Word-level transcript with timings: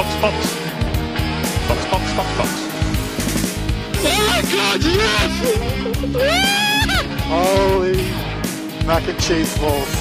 Box, 0.00 0.14
Box. 0.22 0.36
Box, 1.68 1.84
Box, 1.90 2.12
Box, 2.16 2.28
Box. 2.38 2.50
Oh 4.02 4.40
Gott, 4.54 4.82
yes! 4.82 5.32
Holy 7.28 8.00
mac 8.86 9.06
and 9.06 9.18
cheese 9.20 9.58
balls. 9.58 9.92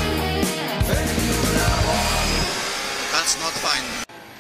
That's 3.12 3.36
not 3.41 3.52
fine. 3.52 3.84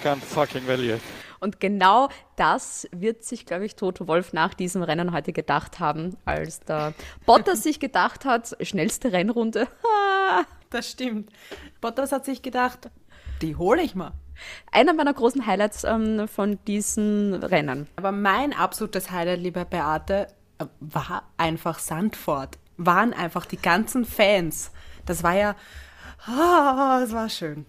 Can't 0.01 0.23
fucking 0.23 0.65
value. 0.65 0.97
Und 1.41 1.59
genau 1.59 2.07
das 2.37 2.87
wird 2.93 3.25
sich, 3.25 3.45
glaube 3.45 3.65
ich, 3.65 3.75
Toto 3.75 4.07
Wolf 4.07 4.31
nach 4.31 4.53
diesem 4.53 4.81
Rennen 4.81 5.11
heute 5.11 5.33
gedacht 5.33 5.81
haben, 5.81 6.15
als 6.23 6.61
der 6.61 6.93
Bottas 7.25 7.63
sich 7.63 7.81
gedacht 7.81 8.23
hat, 8.23 8.55
schnellste 8.61 9.11
Rennrunde. 9.11 9.67
Das 10.69 10.87
stimmt. 10.91 11.31
Bottas 11.81 12.11
hat 12.11 12.25
sich 12.25 12.43
gedacht, 12.43 12.91
die 13.41 13.55
hole 13.55 13.81
ich 13.81 13.95
mal. 13.95 14.13
Einer 14.71 14.93
meiner 14.93 15.13
großen 15.13 15.45
Highlights 15.45 15.83
ähm, 15.83 16.27
von 16.27 16.59
diesen 16.65 17.33
Rennen. 17.35 17.87
Aber 17.95 18.11
mein 18.11 18.53
absolutes 18.53 19.11
Highlight, 19.11 19.39
liebe 19.39 19.65
Beate, 19.65 20.27
äh, 20.59 20.65
war 20.79 21.23
einfach 21.37 21.79
Sandford. 21.79 22.57
Waren 22.77 23.13
einfach 23.13 23.45
die 23.45 23.57
ganzen 23.57 24.05
Fans. 24.05 24.71
Das 25.05 25.23
war 25.23 25.35
ja, 25.35 25.55
ah, 26.25 27.01
es 27.03 27.11
war 27.11 27.29
schön. 27.29 27.65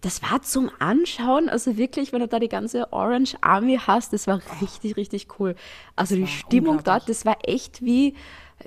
Das 0.00 0.22
war 0.22 0.40
zum 0.42 0.70
Anschauen, 0.78 1.48
also 1.48 1.76
wirklich, 1.76 2.12
wenn 2.12 2.20
du 2.20 2.28
da 2.28 2.38
die 2.38 2.48
ganze 2.48 2.92
Orange 2.92 3.36
Army 3.42 3.78
hast, 3.86 4.12
das 4.12 4.26
war 4.26 4.40
richtig, 4.62 4.96
richtig 4.96 5.38
cool. 5.38 5.54
Also 5.96 6.14
die 6.16 6.26
Stimmung 6.26 6.82
dort, 6.82 7.08
das 7.08 7.26
war 7.26 7.36
echt 7.42 7.84
wie, 7.84 8.14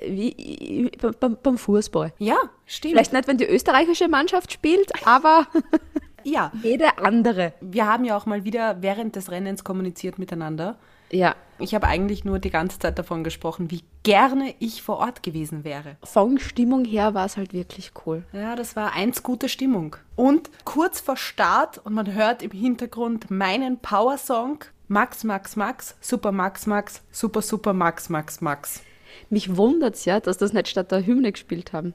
wie 0.00 0.92
beim, 1.18 1.36
beim 1.42 1.58
Fußball. 1.58 2.12
Ja, 2.18 2.36
stimmt. 2.66 2.94
Vielleicht 2.94 3.12
nicht, 3.12 3.26
wenn 3.26 3.38
die 3.38 3.46
österreichische 3.46 4.08
Mannschaft 4.08 4.52
spielt, 4.52 5.06
aber 5.06 5.48
ja. 6.24 6.52
jede 6.62 6.98
andere. 6.98 7.52
Wir 7.60 7.86
haben 7.86 8.04
ja 8.04 8.16
auch 8.16 8.26
mal 8.26 8.44
wieder 8.44 8.82
während 8.82 9.16
des 9.16 9.30
Rennens 9.30 9.64
kommuniziert 9.64 10.18
miteinander. 10.18 10.76
Ja, 11.10 11.36
Ich 11.58 11.74
habe 11.74 11.86
eigentlich 11.86 12.24
nur 12.24 12.40
die 12.40 12.50
ganze 12.50 12.80
Zeit 12.80 12.98
davon 12.98 13.22
gesprochen, 13.22 13.70
wie 13.70 13.84
gerne 14.02 14.54
ich 14.58 14.82
vor 14.82 14.98
Ort 14.98 15.22
gewesen 15.22 15.62
wäre. 15.62 15.96
von 16.02 16.38
Stimmung 16.38 16.84
her 16.84 17.14
war 17.14 17.26
es 17.26 17.36
halt 17.36 17.52
wirklich 17.52 17.92
cool. 18.04 18.24
Ja, 18.32 18.56
das 18.56 18.74
war 18.74 18.94
eins 18.94 19.22
gute 19.22 19.48
Stimmung. 19.48 19.96
Und 20.16 20.50
kurz 20.64 21.00
vor 21.00 21.16
Start 21.16 21.78
und 21.78 21.94
man 21.94 22.12
hört 22.12 22.42
im 22.42 22.50
Hintergrund 22.50 23.30
meinen 23.30 23.78
Power-Song 23.78 24.64
Max, 24.88 25.24
Max, 25.24 25.56
Max, 25.56 25.96
Super 26.00 26.32
Max, 26.32 26.66
Max, 26.66 27.02
Super, 27.10 27.42
Super 27.42 27.72
Max, 27.72 28.08
Max, 28.10 28.40
Max. 28.40 28.82
Mich 29.30 29.56
wundert's 29.56 30.04
ja, 30.04 30.20
dass 30.20 30.36
das 30.36 30.52
nicht 30.52 30.68
statt 30.68 30.90
der 30.90 31.06
Hymne 31.06 31.32
gespielt 31.32 31.72
haben. 31.72 31.94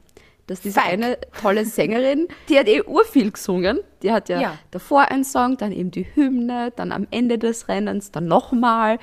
Dass 0.50 0.60
diese 0.60 0.80
Fuck. 0.80 0.90
eine 0.90 1.16
tolle 1.40 1.64
Sängerin, 1.64 2.26
die 2.48 2.58
hat 2.58 2.66
eh 2.66 2.82
urviel 2.82 3.30
gesungen. 3.30 3.78
Die 4.02 4.10
hat 4.10 4.28
ja, 4.28 4.40
Ja. 4.40 4.58
davor 4.72 5.02
einen 5.02 5.22
Song, 5.22 5.56
dann 5.56 5.70
eben 5.70 5.92
die 5.92 6.04
Hymne, 6.16 6.72
dann 6.74 6.90
am 6.90 7.06
Ende 7.12 7.38
des 7.38 7.68
Rennens, 7.68 8.10
dann 8.10 8.26
nochmal. 8.26 8.98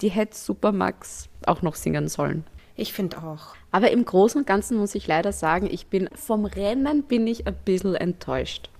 Die 0.00 0.10
hätte 0.10 0.36
Supermax 0.36 1.28
auch 1.44 1.60
noch 1.60 1.74
singen 1.74 2.06
sollen. 2.06 2.44
Ich 2.76 2.92
finde 2.92 3.18
auch. 3.18 3.56
Aber 3.72 3.90
im 3.90 4.04
Großen 4.04 4.40
und 4.42 4.46
Ganzen 4.46 4.78
muss 4.78 4.94
ich 4.94 5.08
leider 5.08 5.32
sagen, 5.32 5.68
ich 5.68 5.88
bin 5.88 6.08
vom 6.14 6.44
Rennen 6.44 7.02
bin 7.02 7.26
ich 7.26 7.48
ein 7.48 7.56
bisschen 7.64 7.96
enttäuscht. 7.96 8.70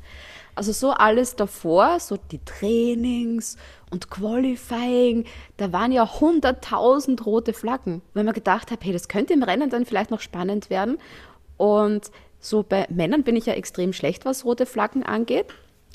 Also 0.54 0.70
so 0.70 0.90
alles 0.90 1.34
davor, 1.34 1.98
so 1.98 2.18
die 2.30 2.38
Trainings 2.44 3.56
und 3.90 4.10
Qualifying, 4.10 5.24
da 5.56 5.72
waren 5.72 5.90
ja 5.90 6.20
hunderttausend 6.20 7.24
rote 7.26 7.52
Flaggen. 7.52 8.02
Wenn 8.14 8.26
man 8.26 8.34
gedacht 8.34 8.70
habe, 8.70 8.84
hey, 8.84 8.92
das 8.92 9.08
könnte 9.08 9.32
im 9.32 9.42
Rennen 9.42 9.70
dann 9.70 9.86
vielleicht 9.86 10.10
noch 10.10 10.20
spannend 10.20 10.70
werden. 10.70 10.98
Und 11.56 12.10
so 12.40 12.62
bei 12.62 12.86
Männern 12.90 13.22
bin 13.22 13.36
ich 13.36 13.46
ja 13.46 13.54
extrem 13.54 13.92
schlecht, 13.92 14.24
was 14.24 14.44
rote 14.44 14.66
Flaggen 14.66 15.04
angeht, 15.04 15.46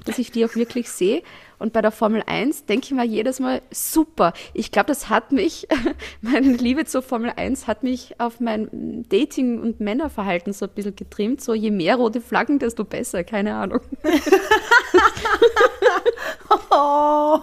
dass 0.05 0.19
ich 0.19 0.31
die 0.31 0.45
auch 0.45 0.55
wirklich 0.55 0.89
sehe. 0.89 1.23
Und 1.59 1.73
bei 1.73 1.81
der 1.81 1.91
Formel 1.91 2.23
1 2.25 2.65
denke 2.65 2.85
ich 2.85 2.91
mir 2.91 3.03
jedes 3.03 3.39
Mal, 3.39 3.61
super. 3.71 4.33
Ich 4.53 4.71
glaube, 4.71 4.87
das 4.87 5.09
hat 5.09 5.31
mich, 5.31 5.67
meine 6.21 6.53
Liebe 6.53 6.85
zur 6.85 7.01
Formel 7.01 7.33
1 7.35 7.67
hat 7.67 7.83
mich 7.83 8.19
auf 8.19 8.39
mein 8.39 9.05
Dating- 9.09 9.59
und 9.59 9.79
Männerverhalten 9.79 10.53
so 10.53 10.65
ein 10.65 10.71
bisschen 10.71 10.95
getrimmt. 10.95 11.41
So 11.41 11.53
je 11.53 11.71
mehr 11.71 11.95
rote 11.95 12.21
Flaggen, 12.21 12.59
desto 12.59 12.83
besser, 12.83 13.23
keine 13.23 13.55
Ahnung. 13.55 13.81
Oh, 16.69 17.39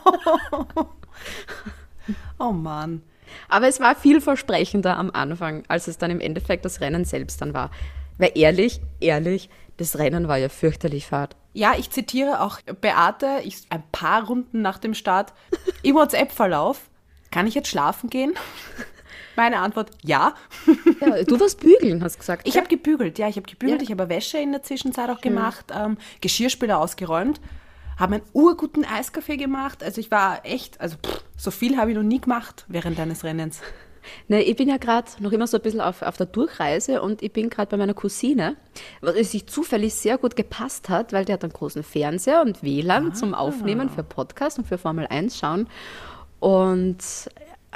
oh 2.39 2.53
Mann. 2.53 3.03
Aber 3.49 3.69
es 3.69 3.81
war 3.81 3.95
vielversprechender 3.95 4.97
am 4.97 5.11
Anfang, 5.11 5.65
als 5.69 5.89
es 5.89 5.99
dann 5.99 6.11
im 6.11 6.21
Endeffekt 6.21 6.65
das 6.65 6.81
Rennen 6.81 7.05
selbst 7.05 7.41
dann 7.41 7.53
war. 7.55 7.71
Weil 8.19 8.33
ehrlich, 8.35 8.81
ehrlich, 9.01 9.49
das 9.77 9.99
Rennen 9.99 10.29
war 10.29 10.39
ja 10.39 10.49
fürchterlich 10.49 11.07
fad. 11.07 11.37
Ja, 11.53 11.75
ich 11.79 11.91
zitiere 11.91 12.41
auch 12.41 12.61
Beate, 12.81 13.41
ich, 13.45 13.63
ein 13.71 13.83
paar 13.93 14.27
Runden 14.27 14.63
nach 14.63 14.79
dem 14.79 14.95
Start 14.95 15.33
im 15.83 15.95
WhatsApp-Verlauf. 15.97 16.81
Kann 17.31 17.47
ich 17.47 17.55
jetzt 17.55 17.69
schlafen 17.69 18.11
gehen? 18.11 18.35
Meine 19.37 19.59
Antwort, 19.59 19.91
ja. 20.05 20.35
Ja, 21.01 21.25
du 21.25 21.41
warst 21.41 21.59
bügeln, 21.59 22.03
hast 22.05 22.19
gesagt. 22.21 22.47
Ich 22.47 22.57
habe 22.57 22.69
gebügelt, 22.69 23.19
ja, 23.19 23.29
ich 23.29 23.37
habe 23.37 23.49
gebügelt, 23.49 23.81
Ja. 23.81 23.85
ich 23.85 23.91
habe 23.91 24.09
Wäsche 24.09 24.39
in 24.39 24.53
der 24.53 24.63
Zwischenzeit 24.63 25.11
auch 25.11 25.21
gemacht, 25.21 25.67
ähm, 25.75 25.97
Geschirrspüler 26.21 26.79
ausgeräumt, 26.79 27.41
habe 27.99 28.17
einen 28.17 28.25
urguten 28.33 28.85
Eiskaffee 28.85 29.37
gemacht. 29.37 29.83
Also 29.83 30.01
ich 30.01 30.13
war 30.13 30.45
echt, 30.47 30.81
also 30.81 30.97
pff, 31.05 31.25
so 31.37 31.51
viel 31.51 31.77
habe 31.77 31.91
ich 31.91 31.97
noch 31.97 32.05
nie 32.05 32.21
gemacht 32.21 32.65
während 32.69 32.99
eines 33.01 33.25
Rennens. 33.25 33.61
Ne, 34.29 34.43
ich 34.43 34.57
bin 34.57 34.69
ja 34.69 34.77
gerade 34.77 35.09
noch 35.21 35.33
immer 35.33 35.47
so 35.47 35.57
ein 35.57 35.63
bisschen 35.63 35.81
auf, 35.81 36.03
auf 36.03 36.17
der 36.17 36.27
Durchreise 36.27 37.03
und 37.03 37.23
ich 37.23 37.33
bin 37.33 37.51
gerade 37.51 37.71
bei 37.71 37.77
meiner 37.77 37.95
Cousine, 37.95 38.57
was 39.01 39.15
sich 39.31 39.47
zufällig 39.47 39.95
sehr 39.95 40.19
gut 40.19 40.37
gepasst 40.37 40.89
hat, 40.89 41.13
weil 41.13 41.25
der 41.25 41.35
hat 41.35 41.45
einen 41.45 41.53
großen 41.53 41.83
Fernseher 41.83 42.43
und 42.43 42.63
WLAN 42.63 43.15
zum 43.15 43.35
Aufnehmen 43.35 43.91
für 43.91 44.03
Podcast 44.03 44.59
und 44.59 44.67
für 44.67 44.79
Formel 44.79 45.07
1 45.07 45.39
schauen 45.39 45.69
und 46.41 46.99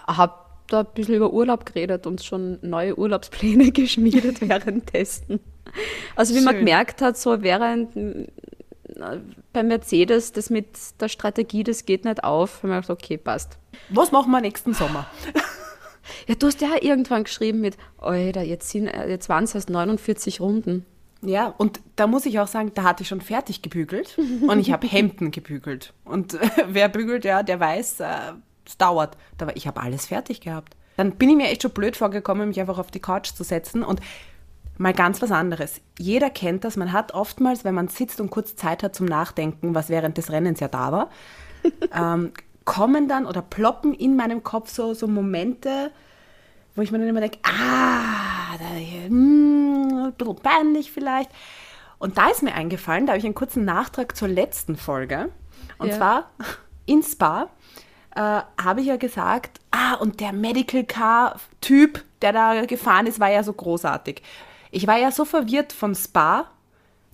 habe 0.06 0.34
da 0.68 0.80
ein 0.80 0.86
bisschen 0.94 1.14
über 1.14 1.32
Urlaub 1.32 1.66
geredet 1.66 2.06
und 2.06 2.22
schon 2.22 2.58
neue 2.62 2.98
Urlaubspläne 2.98 3.70
geschmiedet 3.72 4.46
währenddessen. 4.46 5.40
Also 6.16 6.34
wie 6.34 6.40
man 6.40 6.54
Schön. 6.54 6.66
gemerkt 6.66 7.02
hat, 7.02 7.18
so 7.18 7.42
während 7.42 7.96
äh, 7.96 8.26
bei 9.52 9.62
Mercedes, 9.62 10.32
das 10.32 10.50
mit 10.50 10.66
der 11.00 11.08
Strategie, 11.08 11.62
das 11.62 11.86
geht 11.86 12.04
nicht 12.04 12.24
auf, 12.24 12.62
haben 12.62 12.70
wir 12.70 12.80
gedacht, 12.80 12.90
okay, 12.90 13.16
passt. 13.16 13.58
Was 13.90 14.12
machen 14.12 14.30
wir 14.30 14.40
nächsten 14.40 14.74
Sommer? 14.74 15.06
Ja, 16.26 16.34
du 16.34 16.46
hast 16.46 16.60
ja 16.60 16.70
irgendwann 16.80 17.24
geschrieben 17.24 17.60
mit, 17.60 17.76
Alter, 17.98 18.42
jetzt, 18.42 18.70
sind, 18.70 18.86
äh, 18.86 19.08
jetzt 19.08 19.28
waren 19.28 19.44
es 19.44 19.54
erst 19.54 19.70
49 19.70 20.40
Runden. 20.40 20.84
Ja, 21.22 21.52
und 21.58 21.80
da 21.96 22.06
muss 22.06 22.26
ich 22.26 22.38
auch 22.38 22.46
sagen, 22.46 22.70
da 22.74 22.84
hatte 22.84 23.02
ich 23.02 23.08
schon 23.08 23.20
fertig 23.20 23.62
gebügelt 23.62 24.18
und 24.46 24.58
ich 24.58 24.72
habe 24.72 24.86
Hemden 24.86 25.30
gebügelt. 25.30 25.92
Und 26.04 26.34
äh, 26.34 26.50
wer 26.68 26.88
bügelt, 26.88 27.24
ja, 27.24 27.42
der 27.42 27.60
weiß, 27.60 28.00
äh, 28.00 28.06
es 28.66 28.76
dauert. 28.76 29.16
Da 29.36 29.46
war, 29.46 29.56
ich 29.56 29.66
habe 29.66 29.80
alles 29.80 30.06
fertig 30.06 30.40
gehabt. 30.40 30.76
Dann 30.96 31.12
bin 31.12 31.30
ich 31.30 31.36
mir 31.36 31.48
echt 31.48 31.62
schon 31.62 31.70
blöd 31.70 31.96
vorgekommen, 31.96 32.48
mich 32.48 32.60
einfach 32.60 32.78
auf 32.78 32.90
die 32.90 33.00
Couch 33.00 33.32
zu 33.32 33.44
setzen 33.44 33.82
und 33.82 34.00
mal 34.78 34.92
ganz 34.92 35.20
was 35.20 35.30
anderes. 35.30 35.80
Jeder 35.98 36.30
kennt 36.30 36.64
das, 36.64 36.76
man 36.76 36.92
hat 36.92 37.12
oftmals, 37.12 37.64
wenn 37.64 37.74
man 37.74 37.88
sitzt 37.88 38.20
und 38.20 38.30
kurz 38.30 38.56
Zeit 38.56 38.82
hat 38.82 38.94
zum 38.94 39.06
Nachdenken, 39.06 39.74
was 39.74 39.88
während 39.88 40.16
des 40.18 40.30
Rennens 40.30 40.60
ja 40.60 40.68
da 40.68 40.92
war, 40.92 41.10
ähm, 41.94 42.32
kommen 42.68 43.08
dann 43.08 43.24
oder 43.24 43.40
ploppen 43.40 43.94
in 43.94 44.14
meinem 44.14 44.44
Kopf 44.44 44.68
so, 44.70 44.92
so 44.92 45.08
Momente, 45.08 45.90
wo 46.76 46.82
ich 46.82 46.92
mir 46.92 46.98
dann 46.98 47.08
immer 47.08 47.22
denke, 47.22 47.38
ah, 47.42 48.58
da, 48.58 48.76
hm, 48.76 50.04
ein 50.08 50.12
bisschen 50.12 50.36
peinlich 50.36 50.92
vielleicht. 50.92 51.30
Und 51.98 52.18
da 52.18 52.28
ist 52.28 52.42
mir 52.42 52.52
eingefallen, 52.52 53.06
da 53.06 53.12
habe 53.12 53.18
ich 53.18 53.24
einen 53.24 53.34
kurzen 53.34 53.64
Nachtrag 53.64 54.14
zur 54.14 54.28
letzten 54.28 54.76
Folge. 54.76 55.30
Und 55.78 55.88
Ja. 55.88 55.96
zwar 55.96 56.30
in 56.84 57.02
Spa 57.02 57.48
äh, 58.14 58.20
habe 58.62 58.82
ich 58.82 58.86
ja 58.86 58.96
gesagt, 58.96 59.60
ah, 59.70 59.94
und 59.94 60.20
der 60.20 60.34
Medical 60.34 60.84
Car-Typ, 60.84 62.04
der 62.20 62.34
da 62.34 62.66
gefahren 62.66 63.06
ist, 63.06 63.18
war 63.18 63.30
ja 63.30 63.42
so 63.42 63.54
großartig. 63.54 64.22
Ich 64.70 64.86
war 64.86 64.98
ja 64.98 65.10
so 65.10 65.24
verwirrt 65.24 65.72
von 65.72 65.94
Spa, 65.94 66.50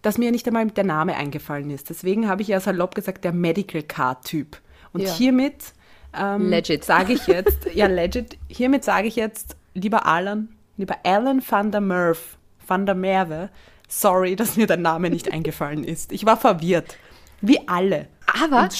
dass 0.03 0.19
mir 0.19 0.32
nicht 0.32 0.48
einmal 0.48 0.66
der 0.66 0.84
Name 0.84 1.14
eingefallen 1.14 1.70
ist. 1.70 1.91
Deswegen 1.91 2.29
habe 2.29 2.43
ich 2.43 2.49
ja 2.49 2.58
salopp 2.58 2.96
gesagt, 2.96 3.23
der 3.23 3.32
Medical 3.32 3.84
Car-Typ. 3.84 4.58
Und 4.94 5.02
Ja. 5.02 5.12
hiermit 5.12 5.75
ähm, 6.19 6.49
Legit. 6.49 6.85
sage 6.85 7.12
ich 7.12 7.26
jetzt, 7.26 7.67
ja, 7.75 7.87
legit, 7.87 8.38
hiermit 8.49 8.85
sage 8.85 9.08
ich 9.08 9.17
jetzt, 9.17 9.56
lieber 9.75 10.06
Alan, 10.06 10.49
lieber 10.79 10.96
Alan 11.05 11.43
van 11.46 11.70
der 11.70 11.81
Merve, 11.82 12.19
van 12.67 12.87
der 12.87 12.94
Merwe, 12.94 13.50
sorry, 13.88 14.37
dass 14.37 14.56
mir 14.56 14.67
der 14.67 14.76
Name 14.79 15.11
nicht 15.11 15.31
eingefallen 15.32 15.85
ist. 15.85 16.12
Ich 16.12 16.25
war 16.25 16.37
verwirrt. 16.38 16.96
Wie 17.41 17.58
alle. 17.69 18.06
Aber 18.43 18.70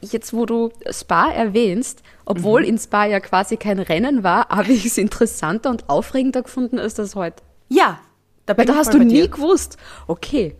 jetzt, 0.00 0.32
wo 0.32 0.46
du 0.46 0.70
Spa 0.90 1.30
erwähnst, 1.30 2.02
obwohl 2.24 2.64
in 2.64 2.76
Spa 2.76 3.04
ja 3.04 3.20
quasi 3.20 3.56
kein 3.56 3.78
Rennen 3.78 4.24
war, 4.24 4.48
habe 4.48 4.72
ich 4.72 4.84
es 4.86 4.98
interessanter 4.98 5.70
und 5.70 5.88
aufregender 5.88 6.42
gefunden 6.42 6.80
als 6.80 6.94
das 6.94 7.14
heute. 7.14 7.42
Ja, 7.68 8.00
da 8.46 8.56
Weil 8.58 8.64
da 8.66 8.74
hast 8.74 8.92
du 8.92 8.98
nie 8.98 9.08
dir. 9.14 9.28
gewusst, 9.28 9.76
okay, 10.08 10.56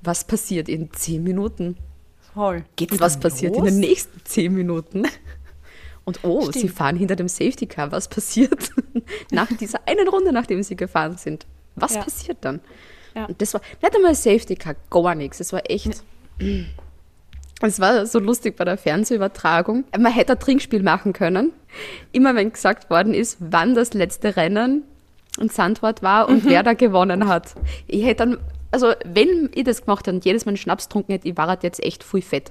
was 0.00 0.24
passiert 0.24 0.68
in 0.70 0.92
zehn 0.94 1.22
Minuten? 1.22 1.76
Voll. 2.34 2.64
Geht's 2.76 2.98
was 3.00 3.18
passiert 3.18 3.54
los? 3.56 3.66
in 3.68 3.74
den 3.74 3.80
nächsten 3.80 4.20
zehn 4.24 4.52
Minuten? 4.54 5.04
Und 6.04 6.20
oh, 6.22 6.50
sie 6.52 6.58
Stimmt. 6.60 6.74
fahren 6.74 6.96
hinter 6.96 7.16
dem 7.16 7.28
Safety 7.28 7.66
Car. 7.66 7.90
Was 7.92 8.08
passiert 8.08 8.70
nach 9.30 9.48
dieser 9.56 9.80
einen 9.88 10.06
Runde, 10.08 10.32
nachdem 10.32 10.62
sie 10.62 10.76
gefahren 10.76 11.16
sind? 11.16 11.46
Was 11.76 11.94
Ja. 11.94 12.02
passiert 12.02 12.38
dann? 12.42 12.60
Ja. 13.14 13.24
Und 13.26 13.40
das 13.40 13.54
war 13.54 13.60
nicht 13.80 13.94
einmal 13.96 14.14
Safety 14.14 14.54
Car, 14.56 14.74
gar 14.90 15.14
nichts. 15.14 15.40
Es 15.40 15.52
war 15.52 15.62
echt. 15.70 16.02
Es 17.62 17.80
war 17.80 18.04
so 18.06 18.18
lustig 18.18 18.56
bei 18.56 18.64
der 18.64 18.76
Fernsehübertragung. 18.76 19.84
Man 19.98 20.12
hätte 20.12 20.32
ein 20.32 20.38
Trinkspiel 20.40 20.82
machen 20.82 21.12
können. 21.12 21.52
Immer 22.12 22.34
wenn 22.34 22.52
gesagt 22.52 22.90
worden 22.90 23.14
ist, 23.14 23.38
wann 23.40 23.74
das 23.74 23.94
letzte 23.94 24.36
Rennen 24.36 24.82
und 25.38 25.52
Sandwort 25.52 26.02
war 26.02 26.28
und 26.28 26.44
wer 26.44 26.62
da 26.62 26.74
gewonnen 26.74 27.28
hat. 27.28 27.54
Ich 27.86 28.04
hätte 28.04 28.26
dann, 28.26 28.38
also 28.74 28.92
wenn 29.04 29.50
ich 29.54 29.62
das 29.62 29.82
gemacht 29.84 30.04
hätte 30.06 30.16
und 30.16 30.24
jedes 30.24 30.44
Mal 30.44 30.50
einen 30.50 30.56
Schnaps 30.56 30.88
getrunken 30.88 31.12
hätte, 31.12 31.28
ich 31.28 31.36
war 31.36 31.46
halt 31.46 31.62
jetzt 31.62 31.80
echt 31.80 32.02
voll 32.02 32.22
fett. 32.22 32.50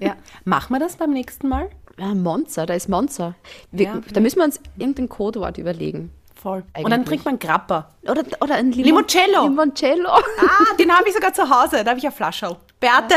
Ja. 0.00 0.16
Machen 0.44 0.74
wir 0.74 0.78
das 0.78 0.96
beim 0.96 1.12
nächsten 1.12 1.48
Mal? 1.48 1.70
Ah, 1.98 2.14
Monza, 2.14 2.66
da 2.66 2.74
ist 2.74 2.90
Monza. 2.90 3.34
Wir, 3.70 3.86
Ja. 3.86 4.00
Da 4.12 4.20
müssen 4.20 4.36
wir 4.36 4.44
uns 4.44 4.60
irgendein 4.76 5.08
Codewort 5.08 5.56
überlegen. 5.56 6.12
Voll. 6.34 6.62
Und 6.76 6.84
dann 6.84 6.92
Eigentlich. 6.92 7.08
trinkt 7.08 7.24
man 7.24 7.38
Grappa. 7.38 7.88
Oder, 8.02 8.22
oder 8.40 8.56
ein 8.56 8.72
Limon 8.72 8.84
Limoncello. 8.84 9.44
Limoncello. 9.44 10.08
Ah, 10.10 10.20
den 10.78 10.92
habe 10.92 11.08
ich 11.08 11.14
sogar 11.14 11.32
zu 11.32 11.48
Hause. 11.48 11.84
Da 11.84 11.90
habe 11.90 11.98
ich 11.98 12.04
eine 12.04 12.12
Flasche. 12.12 12.56
Beate, 12.80 13.14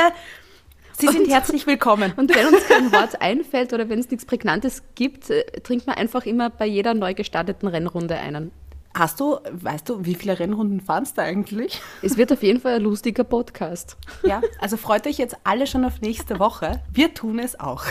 Sie 0.97 1.07
sind 1.09 1.27
herzlich 1.29 1.67
willkommen. 1.67 2.13
Und 2.15 2.33
wenn 2.33 2.47
uns 2.47 2.65
kein 2.67 2.89
Wort 2.93 3.21
einfällt 3.21 3.73
oder 3.73 3.89
wenn 3.89 3.99
es 3.99 4.09
nichts 4.09 4.25
Prägnantes 4.25 4.81
gibt, 4.95 5.29
äh, 5.29 5.43
trinkt 5.61 5.87
man 5.87 5.97
einfach 5.97 6.25
immer 6.25 6.49
bei 6.49 6.65
jeder 6.65 6.93
neu 6.93 7.13
gestarteten 7.13 7.67
Rennrunde 7.67 8.15
einen. 8.15 8.51
Hast 8.97 9.19
du, 9.19 9.39
weißt 9.51 9.89
du, 9.89 10.05
wie 10.05 10.15
viele 10.15 10.39
Rennrunden 10.39 10.79
fahrst 10.79 11.17
du 11.17 11.21
eigentlich? 11.21 11.81
Es 12.01 12.15
wird 12.15 12.31
auf 12.31 12.41
jeden 12.41 12.61
Fall 12.61 12.75
ein 12.75 12.81
lustiger 12.81 13.25
Podcast. 13.25 13.97
Ja, 14.23 14.41
also 14.61 14.77
freut 14.77 15.05
euch 15.05 15.17
jetzt 15.17 15.35
alle 15.43 15.67
schon 15.67 15.83
auf 15.83 15.99
nächste 15.99 16.39
Woche. 16.39 16.81
Wir 16.93 17.13
tun 17.13 17.39
es 17.39 17.59
auch. 17.59 17.83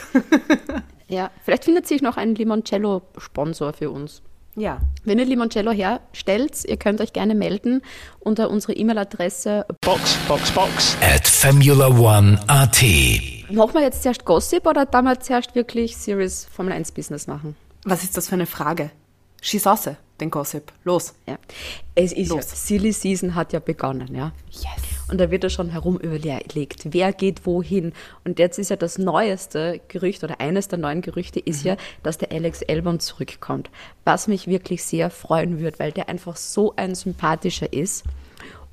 Ja, 1.06 1.30
vielleicht 1.44 1.66
findet 1.66 1.86
sich 1.86 2.00
noch 2.00 2.16
ein 2.16 2.34
Limoncello-Sponsor 2.34 3.74
für 3.74 3.90
uns. 3.90 4.22
Ja. 4.56 4.80
Wenn 5.04 5.18
ihr 5.18 5.26
Limoncello 5.26 5.72
herstellt, 5.72 6.64
ihr 6.64 6.78
könnt 6.78 7.02
euch 7.02 7.12
gerne 7.12 7.34
melden 7.34 7.82
unter 8.20 8.48
unsere 8.48 8.72
E-Mail-Adresse. 8.72 9.66
Box, 9.82 10.16
Box, 10.26 10.50
Box. 10.52 10.96
at 11.02 11.28
Formula 11.28 11.88
One 11.88 12.40
AT. 12.46 12.82
Machen 13.50 13.74
wir 13.74 13.82
jetzt 13.82 14.02
zuerst 14.02 14.24
Gossip 14.24 14.66
oder 14.66 14.86
da 14.86 15.02
wir 15.02 15.20
zuerst 15.20 15.54
wirklich 15.54 15.98
Serious 15.98 16.46
Formel 16.50 16.72
1 16.72 16.92
Business 16.92 17.26
machen? 17.26 17.56
Was 17.84 18.02
ist 18.02 18.16
das 18.16 18.28
für 18.28 18.36
eine 18.36 18.46
Frage? 18.46 18.90
Schieß 19.42 19.66
aus, 19.66 19.90
den 20.20 20.30
Gossip. 20.30 20.72
Los. 20.84 21.14
Ja. 21.26 21.38
Es 21.94 22.12
ist 22.12 22.28
ja, 22.28 22.36
Los. 22.36 22.66
Silly 22.66 22.92
Season 22.92 23.34
hat 23.34 23.52
ja 23.52 23.60
begonnen, 23.60 24.14
ja. 24.14 24.32
Yes. 24.50 24.94
Und 25.10 25.20
da 25.20 25.30
wird 25.30 25.44
ja 25.44 25.50
schon 25.50 25.68
herum 25.70 25.98
überlegt, 25.98 26.92
wer 26.92 27.12
geht 27.12 27.44
wohin. 27.46 27.92
Und 28.24 28.38
jetzt 28.38 28.58
ist 28.58 28.70
ja 28.70 28.76
das 28.76 28.96
neueste 28.96 29.80
Gerücht 29.88 30.24
oder 30.24 30.40
eines 30.40 30.68
der 30.68 30.78
neuen 30.78 31.02
Gerüchte 31.02 31.40
ist 31.40 31.64
ja, 31.64 31.76
dass 32.02 32.18
der 32.18 32.32
Alex 32.32 32.62
Albon 32.62 33.00
zurückkommt. 33.00 33.70
Was 34.04 34.28
mich 34.28 34.46
wirklich 34.46 34.82
sehr 34.84 35.10
freuen 35.10 35.60
wird, 35.60 35.78
weil 35.78 35.92
der 35.92 36.08
einfach 36.08 36.36
so 36.36 36.74
ein 36.76 36.94
sympathischer 36.94 37.72
ist. 37.72 38.04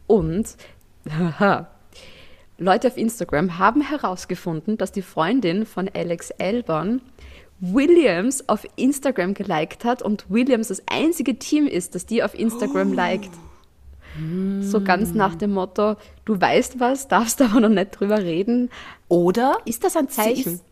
Und 0.08 0.56
haha, 1.10 1.68
Leute 2.58 2.88
auf 2.88 2.98
Instagram 2.98 3.58
haben 3.58 3.82
herausgefunden, 3.82 4.78
dass 4.78 4.92
die 4.92 5.02
Freundin 5.02 5.66
von 5.66 5.90
Alex 5.94 6.32
Albon 6.32 7.02
Williams 7.62 8.50
auf 8.50 8.68
Instagram 8.76 9.36
geliked 9.36 9.86
hat 9.86 10.02
und 10.02 10.26
Williams 10.30 10.70
das 10.70 10.82
einzige 10.88 11.38
Team 11.38 11.68
ist, 11.68 11.96
das 11.96 12.06
die 12.06 12.24
auf 12.24 12.34
Instagram 12.34 12.94
liked. 12.94 13.30
So 14.60 14.82
ganz 14.84 15.14
nach 15.14 15.36
dem 15.36 15.54
Motto, 15.54 15.96
du 16.26 16.42
weißt 16.42 16.80
was, 16.80 17.08
darfst 17.08 17.42
aber 17.42 17.62
noch 17.62 17.70
nicht 17.70 17.92
drüber 17.92 18.20
reden. 18.20 18.70
Oder 19.08 19.58
Ist 19.66 19.84
das 19.84 19.96
ein 19.96 20.10
Zeichen? 20.10 20.56
ist, 20.56 20.64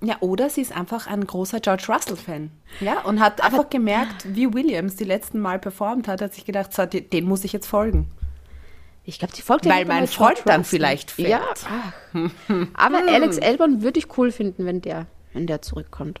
ja, 0.00 0.16
oder 0.18 0.50
sie 0.50 0.62
ist 0.62 0.76
einfach 0.76 1.06
ein 1.06 1.24
großer 1.24 1.60
George 1.60 1.84
Russell-Fan. 1.88 2.50
Ja, 2.80 3.02
und 3.02 3.20
hat 3.20 3.40
einfach 3.40 3.70
gemerkt, 3.70 4.34
wie 4.34 4.52
Williams 4.52 4.96
die 4.96 5.04
letzten 5.04 5.38
Mal 5.38 5.60
performt 5.60 6.08
hat, 6.08 6.20
hat 6.20 6.34
sich 6.34 6.44
gedacht, 6.44 6.72
so, 6.74 6.84
den 6.86 7.24
muss 7.24 7.44
ich 7.44 7.52
jetzt 7.52 7.66
folgen. 7.66 8.08
Ich 9.04 9.18
glaube, 9.18 9.34
die 9.34 9.42
folgt 9.42 9.64
Weil 9.64 9.78
nicht 9.78 9.88
mein 9.88 10.06
Freund 10.06 10.42
dann 10.44 10.64
vielleicht 10.64 11.10
fährt. 11.10 11.30
Ja, 11.30 11.92
aber 12.74 12.98
Alex 13.08 13.38
Albon 13.38 13.82
würde 13.82 13.98
ich 13.98 14.16
cool 14.16 14.30
finden, 14.32 14.64
wenn 14.64 14.80
der, 14.80 15.06
wenn 15.32 15.46
der 15.46 15.62
zurückkommt. 15.62 16.20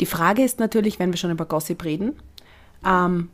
Die 0.00 0.06
Frage 0.06 0.42
ist 0.44 0.58
natürlich, 0.58 0.98
wenn 0.98 1.12
wir 1.12 1.16
schon 1.16 1.30
über 1.30 1.46
Gossip 1.46 1.84
reden, 1.84 2.14
ähm, 2.84 3.30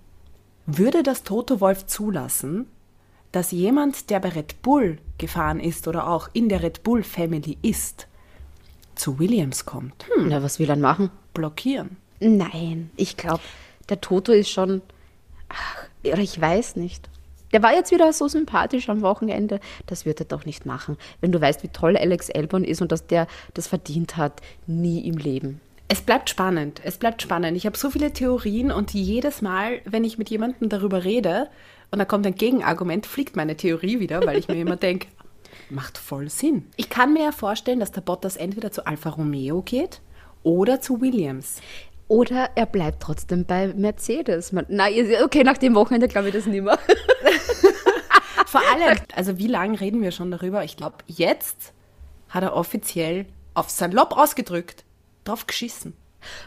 würde 0.66 1.02
das 1.02 1.24
Toto 1.24 1.60
Wolf 1.60 1.86
zulassen, 1.86 2.66
dass 3.32 3.50
jemand, 3.50 4.10
der 4.10 4.20
bei 4.20 4.28
Red 4.28 4.62
Bull 4.62 4.98
gefahren 5.18 5.58
ist 5.58 5.88
oder 5.88 6.06
auch 6.06 6.28
in 6.32 6.48
der 6.48 6.62
Red 6.62 6.82
Bull 6.82 7.02
Family 7.02 7.58
ist, 7.62 8.06
zu 8.94 9.18
Williams 9.18 9.64
kommt? 9.64 10.06
Hm, 10.14 10.28
Na, 10.28 10.42
was 10.42 10.58
will 10.58 10.70
er 10.70 10.76
machen? 10.76 11.10
blockieren. 11.34 11.96
Nein, 12.20 12.90
ich 12.96 13.16
glaube, 13.16 13.42
der 13.88 14.00
Toto 14.00 14.32
ist 14.32 14.50
schon. 14.50 14.82
Ach, 15.48 15.76
oder 16.04 16.18
ich 16.18 16.40
weiß 16.40 16.76
nicht. 16.76 17.08
Der 17.52 17.62
war 17.62 17.74
jetzt 17.74 17.90
wieder 17.90 18.12
so 18.12 18.28
sympathisch 18.28 18.88
am 18.88 19.02
Wochenende. 19.02 19.60
Das 19.86 20.06
wird 20.06 20.20
er 20.20 20.26
doch 20.26 20.44
nicht 20.46 20.64
machen. 20.66 20.96
Wenn 21.20 21.32
du 21.32 21.40
weißt, 21.40 21.62
wie 21.62 21.68
toll 21.68 21.96
Alex 21.96 22.30
Albon 22.30 22.64
ist 22.64 22.80
und 22.82 22.92
dass 22.92 23.06
der 23.06 23.26
das 23.54 23.66
verdient 23.66 24.16
hat, 24.16 24.40
nie 24.66 25.06
im 25.06 25.16
Leben. 25.18 25.60
Es 25.88 26.00
bleibt 26.00 26.30
spannend. 26.30 26.80
Es 26.84 26.96
bleibt 26.96 27.20
spannend. 27.20 27.56
Ich 27.56 27.66
habe 27.66 27.76
so 27.76 27.90
viele 27.90 28.12
Theorien 28.12 28.70
und 28.72 28.94
jedes 28.94 29.42
Mal, 29.42 29.80
wenn 29.84 30.04
ich 30.04 30.16
mit 30.16 30.30
jemandem 30.30 30.68
darüber 30.70 31.04
rede 31.04 31.48
und 31.90 31.98
da 31.98 32.06
kommt 32.06 32.26
ein 32.26 32.34
Gegenargument, 32.34 33.04
fliegt 33.04 33.36
meine 33.36 33.56
Theorie 33.56 34.00
wieder, 34.00 34.24
weil 34.24 34.38
ich 34.38 34.48
mir 34.48 34.54
immer 34.60 34.76
denke, 34.88 35.08
macht 35.68 35.98
voll 35.98 36.30
Sinn. 36.30 36.64
Ich 36.76 36.88
kann 36.88 37.12
mir 37.12 37.24
ja 37.24 37.32
vorstellen, 37.32 37.80
dass 37.80 37.92
der 37.92 38.00
Bottas 38.00 38.36
entweder 38.38 38.72
zu 38.72 38.86
Alfa 38.86 39.10
Romeo 39.10 39.60
geht 39.60 40.00
oder 40.42 40.80
zu 40.80 41.02
Williams. 41.02 41.60
Oder 42.08 42.50
er 42.56 42.66
bleibt 42.66 43.02
trotzdem 43.02 43.44
bei 43.44 43.68
Mercedes. 43.74 44.52
Man, 44.52 44.66
na, 44.68 44.88
ihr- 44.88 45.24
okay, 45.24 45.44
nach 45.44 45.56
dem 45.58 45.74
Wochenende 45.74 46.08
glaube 46.08 46.28
ich 46.28 46.34
das 46.34 46.46
nicht 46.46 46.62
mehr. 46.62 46.78
Vor 48.52 48.60
allem, 48.70 48.98
also 49.16 49.38
wie 49.38 49.46
lange 49.46 49.80
reden 49.80 50.02
wir 50.02 50.10
schon 50.10 50.30
darüber? 50.30 50.62
Ich 50.62 50.76
glaube, 50.76 50.96
jetzt 51.06 51.72
hat 52.28 52.42
er 52.42 52.54
offiziell 52.54 53.24
auf 53.54 53.70
sein 53.70 53.92
Lob 53.92 54.14
ausgedrückt, 54.14 54.84
drauf 55.24 55.46
geschissen. 55.46 55.94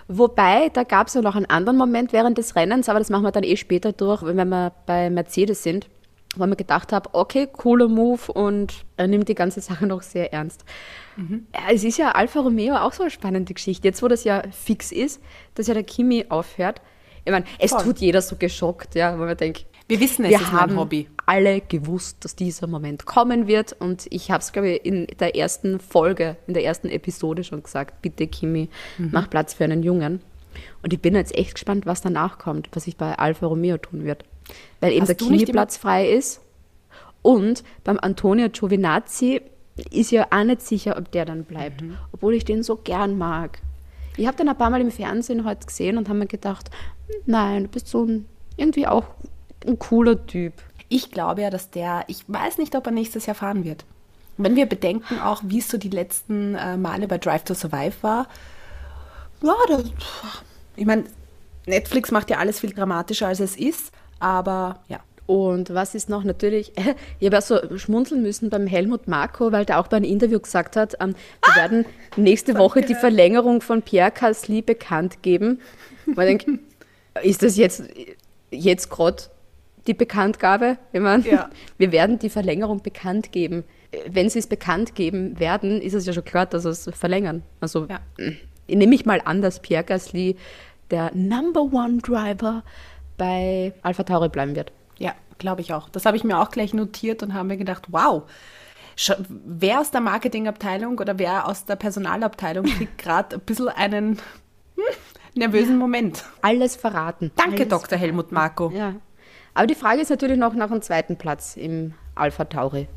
Wobei, 0.07 0.69
da 0.69 0.84
gab 0.84 1.07
es 1.07 1.16
ja 1.16 1.24
noch 1.24 1.36
einen 1.36 1.48
anderen 1.48 1.80
Moment 1.80 2.13
während 2.13 2.38
des 2.38 2.56
Rennens, 2.56 2.90
aber 2.90 3.00
das 3.00 3.10
machen 3.10 3.24
wir 3.24 3.31
dann 3.31 3.44
eh 3.44 3.57
später 3.57 3.92
durch, 3.92 4.22
wenn 4.22 4.36
wir 4.36 4.72
bei 4.86 5.10
Mercedes 5.10 5.63
sind, 5.63 5.88
wo 6.36 6.44
ich 6.44 6.50
mir 6.52 6.56
gedacht 6.56 6.94
habe, 6.94 7.10
okay, 7.13 7.48
cooler 7.52 7.88
Move 7.88 8.31
und 8.31 8.86
er 8.98 9.08
nimmt 9.08 9.28
die 9.28 9.34
ganze 9.34 9.62
Sache 9.62 9.88
noch 9.88 10.04
sehr 10.04 10.31
ernst. 10.31 10.63
Ja, 11.18 11.72
es 11.72 11.84
ist 11.84 11.98
ja 11.98 12.12
Alfa 12.12 12.40
Romeo 12.42 12.75
auch 12.75 12.94
so 12.94 13.01
eine 13.01 13.10
spannende 13.10 13.56
Geschichte. 13.56 13.88
Jetzt, 13.88 14.04
wo 14.04 14.08
das 14.08 14.25
ja 14.25 14.44
fix 14.51 14.92
ist, 14.92 15.24
dass 15.56 15.66
ja 15.66 15.74
der 15.74 15.84
Kimi 15.84 16.28
aufhört. 16.30 16.81
Ich 17.24 17.31
meine, 17.31 17.46
es 17.58 17.72
Voll. 17.72 17.81
tut 17.84 18.00
jeder 18.00 18.22
so 18.22 18.36
geschockt, 18.36 18.94
ja, 18.94 19.18
weil 19.18 19.25
man 19.25 19.38
denkt, 19.38 19.66
Wir 19.88 20.00
wissen, 20.00 20.26
es 20.26 20.32
wir 20.32 20.38
ist 20.38 20.52
mein 20.52 20.62
haben 20.62 20.78
Hobby. 20.78 21.08
alle 21.28 21.62
gewusst, 21.62 22.24
dass 22.26 22.36
dieser 22.36 22.66
Moment 22.68 23.06
kommen 23.06 23.48
wird 23.48 23.74
und 23.80 24.08
ich 24.10 24.32
habe 24.32 24.42
es, 24.42 24.52
glaube 24.52 24.70
ich, 24.72 24.86
in 24.86 25.06
der 25.20 25.36
ersten 25.36 25.80
Folge, 25.80 26.38
in 26.48 26.54
der 26.56 26.64
ersten 26.64 26.89
Episode 26.89 27.44
schon 27.44 27.62
gesagt, 27.62 28.01
bitte 28.01 28.25
Kimi, 28.27 28.70
Mhm. 28.98 29.10
mach 29.12 29.30
Platz 29.30 29.54
für 29.54 29.63
einen 29.65 29.84
Jungen. 29.84 30.22
Und 30.82 30.94
ich 30.94 31.00
bin 31.01 31.13
jetzt 31.15 31.36
echt 31.38 31.54
gespannt, 31.56 31.86
was 31.86 32.01
danach 32.01 32.39
kommt, 32.39 32.70
was 32.74 32.86
sich 32.86 32.98
bei 32.98 33.13
Alfa 33.20 33.46
Romeo 33.46 33.77
tun 33.77 34.06
wird. 34.06 34.24
Weil 34.80 34.94
eben 34.94 35.01
Hast 35.01 35.08
der 35.10 35.15
Kimi 35.15 35.46
Platz 35.46 35.77
frei 35.77 36.10
ist 36.10 36.42
und 37.22 37.63
beim 37.84 38.00
Antonio 38.00 38.50
Giovinazzi 38.50 39.42
ist 39.92 40.12
ja 40.12 40.27
auch 40.32 40.44
nicht 40.44 40.62
sicher, 40.62 40.98
ob 40.98 41.12
der 41.12 41.25
dann 41.25 41.44
bleibt, 41.44 41.82
Mhm. 41.82 41.98
obwohl 42.12 42.34
ich 42.34 42.46
den 42.46 42.63
so 42.63 42.77
gern 42.77 43.18
mag. 43.18 43.60
Ich 44.18 44.25
habe 44.25 44.38
den 44.38 44.48
ein 44.50 44.58
paar 44.58 44.70
Mal 44.70 44.80
im 44.82 44.92
Fernsehen 44.92 45.44
heute 45.46 45.65
gesehen 45.68 45.98
und 45.98 46.08
habe 46.08 46.18
mir 46.20 46.27
gedacht, 46.27 46.72
nein, 47.25 47.63
du 47.63 47.70
bist 47.70 47.88
so 47.88 48.04
ein, 48.06 48.25
irgendwie 48.56 48.88
auch 48.88 49.04
ein 49.67 49.79
cooler 49.79 50.25
Typ. 50.25 50.53
Ich 50.89 51.12
glaube 51.12 51.41
ja, 51.41 51.50
dass 51.50 51.72
der, 51.72 52.03
ich 52.07 52.24
weiß 52.27 52.57
nicht, 52.57 52.75
ob 52.75 52.86
er 52.86 52.91
nächstes 52.91 53.25
Jahr 53.25 53.36
fahren 53.36 53.63
wird. 53.63 53.86
Wenn 54.38 54.55
wir 54.55 54.65
bedenken 54.65 55.19
auch, 55.19 55.41
wie 55.45 55.60
es 55.60 55.69
so 55.69 55.77
die 55.77 55.89
letzten 55.89 56.55
äh, 56.55 56.77
Male 56.77 57.07
bei 57.07 57.17
Drive 57.17 57.43
to 57.43 57.53
Survive 57.53 57.95
war, 58.01 58.27
ja, 59.41 59.53
das, 59.69 59.84
ich 60.75 60.86
meine, 60.86 61.05
Netflix 61.65 62.12
macht 62.12 62.29
ja 62.29 62.38
alles 62.38 62.60
viel 62.60 62.74
dramatischer, 62.74 63.27
als 63.27 63.39
es 63.39 63.55
ist, 63.55 63.91
aber 64.19 64.79
ja. 64.88 65.00
Und 65.27 65.74
was 65.74 65.95
ist 65.95 66.07
noch 66.07 66.24
natürlich, 66.24 66.72
ich 67.19 67.25
habe 67.25 67.39
auch 67.39 67.41
so 67.41 67.77
schmunzeln 67.77 68.22
müssen 68.22 68.50
beim 68.51 68.67
Helmut 68.67 69.07
Marko, 69.07 69.51
weil 69.51 69.65
der 69.65 69.79
auch 69.79 69.88
bei 69.88 69.98
einem 69.98 70.05
Interview 70.05 70.39
gesagt 70.39 70.75
hat, 70.75 70.95
ähm, 71.00 71.15
wir 71.43 71.55
werden 71.55 71.86
nächste 72.15 72.57
Woche 72.57 72.81
die 72.81 72.93
Verlängerung 72.93 73.62
von 73.62 73.81
Pierre 73.81 74.12
Gasly 74.12 74.62
bekannt 74.62 75.24
geben. 75.24 75.62
Man 76.05 76.27
denkt, 76.27 76.48
ist 77.24 77.41
das 77.41 77.57
jetzt, 77.57 77.84
jetzt 78.51 78.89
gerade 78.91 79.24
die 79.88 79.94
Bekanntgabe? 79.94 80.77
Ich 80.92 81.00
meine, 81.01 81.27
Ja. 81.27 81.50
wir 81.77 81.92
werden 81.92 82.20
die 82.20 82.30
Verlängerung 82.30 82.82
bekannt 82.82 83.32
geben. 83.32 83.63
Wenn 84.08 84.30
sie 84.30 84.39
es 84.39 84.48
bekannt 84.48 84.96
geben 84.96 85.39
werden, 85.39 85.82
ist 85.82 85.94
es 85.94 86.06
ja 86.06 86.13
schon 86.13 86.25
klar, 86.25 86.46
dass 86.46 86.63
sie 86.63 86.70
es 86.70 86.89
verlängern. 86.94 87.44
Also 87.62 87.88
Ja. 87.88 88.00
nehme 88.68 88.96
ich 88.96 89.06
mal 89.06 89.22
an, 89.24 89.42
dass 89.42 89.62
Pierre 89.62 89.84
Gasly 89.84 90.36
der 90.92 91.12
Number 91.15 91.62
One 91.62 91.98
Driver 92.00 92.63
bei 93.18 93.74
Alpha 93.82 94.04
Tauri 94.04 94.30
bleiben 94.30 94.56
wird. 94.56 94.72
Ja, 94.98 95.13
glaube 95.38 95.62
ich 95.62 95.74
auch. 95.74 95.89
Das 95.89 96.06
habe 96.06 96.18
ich 96.18 96.24
mir 96.24 96.39
auch 96.39 96.51
gleich 96.51 96.74
notiert 96.74 97.24
und 97.24 97.34
habe 97.34 97.48
mir 97.48 97.58
gedacht, 97.58 97.88
wow, 97.89 98.24
wer 99.46 99.80
aus 99.82 99.92
der 99.92 100.01
Marketingabteilung 100.01 100.98
oder 101.00 101.18
wer 101.20 101.48
aus 101.48 101.65
der 101.65 101.75
Personalabteilung 101.75 102.65
kriegt 102.77 102.98
gerade 102.98 103.36
ein 103.38 103.42
bisschen 103.42 103.70
einen 103.70 104.20
hm, 104.75 104.84
nervösen 105.36 105.77
Moment. 105.77 106.24
Alles 106.42 106.75
verraten. 106.75 107.32
Danke, 107.36 107.63
Alles 107.63 107.70
Dr. 107.70 107.98
Helmut 107.98 108.32
Marko. 108.32 108.72
Ja. 108.72 108.96
Aber 109.55 109.67
die 109.67 109.75
Frage 109.75 110.01
ist 110.01 110.09
natürlich 110.09 110.38
noch 110.38 110.53
nach 110.53 110.69
dem 110.69 110.81
zweiten 110.81 111.17
Platz 111.17 111.55
im 111.55 111.93
Alpha 112.13 112.43
Tauri. 112.45 112.88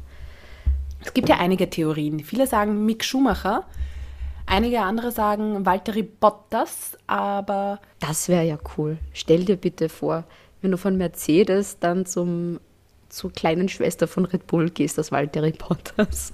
Es 1.00 1.14
gibt 1.14 1.28
ja 1.28 1.38
einige 1.38 1.70
Theorien. 1.70 2.20
Viele 2.20 2.48
sagen 2.48 2.84
Mick 2.84 3.04
Schumacher, 3.04 3.64
einige 4.46 4.80
andere 4.80 5.12
sagen 5.12 5.64
Valtteri 5.64 6.02
Bottas, 6.02 6.98
aber 7.06 7.78
Das 8.00 8.28
wäre 8.28 8.44
ja 8.44 8.58
cool. 8.76 8.98
Stell 9.12 9.44
dir 9.44 9.56
bitte 9.56 9.88
vor, 9.88 10.24
wenn 10.60 10.72
du 10.72 10.76
von 10.76 10.96
Mercedes 10.96 11.78
dann 11.78 12.04
zum, 12.04 12.58
zur 13.08 13.32
kleinen 13.32 13.68
Schwester 13.68 14.08
von 14.08 14.24
Red 14.24 14.48
Bull 14.48 14.68
gehst, 14.70 14.98
das 14.98 15.12
Valtteri 15.12 15.52
Bottas. 15.52 16.32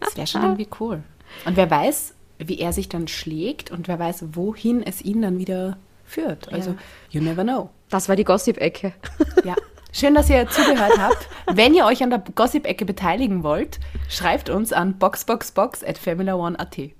das 0.00 0.16
wäre 0.16 0.26
schon 0.26 0.42
irgendwie 0.42 0.68
cool. 0.80 1.04
Und 1.46 1.56
wer 1.56 1.70
weiß, 1.70 2.14
wie 2.38 2.58
er 2.58 2.72
sich 2.72 2.88
dann 2.88 3.06
schlägt 3.06 3.70
und 3.70 3.86
wer 3.86 4.00
weiß, 4.00 4.24
wohin 4.32 4.82
es 4.82 5.02
ihn 5.02 5.22
dann 5.22 5.38
wieder 5.38 5.76
führt. 6.04 6.52
Also, 6.52 6.74
you 7.10 7.22
never 7.22 7.44
know. 7.44 7.70
Das 7.92 8.08
war 8.08 8.16
die 8.16 8.24
Gossip-Ecke. 8.24 8.94
Ja. 9.44 9.54
Schön, 9.92 10.14
dass 10.14 10.30
ihr 10.30 10.48
zugehört 10.48 10.96
habt. 10.98 11.28
Wenn 11.52 11.74
ihr 11.74 11.84
euch 11.84 12.02
an 12.02 12.08
der 12.10 12.20
Gossip-Ecke 12.20 12.86
beteiligen 12.86 13.42
wollt, 13.42 13.78
schreibt 14.08 14.48
uns 14.48 14.72
an 14.72 14.98
boxboxbox 14.98 15.84
at 15.84 15.98
formula1.at. 15.98 16.92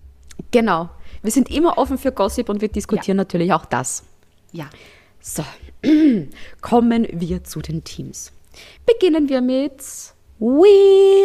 Genau. 0.50 0.90
Wir 1.22 1.30
sind 1.30 1.50
immer 1.50 1.78
offen 1.78 1.96
für 1.98 2.12
Gossip 2.12 2.50
und 2.50 2.60
wir 2.60 2.68
diskutieren 2.68 3.16
natürlich 3.16 3.52
auch 3.54 3.64
das. 3.64 4.02
Ja. 4.50 4.68
So, 5.20 5.44
kommen 6.60 7.06
wir 7.10 7.44
zu 7.44 7.62
den 7.62 7.84
Teams. 7.84 8.32
Beginnen 8.84 9.28
wir 9.28 9.40
mit 9.40 9.80
Williams. 10.38 11.20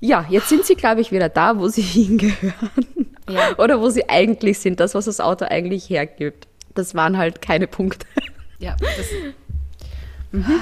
Ja, 0.00 0.24
jetzt 0.28 0.48
sind 0.48 0.64
sie, 0.64 0.74
glaube 0.74 1.00
ich, 1.00 1.10
wieder 1.12 1.28
da, 1.28 1.58
wo 1.58 1.68
sie 1.68 1.82
hingehören. 1.82 3.16
Ja. 3.28 3.58
Oder 3.58 3.80
wo 3.80 3.90
sie 3.90 4.08
eigentlich 4.08 4.58
sind, 4.58 4.80
das, 4.80 4.94
was 4.94 5.06
das 5.06 5.20
Auto 5.20 5.44
eigentlich 5.44 5.90
hergibt. 5.90 6.48
Das 6.74 6.94
waren 6.94 7.16
halt 7.18 7.42
keine 7.42 7.66
Punkte. 7.66 8.06
Ja. 8.58 8.76
Das, 8.80 9.06
mhm. 10.32 10.60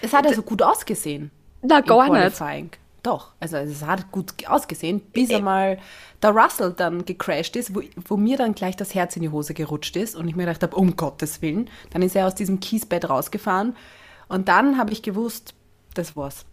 Es 0.00 0.12
hat 0.12 0.26
also 0.26 0.42
gut 0.42 0.62
ausgesehen. 0.62 1.30
Na, 1.62 1.80
gar 1.80 2.04
nicht. 2.04 2.36
Qualifying. 2.36 2.70
Doch, 3.02 3.32
also 3.40 3.56
es 3.56 3.82
hat 3.82 4.12
gut 4.12 4.46
ausgesehen, 4.46 5.00
bis 5.00 5.30
einmal 5.30 5.78
der 6.22 6.30
Russell 6.30 6.74
dann 6.76 7.06
gecrashed 7.06 7.56
ist, 7.56 7.74
wo, 7.74 7.82
wo 8.06 8.16
mir 8.18 8.36
dann 8.36 8.54
gleich 8.54 8.76
das 8.76 8.94
Herz 8.94 9.16
in 9.16 9.22
die 9.22 9.30
Hose 9.30 9.54
gerutscht 9.54 9.96
ist 9.96 10.14
und 10.16 10.28
ich 10.28 10.36
mir 10.36 10.44
gedacht 10.44 10.62
habe, 10.62 10.76
um 10.76 10.96
Gottes 10.96 11.40
Willen. 11.40 11.70
Dann 11.90 12.02
ist 12.02 12.14
er 12.14 12.26
aus 12.26 12.34
diesem 12.34 12.60
Kiesbett 12.60 13.08
rausgefahren 13.08 13.74
und 14.28 14.48
dann 14.48 14.76
habe 14.76 14.92
ich 14.92 15.02
gewusst, 15.02 15.54
das 15.94 16.14
war's. 16.14 16.44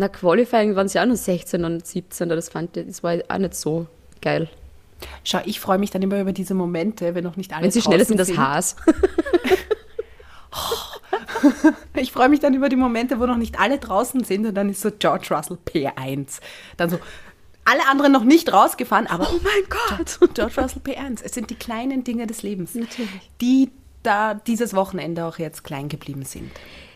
Na, 0.00 0.08
Qualifying 0.08 0.76
waren 0.76 0.88
sie 0.88 0.98
auch 0.98 1.04
nur 1.04 1.16
16 1.16 1.62
und 1.62 1.86
17. 1.86 2.28
Das, 2.30 2.48
fand 2.48 2.74
ich, 2.76 2.86
das 2.86 3.02
war 3.02 3.18
auch 3.28 3.38
nicht 3.38 3.54
so 3.54 3.86
geil. 4.22 4.48
Schau, 5.24 5.40
ich 5.44 5.60
freue 5.60 5.78
mich 5.78 5.90
dann 5.90 6.00
immer 6.00 6.18
über 6.18 6.32
diese 6.32 6.54
Momente, 6.54 7.14
wenn 7.14 7.22
noch 7.22 7.36
nicht 7.36 7.52
alle 7.52 7.64
Wenn 7.64 7.70
sie 7.70 7.82
schneller 7.82 8.06
sind, 8.06 8.18
das 8.18 8.36
Haas. 8.36 8.76
Ich 11.94 12.12
freue 12.12 12.28
mich 12.30 12.40
dann 12.40 12.54
über 12.54 12.68
die 12.70 12.76
Momente, 12.76 13.20
wo 13.20 13.26
noch 13.26 13.36
nicht 13.36 13.60
alle 13.60 13.78
draußen 13.78 14.24
sind 14.24 14.46
und 14.46 14.54
dann 14.54 14.70
ist 14.70 14.80
so 14.80 14.90
George 14.90 15.28
Russell 15.30 15.58
P1. 15.66 16.40
Dann 16.76 16.90
so 16.90 16.98
alle 17.64 17.86
anderen 17.88 18.12
noch 18.12 18.24
nicht 18.24 18.52
rausgefahren, 18.52 19.06
aber 19.06 19.28
Oh 19.30 19.40
mein 19.42 19.68
Gott. 19.68 20.18
George 20.34 20.60
Russell 20.60 20.82
P1. 20.82 21.20
Es 21.22 21.32
sind 21.32 21.50
die 21.50 21.56
kleinen 21.56 22.04
Dinge 22.04 22.26
des 22.26 22.42
Lebens, 22.42 22.74
Natürlich. 22.74 23.30
die 23.40 23.70
da 24.02 24.34
dieses 24.34 24.74
Wochenende 24.74 25.26
auch 25.26 25.38
jetzt 25.38 25.62
klein 25.62 25.88
geblieben 25.90 26.24
sind. 26.24 26.50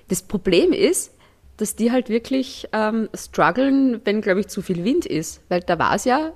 Das 0.09 0.23
Problem 0.23 0.73
ist, 0.73 1.13
dass 1.57 1.77
die 1.77 1.93
halt 1.93 2.09
wirklich 2.09 2.69
ähm, 2.73 3.09
strugglen, 3.15 4.01
wenn, 4.05 4.21
glaube 4.21 4.41
ich, 4.41 4.49
zu 4.49 4.63
viel 4.63 4.85
Wind 4.85 5.07
ist. 5.07 5.41
Weil 5.49 5.61
da 5.61 5.79
war 5.79 5.95
es 5.95 6.05
ja 6.05 6.33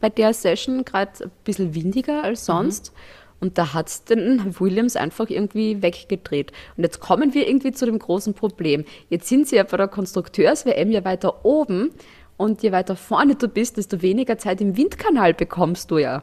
bei 0.00 0.10
der 0.10 0.34
Session 0.34 0.84
gerade 0.84 1.24
ein 1.24 1.30
bisschen 1.44 1.74
windiger 1.74 2.24
als 2.24 2.44
sonst. 2.44 2.92
Und 3.40 3.58
da 3.58 3.74
hat 3.74 3.88
es 3.88 4.04
den 4.04 4.54
Williams 4.60 4.94
einfach 4.94 5.28
irgendwie 5.28 5.82
weggedreht. 5.82 6.52
Und 6.76 6.84
jetzt 6.84 7.00
kommen 7.00 7.34
wir 7.34 7.48
irgendwie 7.48 7.72
zu 7.72 7.86
dem 7.86 7.98
großen 7.98 8.34
Problem. 8.34 8.84
Jetzt 9.10 9.28
sind 9.28 9.48
sie 9.48 9.56
ja 9.56 9.64
bei 9.64 9.76
der 9.76 9.88
Konstrukteurs-WM 9.88 10.92
ja 10.92 11.04
weiter 11.04 11.44
oben. 11.44 11.90
Und 12.36 12.62
je 12.62 12.72
weiter 12.72 12.96
vorne 12.96 13.34
du 13.34 13.48
bist, 13.48 13.76
desto 13.76 14.00
weniger 14.02 14.38
Zeit 14.38 14.60
im 14.60 14.76
Windkanal 14.76 15.34
bekommst 15.34 15.90
du 15.90 15.98
ja. 15.98 16.22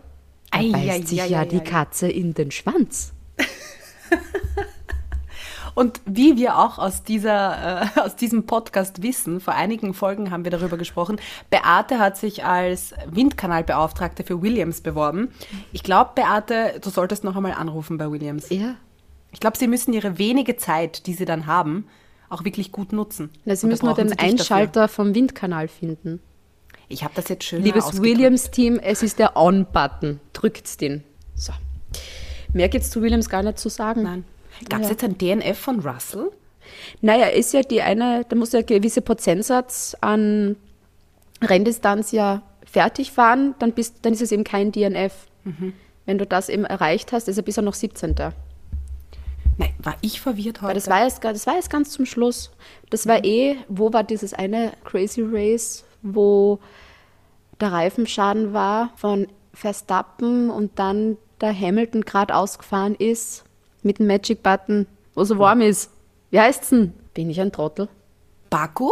Da 0.51 0.59
Ei, 0.59 0.71
beißt 0.71 0.89
ei, 0.89 1.01
sich 1.05 1.21
ei, 1.21 1.27
ja 1.27 1.45
die. 1.45 1.59
Katze 1.59 2.09
in 2.09 2.33
den 2.33 2.51
Schwanz. 2.51 3.13
Und 5.79 6.01
wie 6.05 6.35
wir 6.35 6.57
auch 6.57 6.77
aus, 6.77 7.03
dieser, 7.03 7.83
äh, 7.95 7.99
aus 8.01 8.17
diesem 8.17 8.45
Podcast 8.45 9.01
wissen, 9.01 9.39
vor 9.39 9.53
einigen 9.53 9.93
Folgen 9.93 10.29
haben 10.29 10.43
wir 10.43 10.51
darüber 10.51 10.75
gesprochen, 10.75 11.21
Beate 11.49 11.99
hat 11.99 12.17
sich 12.17 12.43
als 12.43 12.93
Windkanalbeauftragte 13.09 14.25
für 14.25 14.41
Williams 14.41 14.81
beworben. 14.81 15.29
Ich 15.71 15.81
glaube, 15.81 16.11
Beate, 16.15 16.81
du 16.81 16.89
solltest 16.89 17.23
noch 17.23 17.37
einmal 17.37 17.53
anrufen 17.53 17.97
bei 17.97 18.11
Williams. 18.11 18.49
Ja. 18.49 18.75
Ich 19.31 19.39
glaube, 19.39 19.57
sie 19.57 19.67
müssen 19.67 19.93
ihre 19.93 20.17
wenige 20.17 20.57
Zeit, 20.57 21.07
die 21.07 21.13
sie 21.13 21.23
dann 21.23 21.45
haben, 21.45 21.87
auch 22.27 22.43
wirklich 22.43 22.73
gut 22.73 22.91
nutzen. 22.91 23.29
Na, 23.45 23.55
sie 23.55 23.65
Und 23.65 23.69
müssen 23.69 23.85
nur 23.85 23.95
den 23.95 24.07
dich 24.07 24.17
dafür. 24.17 24.33
Einschalter 24.33 24.87
vom 24.89 25.15
Windkanal 25.15 25.69
finden. 25.69 26.19
Ich 26.89 27.05
habe 27.05 27.13
das 27.15 27.29
jetzt 27.29 27.45
schön 27.45 27.63
Liebes. 27.63 28.01
Williams-Team, 28.01 28.79
es 28.79 29.01
ist 29.01 29.17
der 29.17 29.37
On-Button. 29.37 30.19
Drückt 30.33 30.81
den. 30.81 31.05
So. 31.35 31.53
Mehr 32.51 32.67
gibt's 32.67 32.89
zu 32.89 33.01
Williams 33.01 33.29
gar 33.29 33.43
nicht 33.43 33.59
zu 33.59 33.69
sagen. 33.69 34.03
Nein. 34.03 34.25
Gab 34.67 34.81
es 34.81 34.87
Ja. 34.87 34.91
jetzt 34.91 35.03
ein 35.03 35.17
DNF 35.17 35.57
von 35.57 35.79
Russell? 35.79 36.31
Naja, 37.01 37.27
ist 37.27 37.53
ja 37.53 37.61
die 37.61 37.81
eine, 37.81 38.25
da 38.27 38.35
muss 38.35 38.51
ja 38.51 38.59
ein 38.59 38.65
gewisser 38.65 39.01
Prozentsatz 39.01 39.95
an 40.01 40.55
Renndistanz 41.41 42.11
ja 42.11 42.41
fertig 42.65 43.11
fahren, 43.11 43.55
dann, 43.59 43.73
bist, 43.73 43.97
dann 44.03 44.13
ist 44.13 44.21
es 44.21 44.31
eben 44.31 44.43
kein 44.43 44.71
DNF. 44.71 45.13
Mhm. 45.43 45.73
Wenn 46.05 46.17
du 46.17 46.25
das 46.25 46.49
eben 46.49 46.65
erreicht 46.65 47.11
hast, 47.11 47.27
ist 47.27 47.37
er 47.37 47.43
bisher 47.43 47.63
noch 47.63 47.73
17. 47.73 48.15
Nein, 49.57 49.73
war 49.79 49.95
ich 50.01 50.21
verwirrt 50.21 50.61
heute? 50.61 50.69
Weil 50.69 50.75
das 50.75 50.89
war, 50.89 51.03
jetzt, 51.03 51.23
das 51.23 51.47
war 51.47 51.55
jetzt 51.55 51.69
ganz 51.69 51.91
zum 51.91 52.05
Schluss. 52.05 52.51
Das 52.89 53.07
war 53.07 53.23
eh, 53.25 53.57
wo 53.67 53.91
war 53.91 54.03
dieses 54.03 54.33
eine 54.33 54.73
Crazy 54.85 55.21
Race, 55.21 55.83
wo 56.01 56.59
der 57.59 57.71
Reifenschaden 57.71 58.53
war 58.53 58.91
von 58.95 59.27
Verstappen 59.53 60.49
und 60.49 60.79
dann 60.79 61.17
der 61.41 61.57
Hamilton 61.57 62.01
gerade 62.01 62.35
ausgefahren 62.35 62.95
ist 62.95 63.43
mit 63.83 63.99
dem 63.99 64.07
Magic 64.07 64.43
Button, 64.43 64.87
wo 65.15 65.23
so 65.23 65.37
warm 65.39 65.61
ist. 65.61 65.91
Wie 66.31 66.39
heißt's 66.39 66.69
denn? 66.69 66.93
Bin 67.13 67.29
ich 67.29 67.39
ein 67.39 67.51
Trottel? 67.51 67.87
Baku? 68.49 68.91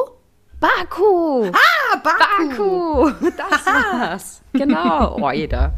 Baku! 0.60 1.46
Ah, 1.52 1.98
Baku! 2.04 3.12
Baku! 3.12 3.28
Das 3.38 3.66
war's. 3.66 4.42
Genau. 4.54 5.18
Oh, 5.22 5.32
jeder. 5.32 5.76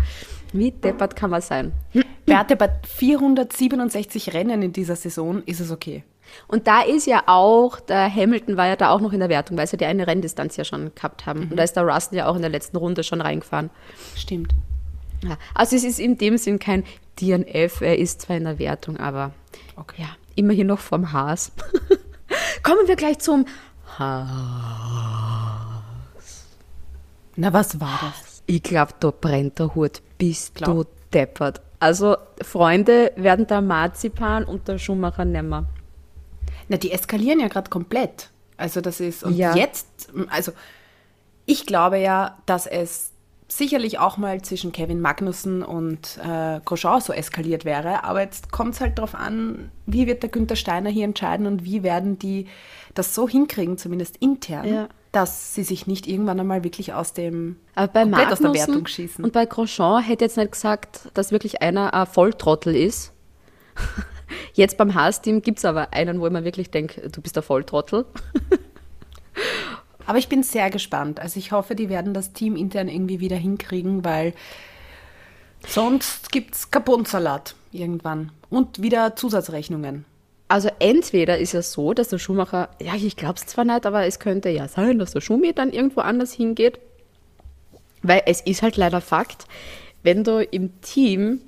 Wie 0.54 0.72
deppert 0.72 1.16
kann 1.16 1.30
man 1.30 1.42
sein? 1.42 1.74
Beate, 2.26 2.56
bei 2.56 2.70
467 2.88 4.34
Rennen 4.34 4.62
in 4.62 4.74
dieser 4.74 4.96
Saison 4.96 5.44
ist 5.44 5.60
es 5.60 5.72
okay. 5.72 6.04
Und 6.48 6.68
da 6.68 6.82
ist 6.82 7.08
ja 7.08 7.24
auch, 7.26 7.80
der 7.80 8.14
Hamilton 8.14 8.56
war 8.58 8.68
ja 8.68 8.76
da 8.76 8.92
auch 8.92 9.02
noch 9.02 9.14
in 9.14 9.20
der 9.20 9.30
Wertung, 9.30 9.58
weil 9.58 9.68
sie 9.68 9.78
die 9.78 9.86
eine 9.86 10.08
Renndistanz 10.08 10.58
ja 10.58 10.64
schon 10.64 10.94
gehabt 10.94 11.26
haben. 11.26 11.50
Und 11.50 11.58
da 11.58 11.64
ist 11.64 11.74
der 11.74 11.84
Russell 11.84 12.20
ja 12.20 12.28
auch 12.28 12.36
in 12.36 12.42
der 12.42 12.52
letzten 12.52 12.78
Runde 12.78 13.04
schon 13.04 13.22
reingefahren. 13.22 13.70
Stimmt. 14.16 14.54
Ja, 15.24 15.38
also 15.54 15.76
es 15.76 15.84
ist 15.84 16.00
in 16.00 16.18
dem 16.18 16.38
Sinn 16.38 16.60
kein 16.60 16.84
DNF, 17.22 17.82
er 17.82 17.98
ist 17.98 18.22
zwar 18.22 18.38
in 18.38 18.44
der 18.46 18.60
Wertung, 18.60 18.98
aber 18.98 19.32
Okay. 19.76 20.02
ja, 20.04 20.10
immerhin 20.36 20.68
noch 20.68 20.80
vom 20.80 21.12
Haas. 21.12 21.52
Kommen 22.64 22.88
wir 22.88 22.96
gleich 22.96 23.20
zum 23.20 23.46
Na, 27.36 27.54
was 27.54 27.80
war 27.80 28.00
das? 28.02 28.44
Ich 28.46 28.64
glaube, 28.64 28.94
da 29.00 29.12
brennt 29.12 29.60
der 29.60 29.74
Hut. 29.76 30.02
Bist 30.18 30.56
Glaub. 30.56 30.86
du 30.86 30.90
deppert. 31.14 31.62
Also, 31.80 32.18
Freunde 32.42 33.12
werden 33.16 33.48
der 33.48 33.62
Marzipan 33.62 34.44
und 34.44 34.68
der 34.68 34.78
Schumacher 34.80 35.24
nimmer. 35.26 35.66
Na, 36.68 36.78
die 36.78 36.92
eskalieren 36.92 37.40
ja 37.40 37.48
gerade 37.48 37.70
komplett. 37.70 38.30
Also 38.58 38.82
das 38.82 39.00
ist, 39.00 39.24
und 39.24 39.36
Ja. 39.38 39.56
jetzt, 39.56 39.88
also 40.30 40.52
ich 41.46 41.66
glaube 41.66 41.98
ja, 42.00 42.38
dass 42.46 42.68
es 42.68 43.12
sicherlich 43.52 43.98
auch 44.00 44.18
mal 44.18 44.42
zwischen 44.42 44.72
Kevin 44.72 45.02
Magnussen 45.02 45.64
und 45.64 46.20
äh, 46.24 46.60
Grosjean 46.64 47.02
so 47.02 47.14
eskaliert 47.14 47.66
wäre, 47.66 48.04
aber 48.04 48.22
jetzt 48.22 48.52
kommt 48.52 48.76
es 48.76 48.82
halt 48.82 48.98
darauf 48.98 49.16
an, 49.16 49.72
wie 49.86 50.06
wird 50.08 50.22
der 50.24 50.30
Günther 50.30 50.56
Steiner 50.56 50.90
hier 50.90 51.06
entscheiden 51.06 51.48
und 51.48 51.64
wie 51.66 51.82
werden 51.84 52.20
die 52.20 52.48
das 52.94 53.16
so 53.16 53.28
hinkriegen, 53.28 53.78
zumindest 53.78 54.18
intern, 54.18 54.68
Ja. 54.68 54.90
dass 55.12 55.56
sie 55.56 55.64
sich 55.64 55.88
nicht 55.88 56.06
irgendwann 56.08 56.40
einmal 56.40 56.64
wirklich 56.64 56.94
aus 56.94 57.14
dem 57.14 57.56
Aber 57.76 57.88
bei 57.88 58.02
komplett 58.04 58.32
aus 58.32 58.38
der 58.40 58.48
Magnussen 58.50 58.74
Wertung 58.74 58.88
schießen. 58.88 59.24
und 59.26 59.34
bei 59.34 59.46
Grosjean 59.46 60.04
hätte 60.04 60.26
jetzt 60.26 60.38
nicht 60.38 60.52
gesagt, 60.52 61.10
dass 61.16 61.32
wirklich 61.32 61.62
einer 61.62 61.94
ein 61.94 62.06
Volltrottel 62.08 62.76
ist. 62.76 63.14
Jetzt 64.54 64.78
beim 64.78 64.94
Haas-Team 64.94 65.42
gibt 65.42 65.58
es 65.58 65.66
aber 65.66 65.92
einen, 65.92 66.20
wo 66.22 66.28
ich 66.28 66.32
mir 66.34 66.44
wirklich 66.44 66.70
denke, 66.70 67.10
du 67.10 67.20
bist 67.20 67.36
ein 67.36 67.42
Volltrottel. 67.44 68.06
Aber 70.10 70.18
ich 70.18 70.28
bin 70.28 70.42
sehr 70.42 70.72
gespannt. 70.72 71.20
Also 71.20 71.38
ich 71.38 71.52
hoffe, 71.52 71.76
die 71.76 71.88
werden 71.88 72.16
das 72.16 72.34
Team 72.34 72.56
intern 72.56 72.88
irgendwie 72.88 73.20
wieder 73.20 73.36
hinkriegen, 73.36 74.04
weil 74.04 74.34
sonst 75.68 76.32
gibt 76.32 76.56
es 76.56 76.72
Carbonsalat 76.72 77.54
irgendwann. 77.72 78.32
Und 78.50 78.82
wieder 78.82 79.16
Zusatzrechnungen. 79.16 80.06
Also 80.48 80.72
entweder 80.80 81.38
ist 81.38 81.54
es 81.54 81.74
so, 81.74 81.94
dass 81.94 82.08
der 82.08 82.18
Schumacher, 82.18 82.70
ja, 82.82 82.96
ich 82.96 83.18
glaube 83.18 83.36
es 83.36 83.46
zwar 83.46 83.66
nicht, 83.66 83.86
aber 83.86 84.08
es 84.08 84.18
könnte 84.18 84.50
ja 84.50 84.68
sein, 84.68 84.98
dass 84.98 85.12
der 85.12 85.22
Schumi 85.22 85.54
dann 85.54 85.72
irgendwo 85.72 86.02
anders 86.02 86.34
hingeht. 86.34 86.80
Weil 88.02 88.24
es 88.26 88.42
ist 88.42 88.64
halt 88.64 88.78
leider 88.78 89.02
Fakt, 89.02 89.46
wenn 90.02 90.24
du 90.24 90.44
im 90.44 90.82
Team 90.82 91.42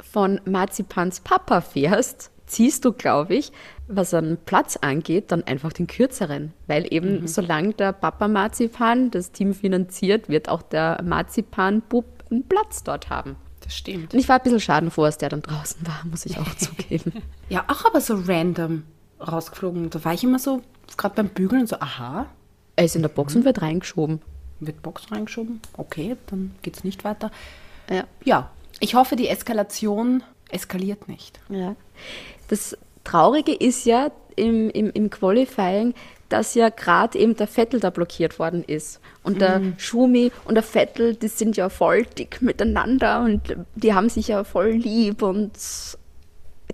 von 0.00 0.40
Marzipans 0.44 1.20
Papa 1.20 1.60
fährst, 1.60 2.32
ziehst 2.46 2.84
du, 2.84 2.92
glaube 2.92 3.36
ich, 3.36 3.52
was 3.96 4.12
einen 4.14 4.36
Platz 4.38 4.76
angeht, 4.76 5.32
dann 5.32 5.42
einfach 5.44 5.72
den 5.72 5.86
kürzeren. 5.86 6.52
Weil 6.66 6.86
eben, 6.92 7.26
solange 7.26 7.74
der 7.74 7.92
Papa 7.92 8.28
Marzipan 8.28 9.10
das 9.10 9.32
Team 9.32 9.54
finanziert, 9.54 10.28
wird 10.28 10.48
auch 10.48 10.62
der 10.62 11.00
Marzipan-Bub 11.02 12.04
einen 12.30 12.46
Platz 12.48 12.82
dort 12.82 13.10
haben. 13.10 13.36
Das 13.60 13.74
stimmt. 13.76 14.12
Und 14.12 14.18
ich 14.20 14.28
war 14.28 14.36
ein 14.38 14.42
bisschen 14.42 14.60
schadenfroh, 14.60 15.04
als 15.04 15.18
der 15.18 15.28
dann 15.28 15.42
draußen 15.42 15.86
war, 15.86 16.02
muss 16.10 16.26
ich 16.26 16.38
auch 16.38 16.54
zugeben. 16.56 17.12
Ja, 17.48 17.64
auch 17.68 17.84
aber 17.84 18.00
so 18.00 18.14
random 18.26 18.84
rausgeflogen. 19.20 19.90
Da 19.90 20.04
war 20.04 20.14
ich 20.14 20.24
immer 20.24 20.38
so, 20.38 20.62
gerade 20.96 21.14
beim 21.14 21.28
Bügeln, 21.28 21.66
so, 21.66 21.76
aha, 21.78 22.26
Er 22.76 22.84
ist 22.84 22.96
in 22.96 23.02
der 23.02 23.08
Box 23.08 23.36
und 23.36 23.44
wird 23.44 23.62
reingeschoben. 23.62 24.20
wird 24.60 24.82
Box 24.82 25.10
reingeschoben. 25.12 25.60
Okay, 25.76 26.16
dann 26.26 26.54
geht's 26.62 26.82
nicht 26.84 27.04
weiter. 27.04 27.30
Ja. 27.90 28.04
Ja, 28.24 28.50
ich 28.80 28.94
hoffe, 28.94 29.14
die 29.16 29.28
Eskalation 29.28 30.22
eskaliert 30.50 31.08
nicht. 31.08 31.40
Ja. 31.48 31.76
Das 32.48 32.76
Traurige 33.04 33.52
ist 33.54 33.84
ja 33.84 34.10
im, 34.36 34.70
im, 34.70 34.90
im 34.92 35.10
Qualifying, 35.10 35.94
dass 36.28 36.54
ja 36.54 36.70
gerade 36.70 37.18
eben 37.18 37.36
der 37.36 37.46
Vettel 37.46 37.80
da 37.80 37.90
blockiert 37.90 38.38
worden 38.38 38.64
ist. 38.64 39.00
Und 39.22 39.40
der 39.42 39.60
Schumi 39.76 40.32
und 40.46 40.54
der 40.54 40.62
Vettel, 40.62 41.14
die 41.14 41.28
sind 41.28 41.56
ja 41.56 41.68
voll 41.68 42.04
dick 42.04 42.40
miteinander 42.40 43.20
und 43.20 43.42
die 43.74 43.92
haben 43.92 44.08
sich 44.08 44.28
ja 44.28 44.42
voll 44.42 44.70
lieb 44.70 45.22
und 45.22 45.52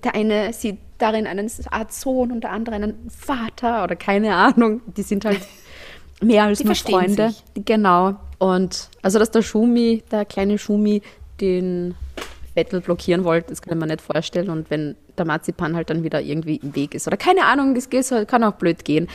der 0.05 0.15
eine 0.15 0.53
sieht 0.53 0.79
darin 0.99 1.27
einen 1.27 1.51
Art 1.71 1.93
Sohn 1.93 2.31
und 2.31 2.45
der 2.45 2.51
andere 2.51 2.77
einen 2.77 3.11
Vater 3.11 3.85
oder 3.85 3.97
keine 3.97 4.35
Ahnung. 4.35 4.81
Die 4.97 5.03
sind 5.03 5.25
halt 5.25 5.41
mehr 6.23 6.45
als 6.45 6.59
Die 6.59 6.65
nur 6.65 6.75
Freunde. 6.77 7.31
sich. 7.31 7.65
Genau. 7.65 8.17
Und 8.39 8.89
also, 9.03 9.19
dass 9.19 9.31
der 9.31 9.43
Schumi, 9.43 10.05
der 10.11 10.25
kleine 10.25 10.59
Schumi, 10.59 11.03
den 11.41 11.95
Vettel 12.55 12.81
blockieren 12.81 13.25
wollte, 13.25 13.51
das 13.51 13.63
kann 13.63 13.79
mir 13.79 13.87
nicht 13.87 14.01
vorstellen. 14.01 14.51
Und 14.51 14.71
wenn 14.71 14.97
der 15.19 15.27
Marzipan 15.27 15.77
halt 15.77 15.91
dann 15.91 16.03
wieder 16.05 16.21
irgendwie 16.21 16.57
im 16.57 16.75
Weg 16.75 16.95
ist 16.95 17.07
oder 17.07 17.17
keine 17.17 17.45
Ahnung, 17.45 17.75
das 17.75 17.91
geht, 17.91 18.05
so- 18.07 18.25
kann 18.25 18.43
auch 18.45 18.55
blöd 18.55 18.85
gehen. 18.85 19.09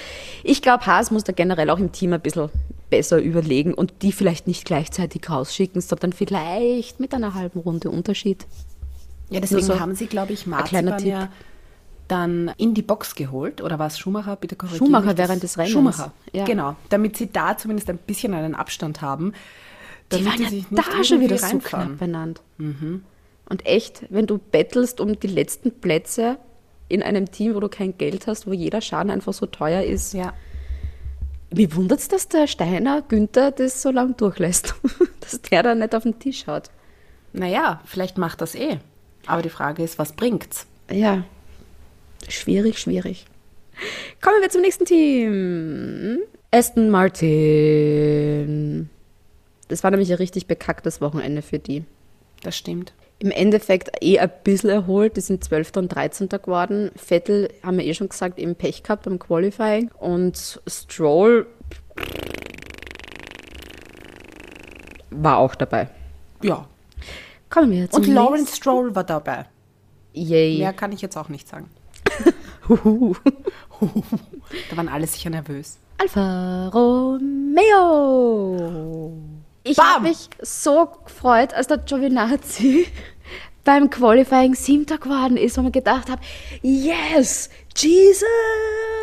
Ich 0.43 0.61
glaube, 0.61 0.85
Haas 0.85 1.11
muss 1.11 1.23
da 1.23 1.33
generell 1.33 1.69
auch 1.69 1.79
im 1.79 1.91
Team 1.91 2.13
ein 2.13 2.21
bisschen 2.21 2.49
besser 2.89 3.19
überlegen 3.21 3.73
und 3.73 3.93
die 4.03 4.11
vielleicht 4.11 4.45
nicht 4.47 4.65
gleichzeitig 4.65 5.27
rausschicken, 5.29 5.81
sondern 5.81 6.13
vielleicht 6.13 6.99
mit 6.99 7.13
einer 7.13 7.33
halben 7.33 7.59
Runde 7.59 7.89
Unterschied. 7.89 8.45
Ja, 9.29 9.39
deswegen 9.39 9.65
Nur 9.65 9.75
so 9.77 9.79
haben 9.79 9.95
sie, 9.95 10.05
glaube 10.05 10.33
ich, 10.33 10.45
Marzipan 10.45 11.03
ja 11.05 11.29
dann 12.07 12.51
in 12.57 12.73
die 12.75 12.81
Box 12.83 13.15
geholt. 13.15 13.61
Oder 13.61 13.79
war 13.79 13.87
es 13.87 13.97
Schumacher? 13.97 14.35
Bitte 14.35 14.55
korrigieren. 14.55 14.85
Schumacher 14.85 15.07
mich, 15.07 15.17
während 15.17 15.41
des 15.41 15.57
Rennens. 15.57 15.71
Schumacher, 15.73 16.11
Ja. 16.33 16.43
genau. 16.45 16.75
Damit 16.89 17.17
sie 17.17 17.31
da 17.31 17.57
zumindest 17.57 17.89
ein 17.89 17.97
bisschen 17.97 18.33
einen 18.33 18.53
Abstand 18.53 19.01
haben. 19.01 19.33
Die 20.11 20.23
damit 20.23 20.39
waren 20.41 20.53
ja 20.69 20.83
da 20.97 21.03
schon 21.03 21.21
wieder 21.21 21.37
so 21.37 21.57
knapp 21.59 21.97
benannt. 21.97 22.41
Und 23.49 23.65
echt, 23.65 24.05
wenn 24.09 24.27
du 24.27 24.37
bettelst 24.37 24.99
um 24.99 25.19
die 25.19 25.27
letzten 25.27 25.71
Plätze 25.71 26.37
in 26.89 27.03
einem 27.03 27.31
Team, 27.31 27.55
wo 27.55 27.59
du 27.59 27.69
kein 27.69 27.97
Geld 27.97 28.27
hast, 28.27 28.47
wo 28.47 28.53
jeder 28.53 28.81
Schaden 28.81 29.11
einfach 29.11 29.33
so 29.33 29.45
teuer 29.45 29.83
ist, 29.83 30.13
Ja. 30.13 30.33
Wie 31.55 31.75
wundert 31.75 31.99
es, 31.99 32.07
dass 32.07 32.27
der 32.29 32.47
Steiner 32.47 33.03
Günther 33.03 33.51
das 33.51 33.83
so 33.83 33.91
lang 33.91 34.17
durchlässt, 34.17 34.73
dass 35.19 35.39
der 35.41 35.61
da 35.61 35.75
nicht 35.75 35.93
auf 35.93 36.01
den 36.01 36.17
Tisch 36.17 36.47
haut. 36.47 36.71
Naja, 37.31 37.79
vielleicht 37.85 38.17
macht 38.17 38.41
das 38.41 38.55
eh. 38.55 38.79
Aber 39.27 39.43
die 39.43 39.49
Frage 39.49 39.83
ist, 39.83 39.99
was 39.99 40.13
bringt's? 40.13 40.65
Ja, 40.89 41.23
schwierig, 42.27 42.79
schwierig. 42.79 43.27
Kommen 44.21 44.41
wir 44.41 44.49
zum 44.49 44.61
nächsten 44.61 44.85
Team. 44.85 46.19
Aston 46.51 46.89
Martin. 46.89 48.89
Das 49.67 49.83
war 49.83 49.91
nämlich 49.91 50.11
ein 50.11 50.17
richtig 50.17 50.47
bekacktes 50.47 51.01
Wochenende 51.01 51.41
für 51.41 51.59
die. 51.59 51.83
Das 52.41 52.57
stimmt. 52.57 52.93
Im 53.23 53.31
Endeffekt 53.31 53.89
eh 54.01 54.19
ein 54.19 54.29
bisschen 54.43 54.69
erholt. 54.69 55.15
Die 55.15 55.21
sind 55.21 55.41
12. 55.41 55.77
und 55.77 55.87
13. 55.87 56.27
geworden. 56.27 56.91
Vettel, 56.97 57.47
haben 57.63 57.77
wir 57.77 57.85
eh 57.85 57.93
schon 57.93 58.09
gesagt, 58.09 58.37
eben 58.37 58.53
Pech 58.53 58.83
gehabt 58.83 59.05
beim 59.05 59.17
Qualifying. 59.17 59.89
Und 59.97 60.59
Stroll 60.67 61.47
war 65.09 65.37
auch 65.37 65.55
dabei. 65.55 65.87
Ja. 66.41 66.67
Kommen 67.49 67.71
wir 67.71 67.89
zum 67.89 68.03
Und 68.03 68.09
Lawrence 68.13 68.57
Stroll 68.57 68.93
war 68.93 69.05
dabei. 69.05 69.45
Yay. 70.11 70.57
Mehr 70.57 70.73
kann 70.73 70.91
ich 70.91 71.01
jetzt 71.01 71.15
auch 71.15 71.29
nicht 71.29 71.47
sagen. 71.47 71.69
Da 74.69 74.77
waren 74.77 74.89
alle 74.89 75.07
sicher 75.07 75.29
nervös. 75.29 75.77
Alfa 75.97 76.67
Romeo. 76.69 77.73
Ich 79.63 79.77
habe 79.79 80.03
mich 80.03 80.29
so 80.41 80.89
gefreut, 81.05 81.53
als 81.53 81.67
der 81.67 81.77
Giovinazzi 81.77 82.85
beim 83.63 83.89
Qualifying 83.89 84.55
siebter 84.55 84.97
geworden 84.97 85.37
ist, 85.37 85.57
wo 85.57 85.61
man 85.61 85.71
gedacht 85.71 86.09
habe, 86.09 86.21
yes, 86.61 87.49
Jesus 87.75 88.27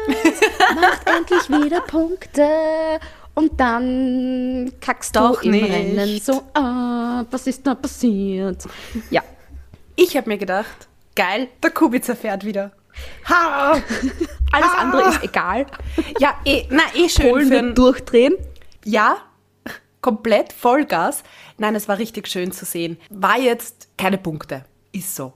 macht 0.75 1.07
endlich 1.09 1.49
wieder 1.49 1.81
Punkte. 1.81 2.47
Und 3.35 3.59
dann 3.59 4.73
kackst 4.81 5.17
Doch 5.17 5.41
du 5.41 5.47
im 5.47 5.53
nicht. 5.53 5.73
Rennen 5.73 6.21
so 6.21 6.43
ab, 6.53 7.27
was 7.31 7.47
ist 7.47 7.67
da 7.67 7.75
passiert? 7.75 8.65
Ja, 9.11 9.23
Ich 9.97 10.17
habe 10.17 10.29
mir 10.29 10.39
gedacht, 10.39 10.89
geil, 11.15 11.49
der 11.63 11.71
Kubica 11.71 12.15
fährt 12.15 12.45
wieder. 12.45 12.73
Ha! 13.29 13.73
alles 14.53 14.71
Ah! 14.77 14.81
andere 14.81 15.09
ist 15.11 15.23
egal. 15.23 15.67
Ja, 16.19 16.35
eh, 16.45 16.65
na, 16.71 16.83
eh 16.95 17.09
schön 17.09 17.31
Polen 17.31 17.49
für 17.49 17.63
wird 17.63 17.79
durchdrehen. 17.79 18.35
Ja, 18.85 19.19
komplett 20.01 20.53
Vollgas. 20.53 21.23
Nein, 21.59 21.75
es 21.75 21.89
war 21.89 21.99
richtig 21.99 22.29
schön 22.29 22.53
zu 22.53 22.65
sehen. 22.65 22.97
War 23.11 23.39
jetzt 23.39 23.89
keine 23.99 24.19
Punkte. 24.19 24.65
Ist 24.93 25.15
so. 25.15 25.33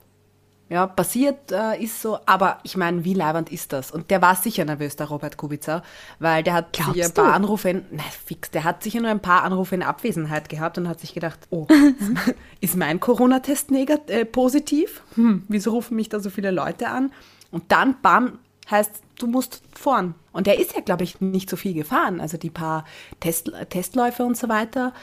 Ja, 0.67 0.87
passiert 0.87 1.51
äh, 1.51 1.79
ist 1.79 2.01
so, 2.01 2.17
aber 2.25 2.57
ich 2.63 2.75
meine, 2.75 3.05
wie 3.05 3.13
leibend 3.13 3.51
ist 3.51 3.71
das? 3.71 3.91
Und 3.91 4.09
der 4.09 4.23
war 4.23 4.35
sicher 4.35 4.65
nervös, 4.65 4.95
der 4.95 5.05
Robert 5.07 5.37
Kubica, 5.37 5.83
weil 6.17 6.41
der 6.41 6.55
hat 6.55 6.73
Glaubst 6.73 6.95
sicher 6.95 7.05
ein 7.05 7.13
paar 7.13 7.25
du? 7.27 7.33
Anrufe 7.33 7.69
in, 7.69 7.85
nein, 7.91 8.05
fix, 8.25 8.49
der 8.49 8.63
hat 8.63 8.81
sicher 8.81 8.99
nur 8.99 9.11
ein 9.11 9.19
paar 9.21 9.43
Anrufe 9.43 9.75
in 9.75 9.83
Abwesenheit 9.83 10.49
gehabt 10.49 10.79
und 10.79 10.87
hat 10.87 10.99
sich 10.99 11.13
gedacht, 11.13 11.37
oh, 11.51 11.67
ist 12.61 12.75
mein 12.77 12.99
Corona-Test 12.99 13.69
negat- 13.69 14.09
äh, 14.09 14.25
positiv? 14.25 15.03
Hm, 15.13 15.43
wieso 15.49 15.69
rufen 15.69 15.97
mich 15.97 16.09
da 16.09 16.19
so 16.19 16.31
viele 16.31 16.49
Leute 16.49 16.87
an? 16.89 17.11
Und 17.51 17.71
dann, 17.71 17.97
bam, 18.01 18.39
heißt, 18.69 19.01
du 19.19 19.27
musst 19.27 19.61
fahren. 19.73 20.15
Und 20.31 20.47
er 20.47 20.59
ist 20.59 20.75
ja, 20.75 20.81
glaube 20.81 21.03
ich, 21.03 21.21
nicht 21.21 21.49
so 21.49 21.55
viel 21.55 21.73
gefahren. 21.73 22.19
Also 22.19 22.37
die 22.37 22.49
paar 22.49 22.85
Test, 23.19 23.51
Testläufe 23.69 24.23
und 24.23 24.37
so 24.37 24.49
weiter. 24.49 24.93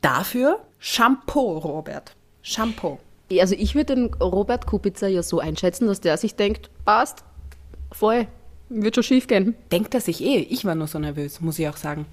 Dafür 0.00 0.60
Shampoo, 0.78 1.58
Robert. 1.58 2.14
Shampoo. 2.42 2.98
Also 3.30 3.54
ich 3.54 3.74
würde 3.74 3.94
den 3.94 4.14
Robert 4.14 4.66
Kubica 4.66 5.06
ja 5.06 5.22
so 5.22 5.38
einschätzen, 5.38 5.86
dass 5.86 6.00
der 6.00 6.16
sich 6.16 6.34
denkt, 6.34 6.70
passt, 6.84 7.24
voll, 7.92 8.26
wird 8.68 8.94
schon 8.94 9.04
schief 9.04 9.26
gehen. 9.26 9.54
Denkt 9.70 9.94
er 9.94 10.00
sich 10.00 10.22
eh. 10.22 10.38
Ich 10.38 10.64
war 10.64 10.74
nur 10.74 10.86
so 10.86 10.98
nervös, 10.98 11.40
muss 11.40 11.58
ich 11.58 11.68
auch 11.68 11.76
sagen. 11.76 12.06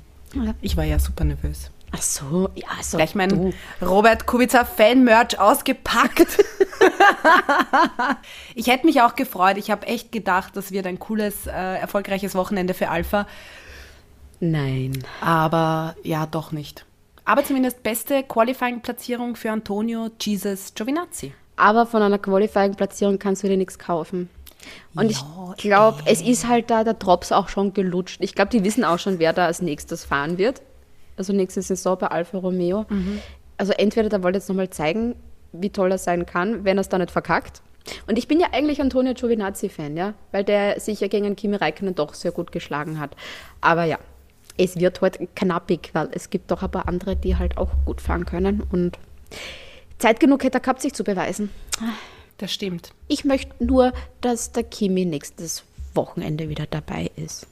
Ich 0.61 0.75
war 0.75 0.83
ja 0.83 0.99
super 0.99 1.23
nervös. 1.23 1.71
Ach 1.95 2.01
so, 2.01 2.49
ja, 2.55 2.67
so. 2.81 2.97
Gleich 2.97 3.15
mein 3.15 3.29
du. 3.29 3.53
Robert 3.85 4.25
Kubica 4.25 4.65
Fan-Merch 4.65 5.39
ausgepackt. 5.39 6.27
ich 8.55 8.67
hätte 8.67 8.85
mich 8.85 9.01
auch 9.01 9.15
gefreut. 9.15 9.57
Ich 9.57 9.71
habe 9.71 9.87
echt 9.87 10.11
gedacht, 10.11 10.57
das 10.57 10.71
wird 10.71 10.87
ein 10.87 10.99
cooles, 10.99 11.47
äh, 11.47 11.51
erfolgreiches 11.51 12.35
Wochenende 12.35 12.73
für 12.73 12.89
Alpha. 12.89 13.27
Nein. 14.41 15.03
Aber 15.21 15.95
ja, 16.03 16.25
doch 16.25 16.51
nicht. 16.51 16.85
Aber 17.23 17.43
zumindest 17.43 17.81
beste 17.81 18.23
Qualifying-Platzierung 18.23 19.35
für 19.35 19.51
Antonio 19.51 20.09
Jesus 20.19 20.73
Giovinazzi. 20.75 21.33
Aber 21.55 21.85
von 21.85 22.01
einer 22.01 22.19
Qualifying-Platzierung 22.19 23.19
kannst 23.19 23.43
du 23.43 23.47
dir 23.47 23.57
nichts 23.57 23.79
kaufen. 23.79 24.29
Und 24.95 25.11
Ja, 25.11 25.53
ich 25.55 25.63
glaube, 25.63 26.03
es 26.05 26.21
ist 26.21 26.47
halt 26.47 26.69
da 26.69 26.83
der 26.83 26.95
Drops 26.95 27.31
auch 27.31 27.47
schon 27.47 27.73
gelutscht. 27.73 28.17
Ich 28.21 28.35
glaube, 28.35 28.49
die 28.49 28.63
wissen 28.63 28.83
auch 28.83 28.99
schon, 28.99 29.19
wer 29.19 29.31
da 29.31 29.45
als 29.45 29.61
nächstes 29.61 30.03
fahren 30.03 30.37
wird. 30.37 30.61
Also 31.17 31.33
nächste 31.33 31.61
Saison 31.61 31.97
bei 31.97 32.07
Alfa 32.07 32.37
Romeo. 32.37 32.85
Also 33.57 33.73
entweder 33.73 34.09
der 34.09 34.23
wollte 34.23 34.39
jetzt 34.39 34.49
nochmal 34.49 34.69
zeigen, 34.69 35.15
wie 35.53 35.69
toll 35.69 35.91
er 35.91 35.97
sein 35.97 36.25
kann, 36.25 36.65
wenn 36.65 36.77
er 36.77 36.81
es 36.81 36.89
da 36.89 36.97
nicht 36.97 37.11
verkackt. 37.11 37.61
Und 38.07 38.17
ich 38.17 38.27
bin 38.27 38.39
ja 38.39 38.47
eigentlich 38.51 38.81
Antonio 38.81 39.13
Giovinazzi-Fan, 39.13 39.95
ja, 39.95 40.13
weil 40.31 40.43
der 40.43 40.79
sich 40.79 40.99
ja 40.99 41.07
gegen 41.07 41.35
Kimi 41.35 41.55
Räikkönen 41.55 41.95
doch 41.95 42.13
sehr 42.13 42.31
gut 42.31 42.51
geschlagen 42.51 42.99
hat. 42.99 43.15
Aber 43.61 43.83
ja, 43.83 43.99
es 44.57 44.77
wird 44.79 45.01
heute 45.01 45.27
knappig, 45.35 45.91
weil 45.93 46.09
es 46.11 46.29
gibt 46.29 46.51
doch 46.51 46.63
ein 46.63 46.71
paar 46.71 46.87
andere, 46.87 47.15
die 47.15 47.37
halt 47.37 47.57
auch 47.57 47.69
gut 47.85 48.01
fahren 48.01 48.25
können. 48.25 48.63
Und 48.71 48.97
Zeit 49.99 50.19
genug 50.19 50.43
hätte 50.43 50.57
er 50.57 50.61
gehabt, 50.61 50.81
sich 50.81 50.93
zu 50.93 51.03
beweisen. 51.03 51.49
Das 52.37 52.51
stimmt. 52.51 52.91
Ich 53.07 53.23
möchte 53.23 53.63
nur, 53.63 53.93
dass 54.21 54.51
der 54.51 54.63
Kimi 54.63 55.05
nächstes 55.05 55.63
Wochenende 55.93 56.49
wieder 56.49 56.65
dabei 56.69 57.11
ist. 57.15 57.47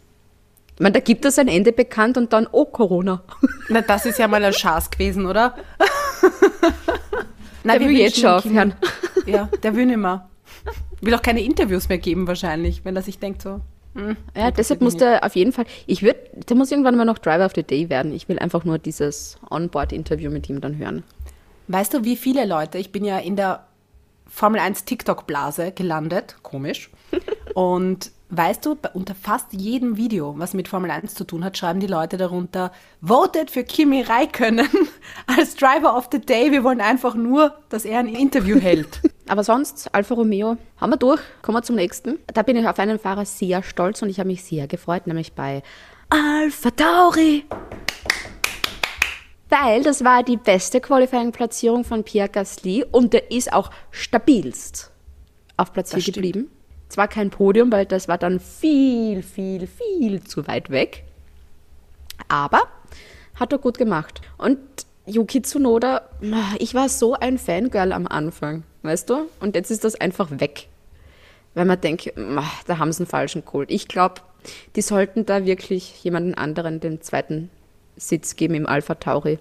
Meine, 0.79 0.93
da 0.93 0.99
gibt 0.99 1.23
es 1.25 1.37
ein 1.39 1.47
Ende 1.47 1.71
bekannt 1.71 2.17
und 2.17 2.33
dann, 2.33 2.47
oh, 2.51 2.65
Corona. 2.65 3.23
Na, 3.69 3.81
das 3.81 4.05
ist 4.05 4.17
ja 4.19 4.27
mal 4.27 4.43
ein 4.43 4.53
Schatz 4.53 4.89
gewesen, 4.89 5.25
oder? 5.27 5.55
Nein, 7.63 7.79
Der 7.79 7.87
will 7.89 7.97
jetzt 7.97 8.19
schon 8.19 8.29
aufhören. 8.31 8.73
Ja, 9.25 9.49
der 9.61 9.75
will 9.75 9.85
nicht 9.85 9.97
mehr. 9.97 10.29
Will 11.01 11.13
auch 11.13 11.21
keine 11.21 11.41
Interviews 11.43 11.89
mehr 11.89 11.97
geben 11.97 12.27
wahrscheinlich, 12.27 12.83
wenn 12.85 12.95
er 12.95 13.01
sich 13.01 13.19
denkt 13.19 13.41
so. 13.41 13.59
hm, 13.93 14.15
Ja, 14.35 14.51
deshalb 14.51 14.81
muss 14.81 14.97
der 14.97 15.23
auf 15.23 15.35
jeden 15.35 15.51
Fall, 15.51 15.65
ich 15.85 16.01
würde, 16.01 16.19
der 16.49 16.55
muss 16.55 16.71
irgendwann 16.71 16.95
mal 16.97 17.05
noch 17.05 17.19
Driver 17.19 17.45
of 17.45 17.51
the 17.55 17.63
Day 17.63 17.89
werden. 17.89 18.13
Ich 18.13 18.27
will 18.29 18.39
einfach 18.39 18.63
nur 18.63 18.77
dieses 18.79 19.37
On-Board-Interview 19.49 20.31
mit 20.31 20.49
ihm 20.49 20.59
dann 20.61 20.77
hören. 20.77 21.03
Weißt 21.67 21.93
du, 21.93 22.03
wie 22.03 22.15
viele 22.17 22.45
Leute, 22.45 22.77
ich 22.77 22.91
bin 22.91 23.05
ja 23.05 23.19
in 23.19 23.35
der 23.35 23.65
Formel 24.27 24.59
1 24.59 24.85
TikTok-Blase 24.85 25.71
gelandet, 25.73 26.35
komisch. 26.41 26.89
Und 27.53 28.11
weißt 28.37 28.65
du, 28.65 28.77
unter 28.93 29.15
fast 29.15 29.53
jedem 29.53 29.97
Video, 29.97 30.35
was 30.37 30.53
mit 30.53 30.67
Formel 30.67 30.91
1 30.91 31.13
zu 31.13 31.23
tun 31.23 31.43
hat, 31.43 31.57
schreiben 31.57 31.79
die 31.79 31.87
Leute 31.87 32.17
darunter, 32.17 32.71
voted 33.01 33.51
für 33.51 33.63
Kimi 33.63 34.01
Räikkönen 34.01 34.67
als 35.27 35.55
Driver 35.55 35.95
of 35.95 36.09
the 36.11 36.19
Day. 36.19 36.51
Wir 36.51 36.63
wollen 36.63 36.81
einfach 36.81 37.15
nur, 37.15 37.55
dass 37.69 37.85
er 37.85 37.99
ein 37.99 38.07
Interview 38.07 38.59
hält. 38.59 39.01
Aber 39.27 39.43
sonst, 39.43 39.93
Alfa 39.93 40.15
Romeo, 40.15 40.57
haben 40.77 40.89
wir 40.91 40.97
durch. 40.97 41.21
Kommen 41.41 41.57
wir 41.57 41.63
zum 41.63 41.75
nächsten. 41.75 42.19
Da 42.27 42.41
bin 42.41 42.57
ich 42.57 42.67
auf 42.67 42.79
einen 42.79 42.99
Fahrer 42.99 43.25
sehr 43.25 43.63
stolz 43.63 44.01
und 44.01 44.09
ich 44.09 44.19
habe 44.19 44.27
mich 44.27 44.43
sehr 44.43 44.67
gefreut, 44.67 45.07
nämlich 45.07 45.33
bei 45.33 45.63
Alpha 46.09 46.71
Tauri. 46.71 47.45
Weil 49.49 49.83
das 49.83 50.03
war 50.03 50.23
die 50.23 50.37
beste 50.37 50.81
Qualifying-Platzierung 50.81 51.83
von 51.83 52.03
Pierre 52.03 52.29
Gasly 52.29 52.85
und 52.91 53.13
der 53.13 53.31
ist 53.31 53.53
auch 53.53 53.69
stabilst 53.91 54.91
auf 55.57 55.71
Platz 55.71 55.93
4 55.93 56.01
stimmt. 56.01 56.15
geblieben. 56.15 56.51
Zwar 56.93 57.07
kein 57.07 57.31
Podium, 57.31 57.71
weil 57.71 57.87
das 57.87 58.07
war 58.07 58.19
dann 58.19 58.39
viel, 58.39 59.23
viel, 59.23 59.65
viel 59.65 60.23
zu 60.23 60.45
weit 60.45 60.69
weg. 60.69 61.03
Aber 62.27 62.67
hat 63.33 63.51
er 63.51 63.57
gut 63.57 63.79
gemacht. 63.79 64.21
Und 64.37 64.59
Yuki 65.07 65.41
Tsunoda, 65.41 66.07
ich 66.59 66.75
war 66.75 66.89
so 66.89 67.15
ein 67.15 67.39
Fangirl 67.39 67.93
am 67.93 68.05
Anfang, 68.05 68.61
weißt 68.83 69.09
du? 69.09 69.27
Und 69.39 69.55
jetzt 69.55 69.71
ist 69.71 69.83
das 69.83 69.99
einfach 69.99 70.39
weg. 70.39 70.67
Weil 71.55 71.65
man 71.65 71.81
denkt, 71.81 72.13
da 72.67 72.77
haben 72.77 72.91
sie 72.91 72.99
einen 72.99 73.07
falschen 73.07 73.43
geholt. 73.43 73.71
Ich 73.71 73.87
glaube, 73.87 74.21
die 74.75 74.83
sollten 74.83 75.25
da 75.25 75.45
wirklich 75.45 76.03
jemanden 76.03 76.35
anderen 76.35 76.79
den 76.79 77.01
zweiten 77.01 77.49
Sitz 77.95 78.35
geben 78.35 78.53
im 78.53 78.67
Alpha 78.67 78.93
Tauri. 78.93 79.39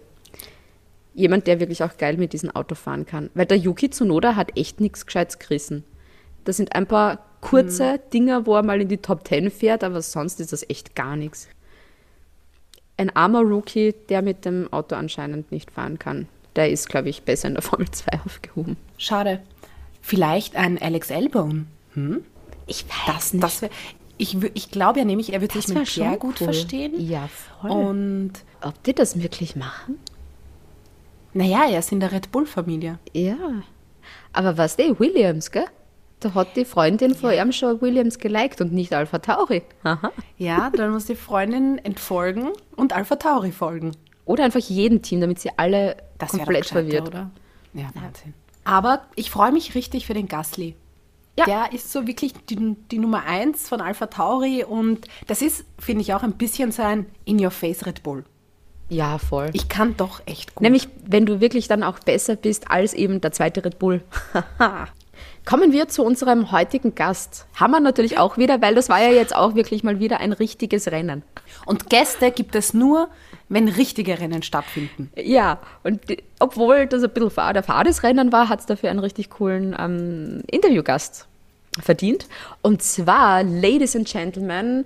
Jemand, 1.13 1.47
der 1.47 1.61
wirklich 1.61 1.85
auch 1.85 1.99
geil 1.99 2.17
mit 2.17 2.33
diesem 2.33 2.51
Auto 2.51 2.77
fahren 2.77 3.05
kann. 3.05 3.29
Weil 3.35 3.45
der 3.45 3.59
Yuki 3.59 3.91
Tsunoda 3.91 4.37
hat 4.37 4.57
echt 4.57 4.81
nichts 4.81 5.05
Gescheites 5.05 5.39
gerissen. 5.39 5.85
Das 6.45 6.57
sind 6.57 6.75
ein 6.75 6.87
paar 6.87 7.27
kurze 7.43 8.01
Dinger, 8.13 8.47
wo 8.47 8.57
er 8.57 8.63
mal 8.63 8.81
in 8.81 8.89
die 8.89 8.97
Top 8.97 9.29
10 9.29 9.51
fährt, 9.51 9.85
aber 9.85 10.01
sonst 10.01 10.41
ist 10.41 10.53
das 10.55 10.69
echt 10.71 10.95
gar 10.95 11.17
nichts. 11.17 11.49
Ein 12.97 13.15
armer 13.15 13.41
Rookie, 13.43 13.95
der 14.09 14.23
mit 14.23 14.45
dem 14.47 14.73
Auto 14.73 14.95
anscheinend 14.95 15.53
nicht 15.53 15.71
fahren 15.71 15.99
kann. 15.99 16.29
Der 16.57 16.71
ist, 16.71 16.89
glaube 16.89 17.09
ich, 17.11 17.23
besser 17.23 17.49
in 17.49 17.55
der 17.55 17.63
Formel 17.63 17.91
2 17.91 18.21
aufgehoben. 18.25 18.77
Schade. 18.97 19.41
Vielleicht 20.01 20.57
ein 20.57 20.81
Alex 20.81 21.11
Albon. 21.11 21.67
Ich 22.67 22.85
weiß 22.89 23.33
Das, 23.33 23.41
das 23.41 23.63
wär, 23.63 23.71
ich, 24.19 24.37
ich 24.55 24.71
glaube 24.71 25.01
ja 25.01 25.05
nämlich, 25.05 25.33
er 25.33 25.41
wird 25.41 25.53
sich 25.53 25.67
Das 25.67 25.75
wär 25.75 25.81
mit 25.81 25.89
Pierre 25.91 26.17
gut 26.19 26.41
cool. 26.41 26.45
verstehen. 26.47 26.93
Ja, 26.99 27.29
voll. 27.61 27.71
Und 27.71 28.33
Ob 28.61 28.83
die 28.85 28.95
das 28.95 29.21
wirklich 29.23 29.57
machen? 29.57 29.99
naja, 31.35 31.65
er 31.71 31.79
ist 31.79 31.91
in 31.93 32.01
der 32.01 32.13
Red 32.13 32.31
Bull-Familie. 32.31 32.99
Ja. 33.15 33.37
Aber 34.35 34.59
was 34.59 34.77
der 34.77 34.99
Williams, 35.01 35.51
gell? 35.51 35.65
Da 36.23 36.35
hat 36.35 36.57
die 36.57 36.65
Freundin 36.65 37.15
vor 37.15 37.33
ihm 37.33 37.53
schon 37.53 37.81
Williams 37.81 38.19
geliked 38.19 38.61
und 38.61 38.73
nicht 38.73 38.93
Alpha 38.95 39.19
Tauri. 39.19 39.63
Aha. 39.83 40.13
Ja, 40.39 40.71
dann 40.71 40.93
muss 40.93 41.07
die 41.07 41.17
Freundin 41.17 41.79
entfolgen 41.79 42.51
und 42.77 42.93
Alpha 42.93 43.17
Tauri 43.17 43.53
folgen. 43.53 43.93
Oder 44.25 44.45
einfach 44.45 44.61
jedem 44.61 45.03
Team, 45.03 45.21
damit 45.21 45.41
sie 45.41 45.51
alle 45.57 45.97
Das 46.19 46.33
wäre 46.33 46.45
komplett 46.45 46.67
verwirrt. 46.67 47.09
oder? 47.09 47.31
Ja, 47.75 47.91
Wahnsinn. 47.95 48.35
Aber 48.65 49.03
ich 49.17 49.31
freue 49.31 49.51
mich 49.53 49.75
richtig 49.75 50.07
für 50.07 50.15
den 50.15 50.29
Gasly. 50.29 50.77
Ja. 51.39 51.47
Der 51.47 51.73
ist 51.73 51.91
so 51.91 52.07
wirklich 52.07 52.35
die, 52.49 52.77
die 52.91 52.99
Nummer 52.99 53.25
eins 53.25 53.69
von 53.69 53.81
Alpha 53.81 54.07
Tauri 54.07 54.65
und 54.65 55.09
das 55.27 55.43
ist, 55.43 55.65
finde 55.79 56.03
ich, 56.03 56.15
auch 56.15 56.23
ein 56.23 56.35
bisschen 56.35 56.71
sein 56.73 57.07
In-Your-Face 57.25 57.87
Red 57.87 58.03
Bull. 58.03 58.25
Ja, 58.91 59.17
voll. 59.17 59.49
Ich 59.55 59.69
kann 59.71 59.97
doch 59.97 60.21
echt 60.27 60.55
gut. 60.55 60.61
Nämlich, 60.63 60.89
wenn 61.07 61.25
du 61.25 61.41
wirklich 61.41 61.67
dann 61.67 61.83
auch 61.83 61.99
besser 62.01 62.37
bist 62.37 62.71
als 62.71 62.93
eben 62.93 63.23
der 63.23 63.33
zweite 63.33 63.65
Red 63.65 63.79
Bull. 63.79 64.03
Kommen 65.45 65.73
wir 65.73 65.89
zu 65.89 66.05
unserem 66.05 66.53
heutigen 66.53 66.95
Gast. 66.95 67.47
Haben 67.55 67.73
wir 67.73 67.81
natürlich 67.81 68.19
auch 68.19 68.39
wieder, 68.39 68.63
weil 68.63 68.75
das 68.75 68.89
war 68.89 69.01
ja 69.01 69.11
jetzt 69.11 69.35
auch 69.35 69.55
wirklich 69.55 69.83
mal 69.83 69.99
wieder 69.99 70.21
ein 70.21 70.33
richtiges 70.33 70.89
Rennen. 70.93 71.23
Und 71.67 71.91
Gäste 71.91 72.31
gibt 72.31 72.55
es 72.55 72.75
nur, 72.75 73.09
wenn 73.49 73.69
richtige 73.69 74.19
Rennen 74.21 74.43
stattfinden. 74.43 75.11
Ja, 75.17 75.59
und 75.83 76.09
die, 76.09 76.23
obwohl 76.39 76.87
das 76.87 77.03
ein 77.03 77.11
bisschen 77.11 77.31
fad, 77.31 77.57
ein 77.57 77.65
fades 77.65 78.03
Rennen 78.03 78.33
war, 78.33 78.49
hat 78.49 78.61
es 78.61 78.67
dafür 78.67 78.91
einen 78.91 79.01
richtig 79.01 79.31
coolen 79.31 79.75
ähm, 79.79 80.43
Interviewgast 80.47 81.27
verdient. 81.81 82.29
Und 82.63 82.83
zwar, 82.83 83.43
Ladies 83.43 83.97
and 83.97 84.09
Gentlemen, 84.09 84.85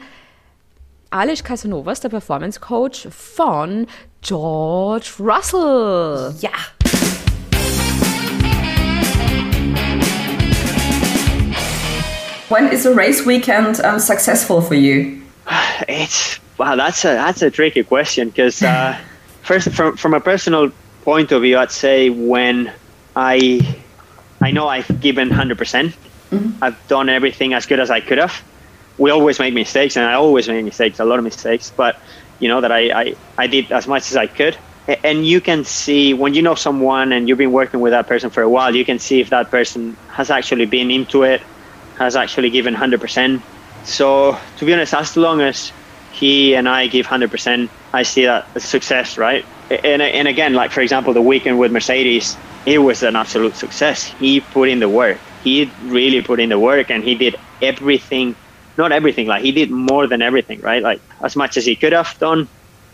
Alish 1.11 1.43
Casanovas, 1.43 2.01
der 2.01 2.09
Performance 2.09 2.61
Coach 2.61 3.09
von 3.11 3.87
George 4.23 5.13
Russell. 5.19 6.35
Ja. 6.41 6.51
When 12.49 12.73
is 12.73 12.87
a 12.87 12.95
race 12.95 13.27
weekend 13.27 13.81
um, 13.81 13.99
successful 13.99 14.61
for 14.61 14.75
you? 14.75 15.23
It's 15.89 16.41
wow. 16.59 16.75
That's 16.77 17.05
a 17.05 17.09
that's 17.09 17.43
a 17.43 17.51
tricky 17.51 17.83
question 17.83 18.29
because 18.29 18.63
uh, 18.63 18.99
first, 19.43 19.71
from 19.73 19.97
from 19.97 20.15
a 20.15 20.21
personal 20.21 20.71
point 21.03 21.33
of 21.33 21.43
view, 21.43 21.59
I'd 21.59 21.71
say 21.71 22.09
when 22.09 22.73
I 23.15 23.61
I 24.41 24.53
know 24.53 24.69
I've 24.69 25.01
given 25.01 25.31
hundred 25.31 25.59
percent. 25.59 25.95
I've 26.61 26.77
done 26.89 27.09
everything 27.09 27.55
as 27.55 27.67
good 27.67 27.81
as 27.81 27.91
I 27.91 28.01
could 28.01 28.19
have. 28.19 28.43
We 28.99 29.11
always 29.11 29.39
make 29.39 29.55
mistakes, 29.55 29.97
and 29.97 30.05
I 30.05 30.15
always 30.15 30.49
make 30.49 30.65
mistakes, 30.65 30.99
a 30.99 31.05
lot 31.05 31.19
of 31.19 31.25
mistakes. 31.25 31.73
But 31.77 31.99
you 32.41 32.49
know 32.49 32.61
that 32.61 32.73
I 32.73 32.83
I, 33.03 33.15
I 33.39 33.47
did 33.47 33.73
as 33.73 33.87
much 33.87 34.11
as 34.11 34.17
I 34.17 34.27
could. 34.27 34.57
And 35.03 35.27
you 35.27 35.41
can 35.41 35.65
see 35.65 36.15
when 36.15 36.35
you 36.35 36.43
know 36.43 36.55
someone 36.55 37.13
and 37.13 37.29
you've 37.29 37.39
been 37.39 37.53
working 37.53 37.81
with 37.81 37.91
that 37.91 38.07
person 38.07 38.31
for 38.31 38.43
a 38.43 38.49
while, 38.49 38.75
you 38.75 38.85
can 38.85 39.01
see 39.01 39.21
if 39.21 39.31
that 39.31 39.51
person 39.51 39.97
has 40.09 40.31
actually 40.31 40.67
been 40.67 40.93
into 40.93 41.25
it, 41.25 41.43
has 41.99 42.17
actually 42.17 42.51
given 42.51 42.75
100%. 42.75 43.43
So, 43.85 44.39
to 44.57 44.65
be 44.65 44.73
honest, 44.73 44.95
as 44.95 45.17
long 45.17 45.41
as 45.41 45.73
he 46.13 46.55
and 46.55 46.69
I 46.69 46.87
give 46.89 47.07
100%, 47.07 47.69
I 47.93 48.03
see 48.03 48.25
that 48.25 48.47
as 48.55 48.65
success, 48.65 49.17
right? 49.17 49.45
And, 49.71 50.03
and 50.03 50.29
again, 50.29 50.55
like 50.55 50.71
for 50.71 50.81
example, 50.81 51.13
the 51.13 51.23
weekend 51.23 51.59
with 51.59 51.73
Mercedes, 51.73 52.37
it 52.67 52.79
was 52.79 53.03
an 53.03 53.17
absolute 53.17 53.57
success. 53.57 54.05
He 54.19 54.41
put 54.41 54.69
in 54.69 54.81
the 54.81 54.89
work. 54.89 55.19
He 55.43 55.73
really 55.85 56.23
put 56.23 56.41
in 56.41 56.49
the 56.49 56.59
work 56.59 56.91
and 56.91 57.03
he 57.05 57.15
did 57.15 57.37
everything, 57.63 58.35
not 58.77 58.93
everything, 58.93 59.27
like 59.27 59.43
he 59.43 59.53
did 59.53 59.71
more 59.71 60.07
than 60.07 60.21
everything, 60.23 60.61
right? 60.61 60.83
Like 60.83 61.01
as 61.23 61.37
much 61.37 61.57
as 61.57 61.65
he 61.65 61.77
could 61.77 61.93
have 61.93 62.17
done. 62.19 62.49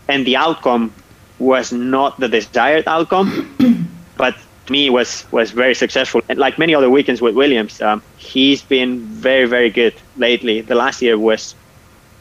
And 0.07 0.25
the 0.27 0.35
outcome 0.35 0.93
was 1.39 1.71
not 1.71 2.19
the 2.19 2.27
desired 2.27 2.87
outcome, 2.87 3.55
but 4.17 4.35
me 4.69 4.89
was 4.89 5.25
was 5.31 5.51
very 5.51 5.75
successful. 5.75 6.21
And 6.29 6.39
like 6.39 6.57
many 6.57 6.75
other 6.75 6.89
weekends 6.89 7.21
with 7.21 7.35
Williams, 7.35 7.81
um, 7.81 8.01
he's 8.17 8.61
been 8.61 8.99
very 8.99 9.45
very 9.45 9.69
good 9.69 9.93
lately. 10.17 10.61
The 10.61 10.75
last 10.75 11.01
year 11.01 11.17
was, 11.17 11.55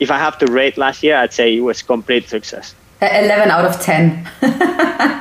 if 0.01 0.11
I 0.11 0.19
have 0.19 0.39
to 0.39 0.47
rate 0.47 0.77
last 0.77 1.03
year, 1.03 1.17
I'd 1.17 1.33
say 1.33 1.57
it 1.57 1.61
was 1.61 1.83
complete 1.83 2.29
success. 2.29 2.75
11 3.01 3.51
out 3.51 3.65
of 3.65 3.81
10. 3.81 4.29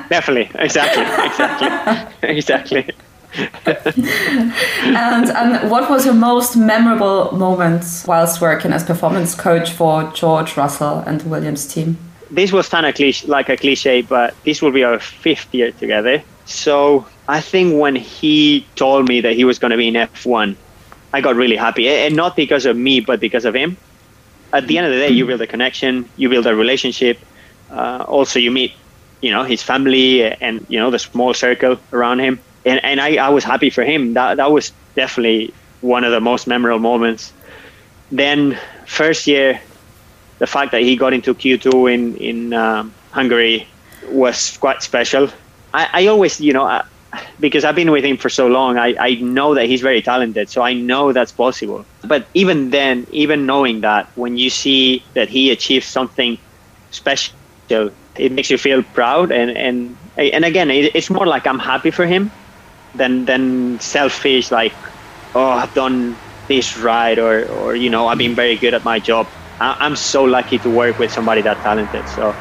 Definitely, 0.10 0.52
exactly, 0.60 1.04
exactly, 1.26 2.30
exactly. 2.30 2.90
And 4.84 5.30
um, 5.30 5.70
what 5.70 5.90
was 5.90 6.06
your 6.06 6.14
most 6.14 6.58
memorable 6.58 7.32
moment 7.32 7.86
whilst 8.06 8.42
working 8.42 8.74
as 8.74 8.84
performance 8.84 9.36
coach 9.36 9.72
for 9.72 10.04
George 10.12 10.58
Russell 10.58 11.00
and 11.00 11.22
the 11.22 11.30
Williams 11.30 11.66
team? 11.66 11.98
This 12.32 12.52
was 12.52 12.70
kind 12.70 12.86
of 12.86 12.96
cliche, 12.96 13.28
like 13.28 13.50
a 13.50 13.58
cliche, 13.58 14.02
but 14.02 14.34
this 14.46 14.62
will 14.62 14.72
be 14.72 14.84
our 14.84 15.00
fifth 15.00 15.54
year 15.54 15.72
together. 15.72 16.24
So 16.46 17.06
I 17.28 17.42
think 17.42 17.80
when 17.80 17.96
he 17.96 18.66
told 18.76 19.08
me 19.08 19.22
that 19.22 19.34
he 19.34 19.44
was 19.44 19.60
going 19.60 19.72
to 19.72 19.78
be 19.78 19.88
in 19.88 19.96
F1, 19.96 20.56
I 21.14 21.22
got 21.22 21.36
really 21.36 21.58
happy, 21.58 21.90
and 21.90 22.16
not 22.16 22.36
because 22.36 22.66
of 22.66 22.78
me, 22.78 23.02
but 23.02 23.20
because 23.20 23.46
of 23.46 23.54
him. 23.54 23.78
At 24.54 24.68
the 24.68 24.78
end 24.78 24.88
of 24.88 24.94
the 24.94 25.00
day, 25.00 25.10
you 25.10 25.26
build 25.26 25.42
a 25.42 25.48
connection, 25.48 26.10
you 26.16 26.30
build 26.30 26.48
a 26.48 26.56
relationship. 26.56 27.20
Uh, 27.70 28.06
also, 28.08 28.40
you 28.40 28.52
meet, 28.52 28.74
you 29.22 29.32
know, 29.32 29.44
his 29.44 29.62
family 29.62 30.24
and 30.24 30.66
you 30.70 30.80
know 30.80 30.90
the 30.90 31.00
small 31.00 31.34
circle 31.34 31.78
around 31.94 32.20
him, 32.20 32.40
and 32.66 32.84
and 32.84 33.00
I, 33.00 33.16
I 33.16 33.30
was 33.30 33.44
happy 33.44 33.70
for 33.70 33.84
him. 33.84 34.14
That 34.14 34.38
that 34.38 34.52
was 34.52 34.72
definitely 34.96 35.54
one 35.82 36.04
of 36.04 36.12
the 36.12 36.20
most 36.20 36.48
memorable 36.48 36.80
moments. 36.80 37.34
Then 38.12 38.58
first 38.88 39.28
year, 39.28 39.62
the 40.42 40.48
fact 40.48 40.72
that 40.72 40.82
he 40.82 40.96
got 40.96 41.14
into 41.14 41.36
Q2 41.36 41.94
in 41.94 42.18
in 42.18 42.54
um, 42.54 42.92
Hungary 43.12 43.68
was 44.10 44.58
quite 44.58 44.82
special. 44.82 45.30
I, 45.72 45.84
I 46.00 46.08
always, 46.08 46.42
you 46.42 46.52
know, 46.52 46.66
I, 46.66 46.84
because 47.40 47.64
I've 47.64 47.76
been 47.76 47.92
with 47.92 48.04
him 48.04 48.18
for 48.18 48.30
so 48.30 48.48
long, 48.48 48.80
I, 48.80 48.96
I 49.00 49.12
know 49.22 49.54
that 49.54 49.66
he's 49.68 49.82
very 49.82 50.02
talented, 50.02 50.50
so 50.50 50.64
I 50.64 50.74
know 50.74 51.14
that's 51.14 51.32
possible. 51.32 51.86
But 52.04 52.26
even 52.34 52.72
then, 52.72 53.06
even 53.12 53.46
knowing 53.46 53.82
that, 53.82 54.10
when 54.16 54.36
you 54.36 54.50
see 54.50 55.04
that 55.14 55.30
he 55.30 55.52
achieves 55.52 55.86
something 55.86 56.40
special, 56.90 57.36
it 58.16 58.32
makes 58.32 58.50
you 58.50 58.58
feel 58.58 58.82
proud. 58.82 59.32
And 59.32 59.52
and 59.56 59.96
and 60.18 60.44
again, 60.44 60.72
it, 60.72 60.96
it's 60.96 61.12
more 61.12 61.28
like 61.28 61.46
I'm 61.46 61.60
happy 61.60 61.92
for 61.92 62.08
him 62.08 62.32
than 62.96 63.26
than 63.26 63.80
selfish, 63.80 64.50
like, 64.50 64.74
oh, 65.36 65.52
I've 65.62 65.76
done 65.76 66.18
this 66.48 66.78
right, 66.80 67.20
or 67.20 67.46
or 67.62 67.76
you 67.76 67.92
know, 67.92 68.08
I've 68.08 68.18
been 68.18 68.34
very 68.34 68.58
good 68.58 68.74
at 68.74 68.84
my 68.84 68.98
job. 68.98 69.28
I, 69.60 69.78
I'm 69.80 69.96
so 69.96 70.24
lucky 70.24 70.58
to 70.60 70.70
work 70.70 71.00
with 71.00 71.12
somebody 71.12 71.42
that 71.42 71.58
talented. 71.58 72.08
So 72.10 72.36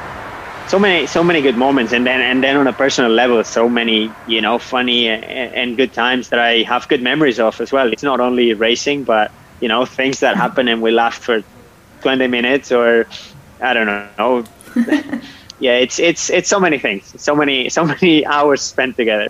so 0.68 0.78
many 0.78 1.06
so 1.06 1.24
many 1.24 1.42
good 1.42 1.56
moments 1.56 1.92
and 1.92 2.06
then 2.06 2.20
and 2.20 2.44
then 2.44 2.56
on 2.56 2.68
a 2.68 2.72
personal 2.72 3.10
level 3.10 3.42
so 3.42 3.68
many 3.68 4.08
you 4.28 4.40
know 4.40 4.56
funny 4.56 5.08
and, 5.08 5.24
and 5.24 5.76
good 5.76 5.92
times 5.92 6.28
that 6.28 6.38
i 6.38 6.62
have 6.62 6.86
good 6.86 7.02
memories 7.02 7.40
of 7.40 7.60
as 7.60 7.72
well 7.72 7.92
it's 7.92 8.04
not 8.04 8.20
only 8.20 8.54
racing 8.54 9.02
but 9.02 9.32
you 9.60 9.68
know, 9.68 9.84
things 9.84 10.20
that 10.20 10.36
happen 10.44 10.68
and 10.68 10.82
we 10.82 10.90
laugh 10.90 11.18
for 11.18 11.42
20 12.02 12.26
minutes 12.26 12.72
or 12.72 13.06
I 13.60 13.74
don't 13.74 13.86
know. 13.86 14.44
yeah, 15.60 15.76
it's 15.76 15.98
it's 15.98 16.30
it's 16.30 16.48
so 16.48 16.58
many 16.58 16.78
things, 16.78 17.20
so 17.20 17.34
many 17.36 17.68
so 17.68 17.84
many 17.84 18.24
hours 18.36 18.62
spent 18.62 18.96
together. 18.96 19.28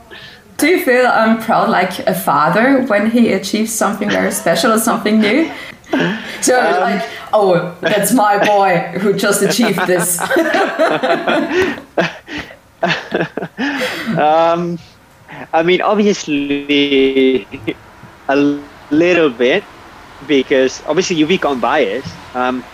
Do 0.57 0.69
you 0.69 0.85
feel 0.85 1.07
um, 1.07 1.41
proud 1.41 1.71
like 1.71 2.01
a 2.01 2.15
father 2.15 2.83
when 2.83 3.11
he 3.11 3.33
achieves 3.33 3.73
something 3.73 4.11
very 4.11 4.31
special 4.31 4.71
or 4.73 4.79
something 4.79 5.19
new? 5.19 5.51
So 6.41 6.55
like, 6.55 7.07
oh, 7.35 7.77
that's 7.83 8.15
my 8.15 8.43
boy 8.43 8.99
who 8.99 9.13
just 9.13 9.43
achieved 9.43 9.87
this. 9.87 10.19
Um, 14.17 14.79
I 15.53 15.63
mean, 15.63 15.81
obviously, 15.83 17.47
a 18.29 18.37
little 18.91 19.31
bit 19.31 19.65
because 20.27 20.83
obviously 20.87 21.17
you 21.17 21.27
become 21.27 21.61
biased. 21.61 22.13
Um, 22.35 22.65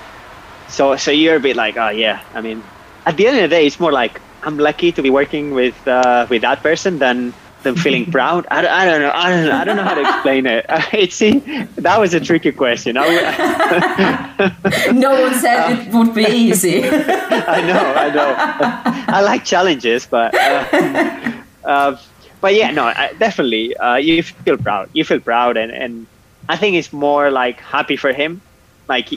so 0.69 0.97
so 0.97 1.11
you're 1.11 1.37
a 1.37 1.41
bit 1.41 1.57
like, 1.57 1.77
oh 1.77 1.91
yeah. 1.91 2.23
I 2.35 2.41
mean, 2.41 2.63
at 3.05 3.17
the 3.17 3.27
end 3.27 3.37
of 3.37 3.43
the 3.43 3.49
day, 3.49 3.67
it's 3.67 3.81
more 3.81 3.93
like 3.93 4.21
I'm 4.43 4.59
lucky 4.59 4.93
to 4.93 5.03
be 5.03 5.11
working 5.11 5.53
with 5.53 5.77
uh, 5.87 6.27
with 6.29 6.43
that 6.43 6.63
person 6.63 6.99
than 6.99 7.35
than 7.67 7.75
feeling 7.77 8.11
proud. 8.11 8.47
I, 8.51 8.63
don't- 8.63 8.71
I 8.71 8.85
don't 8.87 9.01
know. 9.03 9.13
I 9.13 9.31
don't 9.31 9.45
know. 9.47 9.57
I 9.61 9.65
don't 9.65 9.77
know 9.77 9.85
how 9.91 9.95
to 9.95 10.01
explain 10.01 10.47
it. 10.47 10.65
It's 10.93 11.17
see, 11.17 11.41
that 11.87 11.99
was 11.99 12.15
a 12.15 12.21
tricky 12.21 12.53
question. 12.53 12.97
I, 12.99 13.07
no 14.95 15.11
one 15.21 15.35
said 15.35 15.59
it 15.79 15.93
would 15.95 16.15
be 16.15 16.25
easy. 16.27 16.85
I 17.59 17.61
know, 17.71 17.85
I 18.05 18.07
know. 18.17 18.29
I 19.19 19.21
like 19.21 19.45
challenges, 19.45 20.07
but 20.07 20.35
uh, 20.35 21.33
uh, 21.65 21.97
but 22.41 22.55
yeah, 22.55 22.71
no, 22.71 22.85
I, 22.85 23.13
definitely. 23.19 23.77
Uh, 23.77 23.97
you 23.97 24.23
feel 24.23 24.57
proud. 24.57 24.89
You 24.93 25.05
feel 25.05 25.21
proud, 25.21 25.57
and 25.57 25.71
and 25.73 26.07
I 26.49 26.57
think 26.57 26.77
it's 26.77 26.93
more 26.93 27.31
like 27.31 27.61
happy 27.61 27.97
for 27.97 28.13
him. 28.13 28.41
Like 28.89 29.09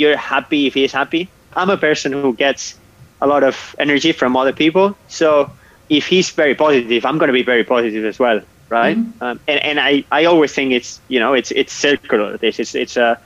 you're 0.00 0.16
happy 0.16 0.66
if 0.66 0.74
he's 0.74 0.92
happy. 0.92 1.28
I'm 1.54 1.70
a 1.70 1.76
person 1.76 2.12
who 2.12 2.32
gets 2.34 2.74
a 3.20 3.26
lot 3.26 3.42
of 3.44 3.76
energy 3.78 4.12
from 4.12 4.36
other 4.36 4.52
people, 4.52 4.96
so 5.08 5.50
if 5.88 6.06
he's 6.06 6.30
very 6.30 6.54
positive, 6.54 7.04
I'm 7.04 7.18
going 7.18 7.28
to 7.28 7.32
be 7.32 7.42
very 7.42 7.64
positive 7.64 8.04
as 8.04 8.18
well, 8.18 8.40
right? 8.68 8.96
Um, 9.20 9.40
and 9.48 9.62
and 9.62 9.80
I, 9.80 10.04
I 10.10 10.24
always 10.26 10.52
think 10.52 10.72
it's 10.72 11.00
you 11.08 11.20
know 11.20 11.34
it's 11.34 11.50
it's 11.52 11.72
circular. 11.72 12.36
This 12.36 12.58
it's 12.58 12.74
it's 12.74 12.96
a 12.96 13.18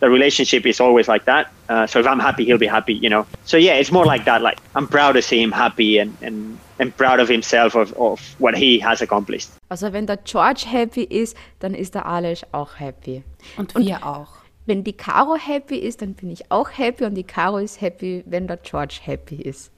the 0.00 0.08
relationship 0.08 0.66
is 0.66 0.80
always 0.80 1.08
like 1.08 1.26
that. 1.26 1.52
Uh, 1.68 1.86
so 1.86 2.00
if 2.00 2.06
I'm 2.06 2.18
happy, 2.18 2.44
he'll 2.44 2.58
be 2.58 2.66
happy, 2.66 2.94
you 2.94 3.08
know. 3.08 3.26
So 3.44 3.56
yeah, 3.56 3.74
it's 3.74 3.92
more 3.92 4.06
like 4.06 4.24
that. 4.24 4.42
Like 4.42 4.58
I'm 4.74 4.88
proud 4.88 5.12
to 5.12 5.22
see 5.22 5.40
him 5.40 5.52
happy 5.52 5.98
and 5.98 6.16
and, 6.22 6.58
and 6.78 6.96
proud 6.96 7.20
of 7.20 7.28
himself 7.28 7.74
of, 7.74 7.92
of 7.94 8.20
what 8.38 8.54
he 8.56 8.78
has 8.80 9.02
accomplished. 9.02 9.50
Also 9.70 9.92
wenn 9.92 10.06
der 10.06 10.16
George 10.16 10.64
happy 10.66 11.04
ist, 11.04 11.36
dann 11.60 11.74
ist 11.74 11.94
der 11.94 12.06
Alex 12.06 12.42
auch 12.52 12.78
happy. 12.78 13.22
Und 13.56 13.74
wir 13.76 14.04
auch. 14.04 14.40
Wenn 14.66 14.84
die 14.84 14.92
Caro 14.92 15.36
happy 15.36 15.76
ist, 15.78 16.02
dann 16.02 16.14
bin 16.14 16.30
ich 16.30 16.50
auch 16.50 16.70
happy 16.70 17.04
und 17.04 17.14
die 17.14 17.24
Caro 17.24 17.58
ist 17.58 17.80
happy, 17.80 18.22
wenn 18.26 18.46
der 18.46 18.58
George 18.58 19.00
happy 19.02 19.36
ist. 19.36 19.72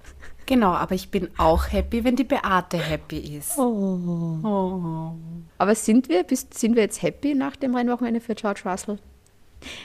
Genau, 0.46 0.72
aber 0.72 0.94
ich 0.94 1.10
bin 1.10 1.28
auch 1.38 1.70
happy, 1.70 2.04
wenn 2.04 2.16
die 2.16 2.24
Beate 2.24 2.78
happy 2.78 3.36
ist. 3.36 3.58
Aber 3.58 5.74
sind 5.74 6.08
wir, 6.08 6.24
bist, 6.24 6.58
sind 6.58 6.74
wir 6.74 6.82
jetzt 6.82 7.02
happy 7.02 7.34
nach 7.34 7.56
dem 7.56 7.74
Rennwochenende 7.74 8.20
für 8.20 8.34
George 8.34 8.62
Russell? 8.64 8.98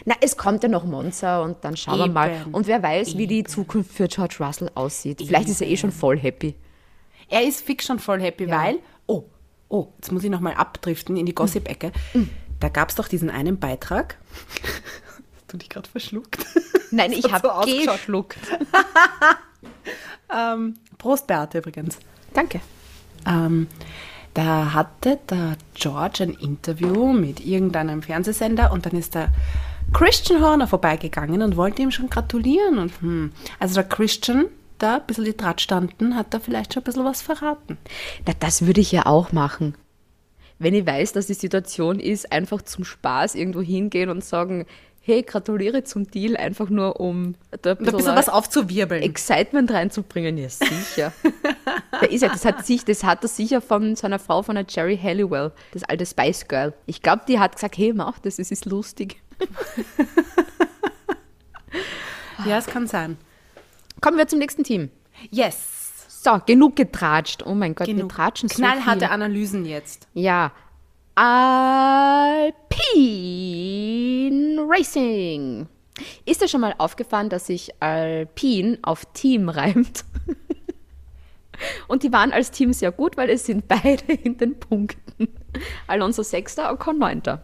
Na, 0.06 0.16
es 0.22 0.38
kommt 0.38 0.64
ja 0.64 0.70
noch 0.70 0.86
Monza 0.86 1.42
und 1.42 1.58
dann 1.64 1.78
schauen 1.78 2.00
wir 2.00 2.08
mal. 2.08 2.32
Eben. 2.32 2.54
Und 2.54 2.68
wer 2.68 2.82
weiß, 2.82 3.18
wie 3.18 3.28
die 3.28 3.44
Zukunft 3.44 3.92
für 3.92 4.08
George 4.08 4.38
Russell 4.40 4.72
aussieht. 4.74 5.22
Vielleicht 5.26 5.50
ist 5.50 5.62
er 5.62 5.68
eh 5.68 5.78
schon 5.78 5.92
voll 5.92 6.18
happy. 6.18 6.56
Er 7.30 7.44
ist 7.44 7.62
fix 7.62 7.86
schon 7.86 8.00
voll 8.00 8.22
happy, 8.22 8.50
weil, 8.50 8.80
oh, 9.06 9.26
oh, 9.70 9.88
jetzt 9.98 10.12
muss 10.12 10.24
ich 10.24 10.30
nochmal 10.30 10.54
abdriften 10.54 11.18
in 11.18 11.26
die 11.26 11.36
Gossip-Ecke. 11.36 11.92
Da 12.60 12.70
gab 12.70 12.90
es 12.90 12.96
doch 12.96 13.08
diesen 13.08 13.30
einen 13.30 13.60
Beitrag. 13.60 14.18
Hast 15.36 15.54
du 15.54 15.58
dich 15.58 15.70
gerade 15.70 15.90
verschluckt? 15.90 16.46
Nein, 16.92 17.12
ich 17.12 17.24
so 17.24 17.32
habe 17.32 17.54
ausgeschaut. 17.54 17.98
geschluckt. 17.98 18.38
ähm, 20.34 20.76
Prost, 20.98 21.28
Beate 21.28 21.60
übrigens. 21.60 22.00
Danke. 22.34 22.62
Ähm, 23.26 23.68
da 24.34 24.74
hatte 24.74 25.20
der 25.30 25.58
George 25.74 26.24
ein 26.24 26.34
Interview 26.34 27.12
mit 27.12 27.44
irgendeinem 27.44 28.04
Fernsehsender 28.04 28.72
und 28.72 28.86
dann 28.86 28.94
ist 28.94 29.16
der 29.16 29.30
Christian 29.94 30.42
Horner 30.44 30.68
vorbeigegangen 30.68 31.42
und 31.42 31.58
wollte 31.58 31.82
ihm 31.82 31.92
schon 31.92 32.10
gratulieren. 32.10 32.78
Und, 32.78 32.92
hm, 33.02 33.32
also 33.60 33.76
der 33.76 33.86
Christian, 33.86 34.46
da 34.78 34.98
ein 34.98 35.06
bisschen 35.08 35.26
die 35.26 35.36
Draht 35.36 35.62
standen, 35.62 36.16
hat 36.16 36.34
da 36.34 36.40
vielleicht 36.40 36.74
schon 36.74 36.84
ein 36.84 36.86
bisschen 36.86 37.06
was 37.06 37.22
verraten. 37.22 37.78
Na, 38.26 38.34
das 38.40 38.66
würde 38.66 38.82
ich 38.82 38.92
ja 38.92 39.06
auch 39.06 39.32
machen. 39.32 39.76
Wenn 40.60 40.74
ich 40.74 40.86
weiß, 40.86 41.14
dass 41.14 41.28
die 41.28 41.34
Situation 41.34 42.00
ist, 42.00 42.32
einfach 42.32 42.62
zum 42.62 42.84
Spaß 42.84 43.36
irgendwo 43.36 43.62
hingehen 43.62 44.10
und 44.10 44.24
sagen, 44.24 44.66
hey, 45.08 45.24
gratuliere 45.24 45.86
zum 45.86 46.12
Deal, 46.12 46.36
einfach 46.36 46.70
nur 46.70 47.00
um 47.00 47.36
da 47.62 47.72
ein 47.72 47.78
bisschen 47.78 48.16
was 48.16 48.28
aufzuwirbeln. 48.28 49.02
Excitement 49.02 49.72
reinzubringen. 49.72 50.38
Ja, 50.38 50.50
sicher. 50.50 51.14
Der 52.02 52.12
ist 52.12 52.22
ja, 52.22 52.28
das 52.28 52.44
hat 52.44 52.66
sich, 52.66 52.84
das 52.84 53.06
hat 53.06 53.24
er 53.24 53.30
sicher 53.30 53.62
von 53.62 53.96
seiner 53.96 54.20
Frau, 54.20 54.44
von 54.44 54.56
der 54.56 54.66
Jerry 54.68 55.00
Halliwell, 55.02 55.52
das 55.72 55.84
alte 55.84 56.06
Spice 56.06 56.48
Girl. 56.48 56.74
Ich 56.86 57.02
glaube, 57.02 57.22
die 57.28 57.40
hat 57.40 57.56
gesagt, 57.56 57.78
hey, 57.78 57.94
mach 57.94 58.20
das, 58.20 58.38
es 58.38 58.52
ist 58.52 58.66
lustig. 58.66 59.22
Ja, 62.46 62.60
es 62.60 62.68
kann 62.68 62.86
sein. 62.86 63.18
Kommen 64.00 64.18
wir 64.18 64.28
zum 64.28 64.38
nächsten 64.38 64.64
Team. 64.64 64.92
Yes. 65.32 66.06
So, 66.24 66.40
genug 66.46 66.76
getratscht. 66.76 67.44
Oh 67.46 67.56
mein 67.56 67.74
Gott, 67.74 67.88
wir 67.88 67.96
Genug. 67.96 68.12
tratschen 68.12 68.48
so 68.48 68.56
Knallharte 68.58 69.00
viel. 69.00 69.10
Analysen 69.10 69.66
jetzt. 69.66 70.08
Ja. 70.14 70.52
Alpine 72.78 74.66
Racing. 74.68 75.68
Ist 76.26 76.42
dir 76.42 76.48
schon 76.48 76.62
mal 76.62 76.76
aufgefallen, 76.78 77.30
dass 77.30 77.48
sich 77.48 77.72
Alpine 77.82 78.78
auf 78.84 79.06
Team 79.14 79.50
reimt? 79.50 80.06
Und 81.88 82.04
die 82.04 82.14
waren 82.14 82.32
als 82.32 82.52
Team 82.52 82.72
sehr 82.74 82.92
gut, 82.92 83.18
weil 83.18 83.32
es 83.32 83.46
sind 83.46 83.68
beide 83.68 84.14
in 84.14 84.38
den 84.38 84.60
Punkten. 84.60 85.28
Alonso 85.88 86.22
Sechster, 86.22 86.72
Ocon 86.72 87.00
Neunter. 87.00 87.42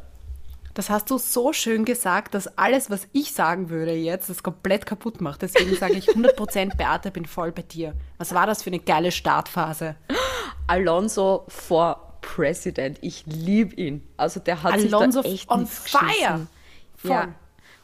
Das 0.75 0.89
hast 0.89 1.09
du 1.09 1.17
so 1.17 1.51
schön 1.53 1.85
gesagt, 1.85 2.35
dass 2.35 2.57
alles, 2.57 2.91
was 2.91 3.07
ich 3.11 3.31
sagen 3.33 3.69
würde 3.69 3.93
jetzt, 3.93 4.29
das 4.29 4.43
komplett 4.43 4.85
kaputt 4.85 5.21
macht. 5.21 5.41
Deswegen 5.41 5.75
sage 5.75 5.93
ich 5.93 6.09
100% 6.09 6.77
Beate, 6.77 7.09
bin 7.11 7.25
voll 7.25 7.51
bei 7.51 7.63
dir. 7.63 7.93
Was 8.17 8.35
war 8.35 8.45
das 8.45 8.61
für 8.61 8.69
eine 8.69 8.79
geile 8.79 9.11
Startphase? 9.11 9.95
Alonso 10.67 11.45
for 11.47 12.12
President. 12.23 12.97
Ich 13.01 13.25
liebe 13.27 13.75
ihn. 13.75 14.01
Also 14.17 14.39
der 14.39 14.63
hat 14.63 14.73
Alonso 14.73 15.21
sich 15.21 15.29
da 15.29 15.33
echt 15.35 15.51
on 15.51 15.65
fire. 15.67 16.47
Ja. 17.03 17.27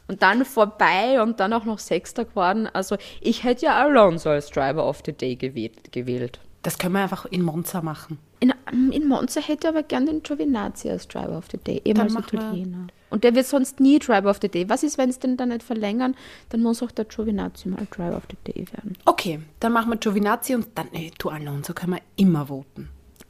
Und 0.08 0.22
dann 0.22 0.44
vorbei 0.44 1.22
und 1.22 1.38
dann 1.38 1.52
auch 1.52 1.64
noch 1.64 1.78
Sechster 1.78 2.24
geworden. 2.24 2.66
Also 2.72 2.96
ich 3.20 3.44
hätte 3.44 3.66
ja 3.66 3.80
Alonso 3.80 4.30
als 4.30 4.50
Driver 4.50 4.88
of 4.88 5.02
the 5.06 5.12
Day 5.12 5.36
gewählt. 5.36 6.40
Das 6.62 6.78
können 6.78 6.94
wir 6.94 7.02
einfach 7.02 7.26
in 7.26 7.42
Monza 7.42 7.80
machen. 7.80 8.18
In, 8.40 8.52
in 8.92 9.06
Monza 9.06 9.40
hätte 9.40 9.68
ich 9.68 9.68
aber 9.68 9.82
gern 9.82 10.06
den 10.06 10.22
Giovinazzi 10.22 10.90
als 10.90 11.06
Driver 11.06 11.38
of 11.38 11.44
the 11.52 11.58
Day, 11.58 11.80
ehemals 11.84 12.14
Italiener. 12.14 12.88
Und 13.10 13.24
der 13.24 13.34
wird 13.34 13.46
sonst 13.46 13.80
nie 13.80 13.98
Driver 13.98 14.30
of 14.30 14.38
the 14.42 14.48
Day. 14.48 14.68
Was 14.68 14.82
ist, 14.82 14.98
wenn 14.98 15.10
es 15.10 15.18
den 15.18 15.36
dann 15.36 15.50
nicht 15.50 15.62
verlängern? 15.62 16.16
Dann 16.48 16.62
muss 16.62 16.82
auch 16.82 16.90
der 16.90 17.04
Giovinazzi 17.04 17.68
mal 17.68 17.86
Driver 17.90 18.16
of 18.16 18.24
the 18.30 18.52
Day 18.52 18.66
werden. 18.72 18.96
Okay, 19.04 19.40
dann 19.60 19.72
machen 19.72 19.90
wir 19.90 19.96
Giovinazzi 19.96 20.54
und 20.54 20.66
dann, 20.74 20.88
nee, 20.92 21.10
du 21.18 21.28
Alonso 21.28 21.72
können 21.72 21.94
wir 21.94 22.02
immer 22.16 22.46
voten. 22.46 22.88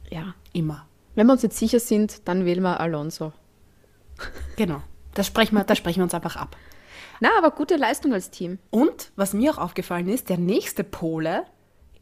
Ja. 0.09 0.33
Immer. 0.53 0.85
Wenn 1.15 1.27
wir 1.27 1.33
uns 1.33 1.41
jetzt 1.41 1.57
sicher 1.57 1.79
sind, 1.79 2.27
dann 2.27 2.45
wählen 2.45 2.61
wir 2.63 2.79
Alonso. 2.79 3.33
Genau. 4.55 4.81
Das 5.13 5.27
sprechen 5.27 5.55
wir, 5.55 5.63
das 5.63 5.77
sprechen 5.77 5.97
wir 5.99 6.03
uns 6.03 6.13
einfach 6.13 6.35
ab. 6.35 6.55
Na, 7.19 7.29
aber 7.37 7.51
gute 7.51 7.75
Leistung 7.75 8.13
als 8.13 8.29
Team. 8.31 8.59
Und 8.69 9.11
was 9.15 9.33
mir 9.33 9.51
auch 9.51 9.57
aufgefallen 9.57 10.07
ist, 10.07 10.29
der 10.29 10.37
nächste 10.37 10.83
Pole 10.83 11.45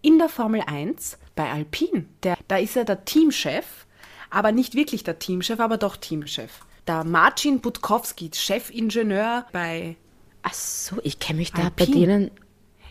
in 0.01 0.17
der 0.17 0.29
Formel 0.29 0.61
1 0.65 1.17
bei 1.35 1.49
Alpine, 1.51 2.05
der, 2.23 2.37
da 2.47 2.57
ist 2.57 2.77
er 2.77 2.85
der 2.85 3.03
Teamchef, 3.05 3.85
aber 4.29 4.51
nicht 4.51 4.75
wirklich 4.75 5.03
der 5.03 5.19
Teamchef, 5.19 5.59
aber 5.59 5.77
doch 5.77 5.97
Teamchef. 5.97 6.65
Der 6.87 7.03
Marcin 7.03 7.59
Budkowski, 7.59 8.31
Chefingenieur 8.33 9.45
bei, 9.51 9.97
Ach 10.43 10.53
so, 10.53 10.97
ich 11.03 11.19
kenne 11.19 11.39
mich 11.39 11.51
da 11.51 11.63
Alpine. 11.63 11.71
bei 11.75 11.85
denen. 11.99 12.31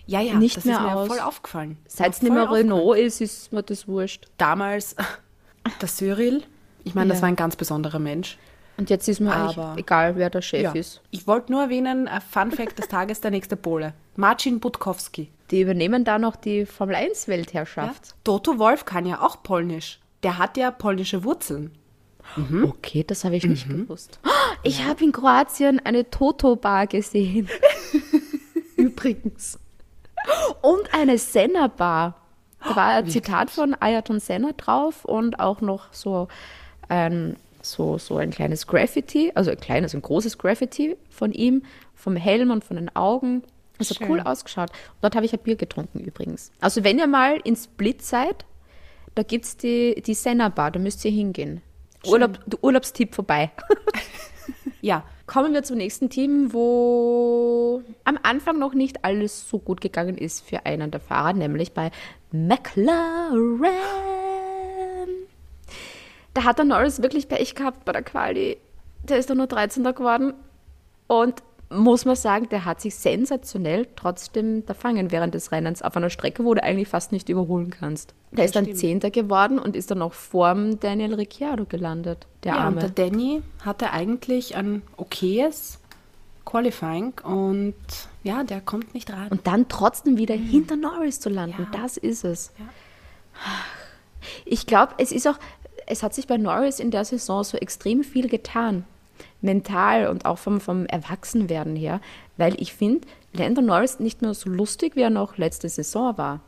ja, 0.07 0.21
ja, 0.21 0.35
Nicht 0.35 0.59
das 0.59 0.65
mehr 0.67 0.77
ist 0.77 0.83
mir 0.83 0.97
aus. 0.97 1.09
voll 1.09 1.21
aufgefallen. 1.21 1.79
Seit 1.87 2.13
es 2.13 2.23
nicht 2.23 2.33
mehr. 2.33 2.51
Renault 2.51 2.99
ist, 2.99 3.21
ist 3.23 3.53
mir 3.53 3.63
das 3.63 3.89
wurscht. 3.89 4.27
Damals 4.37 4.97
der 5.81 5.89
Cyril, 5.89 6.43
ich 6.85 6.95
meine, 6.95 7.09
das 7.11 7.19
Ja. 7.19 7.23
war 7.23 7.29
ein 7.29 7.37
ganz 7.37 7.57
besonderer 7.57 7.99
Mensch. 7.99 8.39
Und 8.77 8.91
jetzt 8.91 9.09
ist 9.09 9.19
mir 9.21 9.35
Aber- 9.35 9.75
egal, 9.77 10.17
wer 10.17 10.31
der 10.31 10.41
Chef 10.43 10.63
Ja. 10.63 10.73
ist. 10.73 11.01
Ich 11.11 11.27
wollte 11.27 11.51
nur 11.53 11.63
erwähnen, 11.63 12.07
ein 12.07 12.21
Fun 12.21 12.53
Fact 12.53 12.79
des 12.79 12.87
Tages, 12.89 13.21
der 13.21 13.33
nächste 13.33 13.57
Pole. 13.57 13.93
Marcin 14.17 14.61
Budkowski. 14.61 15.31
Die 15.51 15.63
übernehmen 15.63 16.05
da 16.05 16.19
noch 16.19 16.37
die 16.37 16.65
Formel 16.67 16.95
1 16.95 17.27
Ja? 17.27 17.33
Weltherrschaft. 17.33 18.15
Toto 18.23 18.59
Wolf 18.59 18.85
kann 18.85 19.05
ja 19.07 19.21
auch 19.21 19.43
Polnisch. 19.43 19.99
Der 20.23 20.39
hat 20.39 20.57
ja 20.57 20.71
polnische 20.71 21.25
Wurzeln. 21.25 21.73
Okay, 22.63 23.05
das 23.05 23.25
habe 23.25 23.37
ich 23.37 23.45
nicht 23.45 23.69
gewusst. 23.69 24.21
Ich 24.65 24.85
habe 24.85 25.05
in 25.05 25.13
Kroatien 25.13 25.79
eine 25.85 26.11
Toto-Bar 26.11 26.89
gesehen. 26.89 27.49
Übrigens. 28.77 29.59
Und 30.63 30.93
eine 30.93 31.17
Senna-Bar. 31.19 32.17
Da 32.61 32.77
war 32.77 32.89
ein 32.89 33.09
Zitat 33.09 33.51
von 33.51 33.77
Ayrton 33.79 34.21
Senna 34.21 34.53
drauf 34.57 35.05
und 35.05 35.41
auch 35.41 35.61
noch 35.61 35.93
so 35.93 36.29
ein 36.89 37.37
so, 37.63 37.99
so 37.99 38.17
ein 38.17 38.31
kleines 38.31 38.67
Graffiti, 38.67 39.33
also 39.35 39.51
ein 39.51 39.59
kleines, 39.59 39.95
ein 39.95 40.03
großes 40.03 40.39
Graffiti 40.39 40.97
von 41.11 41.33
ihm, 41.33 41.63
vom 41.95 42.17
Helm 42.17 42.51
und 42.51 42.65
von 42.65 42.77
den 42.77 42.95
Augen. 42.95 43.43
Das 43.79 43.91
hat 43.91 43.99
Schön. 43.99 44.11
cool 44.11 44.21
ausgeschaut. 44.21 44.71
Und 44.71 45.03
dort 45.03 45.15
habe 45.15 45.27
ich 45.27 45.33
ein 45.33 45.41
Bier 45.41 45.57
getrunken 45.57 46.01
übrigens. 46.01 46.53
Also 46.61 46.85
wenn 46.85 46.99
ihr 46.99 47.07
mal 47.07 47.39
in 47.45 47.57
Split 47.57 48.03
seid, 48.03 48.45
da 49.15 49.23
gibt 49.23 49.45
es 49.45 49.57
die, 49.57 50.03
die 50.05 50.15
Senna 50.15 50.49
Bar, 50.49 50.71
da 50.71 50.79
müsst 50.79 51.05
ihr 51.05 51.11
hingehen. 51.11 51.63
Urlaub, 52.07 52.39
Urlaubstipp 52.61 53.15
vorbei. 53.15 53.51
Ja, 54.81 55.05
Kommen 55.29 55.53
wir 55.53 55.63
zum 55.63 55.77
nächsten 55.77 56.09
Team, 56.09 56.55
wo 56.55 57.83
am 58.05 58.19
Anfang 58.23 58.59
noch 58.59 58.73
nicht 58.73 59.05
alles 59.05 59.47
so 59.47 59.59
gut 59.59 59.83
gegangen 59.83 60.17
ist 60.17 60.41
für 60.41 60.65
einen 60.65 60.91
der 60.91 61.01
Fahrer, 61.01 61.35
nämlich 61.35 61.73
bei 61.73 61.91
McLaren. 62.33 63.61
Da 66.33 66.45
hat 66.45 66.57
der 66.57 66.65
Norris 66.65 67.03
wirklich 67.03 67.29
Pech 67.29 67.55
gehabt 67.55 67.85
bei 67.85 67.93
der 67.93 68.03
Quali. 68.03 68.57
Der 69.03 69.19
ist 69.19 69.29
doch 69.29 69.35
nur 69.35 69.49
13. 69.49 69.85
geworden. 69.85 70.33
Und 71.09 71.43
muss 71.71 72.05
man 72.07 72.17
sagen, 72.17 72.49
der 72.51 72.65
hat 72.65 72.81
sich 72.81 72.95
sensationell 72.95 73.87
trotzdem 73.95 74.65
da 74.65 74.73
fangen 74.75 75.11
während 75.11 75.35
des 75.35 75.53
Rennens 75.53 75.83
auf 75.83 75.97
einer 75.97 76.09
Strecke, 76.09 76.45
wo 76.45 76.55
du 76.55 76.63
eigentlich 76.63 76.89
fast 76.89 77.13
nicht 77.13 77.29
überholen 77.29 77.71
kannst. 77.71 78.15
Der 78.33 78.47
ist 78.47 78.57
dann 78.57 78.65
stimmt. 78.65 78.79
Zehnter 78.79 79.11
geworden 79.11 79.59
und 79.59 79.77
ist 79.77 79.91
dann 79.91 80.01
auch 80.01 80.15
vorm 80.15 80.81
Daniel 80.81 81.15
Ricciardo 81.15 81.67
gelandet. 81.67 82.27
Der 82.45 82.53
ja, 82.55 82.59
und 82.69 82.79
Arme. 82.79 82.91
der 82.91 83.11
Danny 83.11 83.43
hatte 83.65 83.91
eigentlich 83.93 84.57
ein 84.57 84.83
okayes 84.97 85.79
Qualifying 86.47 87.13
und 87.25 87.75
ja, 88.25 88.43
der 88.45 88.63
kommt 88.63 88.95
nicht 88.95 89.11
rein. 89.13 89.29
Und 89.29 89.47
dann 89.47 89.69
trotzdem 89.69 90.17
wieder 90.17 90.35
hinter 90.35 90.77
Norris 90.77 91.21
zu 91.21 91.29
landen, 91.29 91.67
Ja. 91.73 91.79
das 91.83 91.99
ist 91.99 92.25
es. 92.25 92.53
Ich 94.45 94.67
glaube, 94.67 94.95
es 94.99 95.13
ist 95.13 95.27
auch, 95.29 95.39
es 95.87 96.03
hat 96.03 96.15
sich 96.15 96.27
bei 96.27 96.37
Norris 96.39 96.81
in 96.81 96.91
der 96.91 97.05
Saison 97.05 97.45
so 97.45 97.57
extrem 97.59 98.03
viel 98.03 98.29
getan. 98.29 98.85
Mental 99.41 100.09
und 100.09 100.25
auch 100.25 100.39
vom, 100.39 100.61
vom 100.61 100.87
Erwachsenwerden 100.87 101.77
her, 101.77 102.01
weil 102.37 102.61
ich 102.61 102.75
finde, 102.75 103.07
Lando 103.33 103.61
Norris 103.61 104.01
nicht 104.01 104.23
nur 104.23 104.35
so 104.35 104.51
lustig, 104.51 104.97
wie 104.97 105.03
er 105.03 105.11
noch 105.11 105.37
letzte 105.37 105.69
Saison 105.69 106.17
war. 106.19 106.41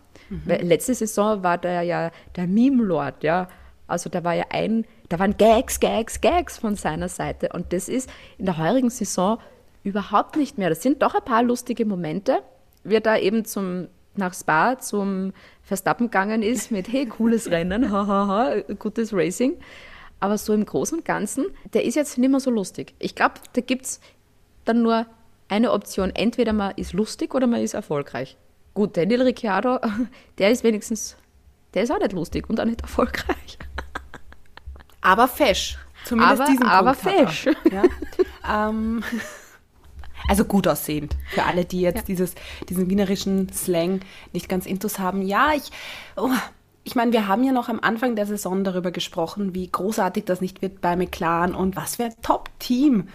Weil 0.45 0.63
letzte 0.63 0.95
Saison 0.95 1.43
war 1.43 1.59
der 1.59 1.83
ja 1.83 2.11
der 2.37 2.47
Meme-Lord, 2.47 3.25
ja. 3.25 3.49
Also 3.89 4.09
da 4.09 4.23
war 4.23 4.35
ja 4.35 4.45
ein, 4.51 4.85
da 5.09 5.19
waren 5.19 5.37
Gags, 5.37 5.81
Gags, 5.81 6.21
Gags 6.21 6.59
von 6.59 6.77
seiner 6.77 7.09
Seite. 7.09 7.49
Und 7.53 7.73
das 7.73 7.89
ist 7.89 8.09
in 8.39 8.47
der 8.47 8.57
heurigen 8.57 8.91
Saison 8.91 9.39
überhaupt 9.83 10.37
nicht 10.37 10.57
mehr. 10.57 10.69
Das 10.69 10.83
sind 10.83 11.03
doch 11.03 11.15
ein 11.17 11.25
paar 11.25 11.43
lustige 11.43 11.85
Momente, 11.85 12.43
wie 12.85 12.95
er 12.95 13.01
da 13.01 13.17
eben 13.17 13.45
zum, 13.45 13.89
nach 14.15 14.33
Spa 14.33 14.79
zum 14.79 15.33
Verstappen 15.63 16.07
gegangen 16.07 16.43
ist 16.43 16.71
mit, 16.71 16.93
hey, 16.93 17.07
cooles 17.07 17.51
Rennen, 17.51 17.91
hahaha, 17.93 18.61
gutes 18.79 19.13
Racing. 19.13 19.55
Aber 20.21 20.37
so 20.39 20.53
im 20.53 20.65
Großen 20.67 20.99
und 20.99 21.05
Ganzen, 21.05 21.47
der 21.73 21.85
ist 21.85 21.95
jetzt 21.95 22.19
nicht 22.19 22.31
mehr 22.31 22.41
so 22.41 22.51
lustig. 22.51 22.95
Ich 22.99 23.15
glaube, 23.15 23.35
da 23.55 23.61
gibt 23.63 23.87
es 23.87 24.01
dann 24.67 24.83
nur 24.83 25.07
eine 25.49 25.73
Option. 25.73 26.11
Entweder 26.15 26.53
man 26.53 26.73
ist 26.77 26.93
lustig 26.93 27.35
oder 27.35 27.47
man 27.47 27.61
ist 27.63 27.75
erfolgreich. 27.75 28.37
Gut, 28.75 28.97
Daniel 28.97 29.23
Ricciardo, 29.23 29.81
der 30.39 30.51
ist 30.51 30.63
wenigstens, 30.63 31.17
der 31.75 31.83
ist 31.85 31.91
auch 31.91 31.99
nicht 31.99 32.13
lustig 32.13 32.49
und 32.49 32.61
auch 32.61 32.65
nicht 32.67 32.83
erfolgreich. 32.83 33.59
Aber 35.01 35.27
fesch. 35.29 35.79
Zumindest 36.05 36.43
Aber- 36.43 36.51
diesen 36.51 36.67
aber 36.67 36.95
Punkt 36.95 37.31
fesch. 37.31 37.49
Ja. 37.71 38.69
ähm, 38.69 39.03
also 40.29 40.45
gut 40.45 40.67
aussehend. 40.67 41.15
Für 41.31 41.45
alle, 41.45 41.65
die 41.65 41.81
jetzt 41.83 42.09
dieses, 42.09 42.35
diesen 42.69 42.89
wienerischen 42.89 43.53
Slang 43.53 44.01
nicht 44.33 44.49
ganz 44.49 44.65
intus 44.67 44.99
haben. 44.99 45.21
Ja, 45.23 45.53
ich, 45.55 45.71
oh, 46.17 46.31
ich 46.91 46.97
meine, 46.97 47.13
wir 47.13 47.29
haben 47.29 47.45
ja 47.45 47.53
noch 47.53 47.69
am 47.69 47.79
Anfang 47.79 48.17
der 48.17 48.27
Saison 48.27 48.65
darüber 48.65 48.91
gesprochen, 48.91 49.55
wie 49.55 49.71
großartig 49.71 50.25
das 50.25 50.41
nicht 50.41 50.61
wird 50.61 50.81
bei 50.81 50.97
McLaren 50.97 51.55
und 51.55 51.77
was 51.77 51.95
für 51.95 52.07
ein 52.07 52.15
Top-Team 52.21 53.07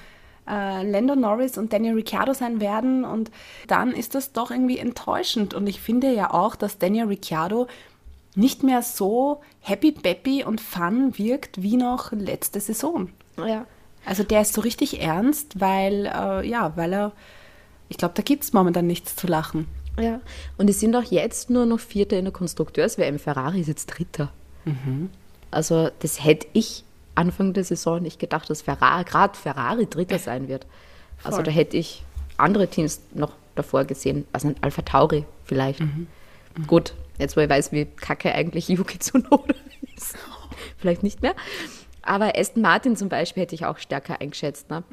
äh, 0.47 0.89
Lando 0.89 1.13
Norris 1.13 1.57
und 1.57 1.73
Daniel 1.73 1.95
Ricciardo 1.95 2.33
sein 2.33 2.61
werden. 2.61 3.03
Und 3.03 3.31
dann 3.67 3.91
ist 3.91 4.15
das 4.15 4.31
doch 4.31 4.49
irgendwie 4.49 4.77
enttäuschend. 4.77 5.53
Und 5.53 5.67
ich 5.67 5.81
finde 5.81 6.13
ja 6.13 6.33
auch, 6.33 6.55
dass 6.55 6.77
Daniel 6.77 7.07
Ricciardo 7.07 7.67
nicht 8.33 8.63
mehr 8.63 8.81
so 8.81 9.41
happy, 9.59 9.91
peppy 9.91 10.45
und 10.45 10.61
fun 10.61 11.17
wirkt 11.17 11.61
wie 11.61 11.75
noch 11.75 12.13
letzte 12.13 12.61
Saison. 12.61 13.09
Ja. 13.45 13.65
Also 14.05 14.23
der 14.23 14.43
ist 14.43 14.53
so 14.53 14.61
richtig 14.61 15.01
ernst, 15.01 15.59
weil, 15.59 16.05
äh, 16.05 16.47
ja, 16.47 16.77
weil 16.77 16.93
er, 16.93 17.11
ich 17.89 17.97
glaube, 17.97 18.13
da 18.13 18.21
gibt 18.21 18.45
es 18.45 18.53
momentan 18.53 18.87
nichts 18.87 19.17
zu 19.17 19.27
lachen. 19.27 19.67
Ja, 19.99 20.19
und 20.57 20.69
es 20.69 20.79
sind 20.79 20.95
auch 20.95 21.03
jetzt 21.03 21.49
nur 21.49 21.65
noch 21.65 21.79
Vierte 21.79 22.15
in 22.15 22.25
der 22.25 22.33
Konstrukteurs-WM. 22.33 23.19
Ferrari 23.19 23.61
ist 23.61 23.67
jetzt 23.67 23.85
Dritter. 23.87 24.31
Also 25.51 25.89
das 25.99 26.23
hätte 26.23 26.47
ich 26.53 26.83
Anfang 27.15 27.53
der 27.53 27.63
Saison 27.63 28.01
nicht 28.01 28.19
gedacht, 28.19 28.49
dass 28.49 28.61
Ferrari, 28.61 29.05
gerade 29.05 29.37
Ferrari 29.37 29.85
Dritter 29.87 30.19
sein 30.19 30.47
wird. 30.47 30.65
Also 31.23 31.37
Voll. 31.37 31.45
da 31.45 31.51
hätte 31.51 31.77
ich 31.77 32.03
andere 32.37 32.67
Teams 32.67 32.99
noch 33.13 33.31
davor 33.55 33.85
gesehen. 33.85 34.25
Also 34.33 34.49
ein 34.49 34.55
Alpha 34.61 34.81
Tauri 34.81 35.25
vielleicht. 35.45 35.79
Gut, 36.67 36.93
jetzt 37.19 37.37
wo 37.37 37.41
ich 37.41 37.49
weiß, 37.49 37.71
wie 37.71 37.85
kacke 37.85 38.33
eigentlich 38.33 38.67
Yuki 38.67 38.99
Tsunoda 38.99 39.53
ist. 39.95 40.15
vielleicht 40.77 41.03
nicht 41.03 41.21
mehr. 41.21 41.35
Aber 42.01 42.37
Aston 42.37 42.61
Martin 42.61 42.95
zum 42.95 43.09
Beispiel 43.09 43.43
hätte 43.43 43.55
ich 43.55 43.65
auch 43.65 43.77
stärker 43.77 44.21
eingeschätzt. 44.21 44.69
Ne? 44.69 44.83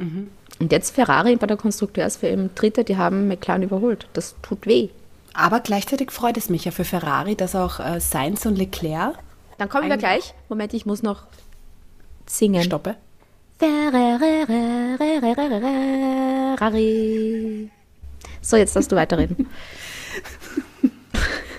Und 0.63 0.71
jetzt 0.71 0.95
Ferrari 0.95 1.35
bei 1.35 1.49
der 1.49 1.57
Konstrukteurs-WM 1.57 2.55
Dritter, 2.55 2.85
die 2.85 2.97
haben 2.97 3.27
McLaren 3.27 3.65
überholt. 3.65 4.07
Das 4.13 4.37
tut 4.43 4.65
weh. 4.65 4.91
Aber 5.35 5.59
gleichzeitig 5.59 6.13
freut 6.13 6.37
es 6.37 6.51
mich 6.51 6.65
ja 6.65 6.71
für 6.71 6.85
Ferrari, 6.85 7.35
dass 7.35 7.57
auch 7.57 7.81
äh, 7.81 7.99
Sainz 7.99 8.47
und 8.47 8.57
Leclerc 8.57 9.19
Dann 9.59 9.69
kommen 9.69 9.89
wir 9.89 9.97
gleich. 9.97 10.35
Moment, 10.49 10.73
ich 10.73 10.87
muss 10.87 11.03
noch 11.03 11.25
singen. 12.27 12.63
stoppe. 12.63 12.95
Ferrari. 13.59 13.99
So, 18.41 18.57
jetzt 18.57 18.77
darfst 18.77 18.93
du 18.93 18.97
weiterreden. 18.97 19.49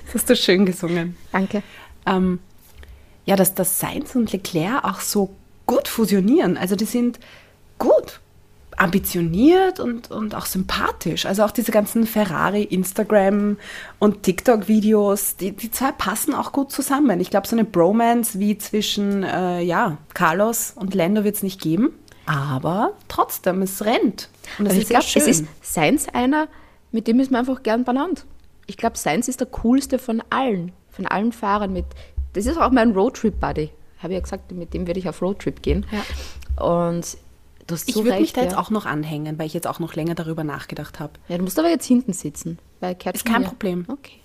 Das 0.06 0.22
hast 0.22 0.30
du 0.30 0.36
schön 0.36 0.66
gesungen. 0.66 1.18
Danke. 1.32 1.62
Ähm, 2.06 2.40
ja, 3.26 3.36
dass 3.36 3.54
das 3.54 3.80
Sainz 3.80 4.16
und 4.16 4.32
Leclerc 4.32 4.86
auch 4.86 5.02
so 5.02 5.36
gut 5.66 5.88
fusionieren. 5.90 6.56
Also 6.56 6.76
die 6.76 6.86
sind 6.86 7.20
gut, 7.80 8.22
ambitioniert 8.84 9.80
und, 9.80 10.12
und 10.12 10.36
auch 10.36 10.46
sympathisch. 10.46 11.26
Also 11.26 11.44
auch 11.44 11.52
diese 11.52 11.72
ganzen 11.72 12.06
Ferrari, 12.06 12.64
Instagram 12.64 13.58
und 13.98 14.24
TikTok-Videos, 14.24 15.38
die, 15.38 15.54
die 15.54 15.72
zwei 15.72 15.94
passen 15.94 16.34
auch 16.34 16.52
gut 16.52 16.72
zusammen. 16.72 17.22
Ich 17.22 17.30
glaube, 17.30 17.48
so 17.48 17.56
eine 17.56 17.64
Bromance 17.64 18.40
wie 18.40 18.58
zwischen 18.58 19.24
äh, 19.24 19.62
ja, 19.62 19.98
Carlos 20.14 20.74
und 20.76 20.94
Lando 20.96 21.24
wird 21.24 21.36
es 21.36 21.44
nicht 21.44 21.62
geben. 21.62 21.94
Aber 22.26 22.94
trotzdem, 23.08 23.62
es 23.62 23.84
rennt. 23.86 24.30
Und 24.60 24.66
es 24.66 24.74
Aber 24.74 24.82
ist 24.82 24.90
glaube, 24.90 25.06
sehr 25.06 25.22
es 25.22 25.38
schön. 25.38 25.46
ist 25.46 25.46
Seins 25.62 26.10
einer, 26.10 26.48
mit 26.92 27.08
dem 27.08 27.20
ist 27.22 27.32
man 27.32 27.40
einfach 27.40 27.64
gern 27.64 27.86
benannt. 27.86 28.26
Ich 28.66 28.76
glaube, 28.76 28.98
Seins 28.98 29.30
ist 29.30 29.40
der 29.40 29.48
coolste 29.48 29.98
von 29.98 30.22
allen, 30.30 30.74
von 30.92 31.08
allen 31.08 31.32
Fahrern. 31.32 31.72
Mit, 31.72 31.86
das 32.34 32.46
ist 32.46 32.58
auch 32.58 32.72
mein 32.72 32.92
Roadtrip-Buddy. 32.92 33.70
Habe 34.00 34.14
ich 34.14 34.18
ja 34.18 34.22
gesagt, 34.22 34.52
mit 34.52 34.74
dem 34.74 34.88
werde 34.88 35.00
ich 35.00 35.08
auf 35.08 35.22
Roadtrip 35.22 35.62
gehen. 35.62 35.86
Und 36.58 37.06
du 37.06 37.06
hast 37.06 37.18
ich 37.72 37.94
so 37.94 38.04
würde 38.04 38.20
mich 38.20 38.34
da 38.34 38.42
ja. 38.42 38.48
jetzt 38.48 38.58
auch 38.58 38.70
noch 38.70 38.86
anhängen, 38.86 39.40
weil 39.40 39.46
ich 39.48 39.54
jetzt 39.54 39.68
auch 39.68 39.80
noch 39.80 39.96
länger 39.96 40.16
darüber 40.16 40.44
nachgedacht 40.44 41.00
habe. 41.00 41.14
Ja, 41.28 41.38
du 41.38 41.44
musst 41.44 41.58
aber 41.58 41.70
jetzt 41.70 41.86
hinten 41.86 42.14
sitzen. 42.14 42.60
Weil 42.80 42.98
Ist 43.14 43.26
kein 43.26 43.40
hier- 43.42 43.48
Problem. 43.48 43.86
Okay. 43.88 44.20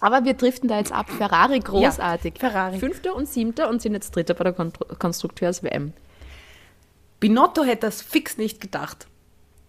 Aber 0.00 0.24
wir 0.24 0.34
driften 0.34 0.68
da 0.68 0.78
jetzt 0.78 0.92
ab. 0.92 1.08
Ferrari 1.10 1.60
großartig. 1.60 2.34
Ferrari. 2.38 2.78
Fünfter 2.78 3.14
und 3.14 3.28
siebter 3.28 3.70
und 3.70 3.80
sind 3.80 3.92
jetzt 3.94 4.14
Dritter 4.14 4.34
bei 4.34 4.44
der 4.44 4.52
Kon 4.52 4.72
Konstrukteurs-WM. 4.98 5.92
Binotto 7.20 7.62
hätte 7.62 7.86
das 7.86 8.02
fix 8.02 8.36
nicht 8.36 8.60
gedacht. 8.60 9.06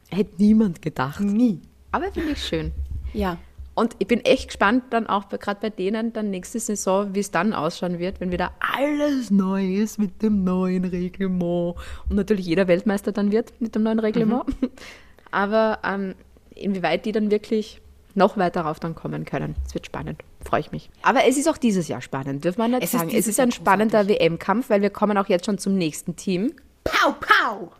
Hätte 0.09 0.33
niemand 0.37 0.81
gedacht. 0.81 1.19
Nie. 1.19 1.61
Aber 1.91 2.11
finde 2.11 2.31
ich 2.31 2.43
schön. 2.43 2.71
Ja. 3.13 3.37
Und 3.75 3.95
ich 3.97 4.07
bin 4.07 4.23
echt 4.23 4.49
gespannt 4.49 4.83
dann 4.91 5.07
auch 5.07 5.29
gerade 5.29 5.59
bei 5.59 5.69
denen 5.69 6.13
dann 6.13 6.29
nächste 6.29 6.59
Saison, 6.59 7.15
wie 7.15 7.19
es 7.19 7.31
dann 7.31 7.53
ausschauen 7.53 7.97
wird, 7.97 8.19
wenn 8.19 8.31
wieder 8.31 8.51
alles 8.59 9.31
neu 9.31 9.65
ist 9.65 9.97
mit 9.97 10.21
dem 10.21 10.43
neuen 10.43 10.85
Reglement. 10.85 11.75
Und 12.09 12.15
natürlich 12.15 12.45
jeder 12.45 12.67
Weltmeister 12.67 13.11
dann 13.11 13.31
wird 13.31 13.53
mit 13.59 13.73
dem 13.73 13.83
neuen 13.83 13.99
Reglement. 13.99 14.43
Aber 15.31 15.79
ähm, 15.83 16.13
inwieweit 16.53 17.05
die 17.05 17.11
dann 17.11 17.31
wirklich 17.31 17.81
noch 18.15 18.37
weiter 18.37 18.61
rauf 18.61 18.79
dann 18.79 18.93
kommen 18.93 19.25
können. 19.25 19.55
Es 19.65 19.73
wird 19.73 19.87
spannend. 19.87 20.21
Freue 20.45 20.59
ich 20.59 20.71
mich. 20.71 20.91
Aber 21.01 21.25
es 21.25 21.37
ist 21.37 21.49
auch 21.49 21.57
dieses 21.57 21.87
Jahr 21.87 22.01
spannend, 22.01 22.45
dürfen 22.45 22.59
wir 22.59 22.67
nicht 22.67 22.83
Es 22.83 22.93
ist 22.93 22.99
sagen. 22.99 23.09
Es 23.09 23.15
dieses 23.15 23.29
ist 23.29 23.39
ein 23.39 23.51
spannender 23.51 24.07
WM-Kampf, 24.07 24.69
weil 24.69 24.83
wir 24.83 24.91
kommen 24.91 25.17
auch 25.17 25.29
jetzt 25.29 25.47
schon 25.47 25.57
zum 25.57 25.75
nächsten 25.75 26.15
Team. 26.15 26.53
Pow, 26.83 27.15
pow! 27.19 27.71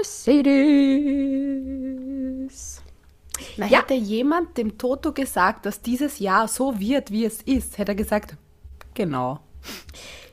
Mercedes. 0.00 2.83
Na, 3.56 3.66
Ja. 3.66 3.80
hätte 3.80 3.94
jemand 3.94 4.56
dem 4.56 4.78
Toto 4.78 5.12
gesagt, 5.12 5.66
dass 5.66 5.80
dieses 5.82 6.18
Jahr 6.18 6.48
so 6.48 6.78
wird, 6.78 7.10
wie 7.10 7.24
es 7.24 7.42
ist, 7.42 7.78
hätte 7.78 7.92
er 7.92 7.96
gesagt, 7.96 8.36
genau. 8.94 9.40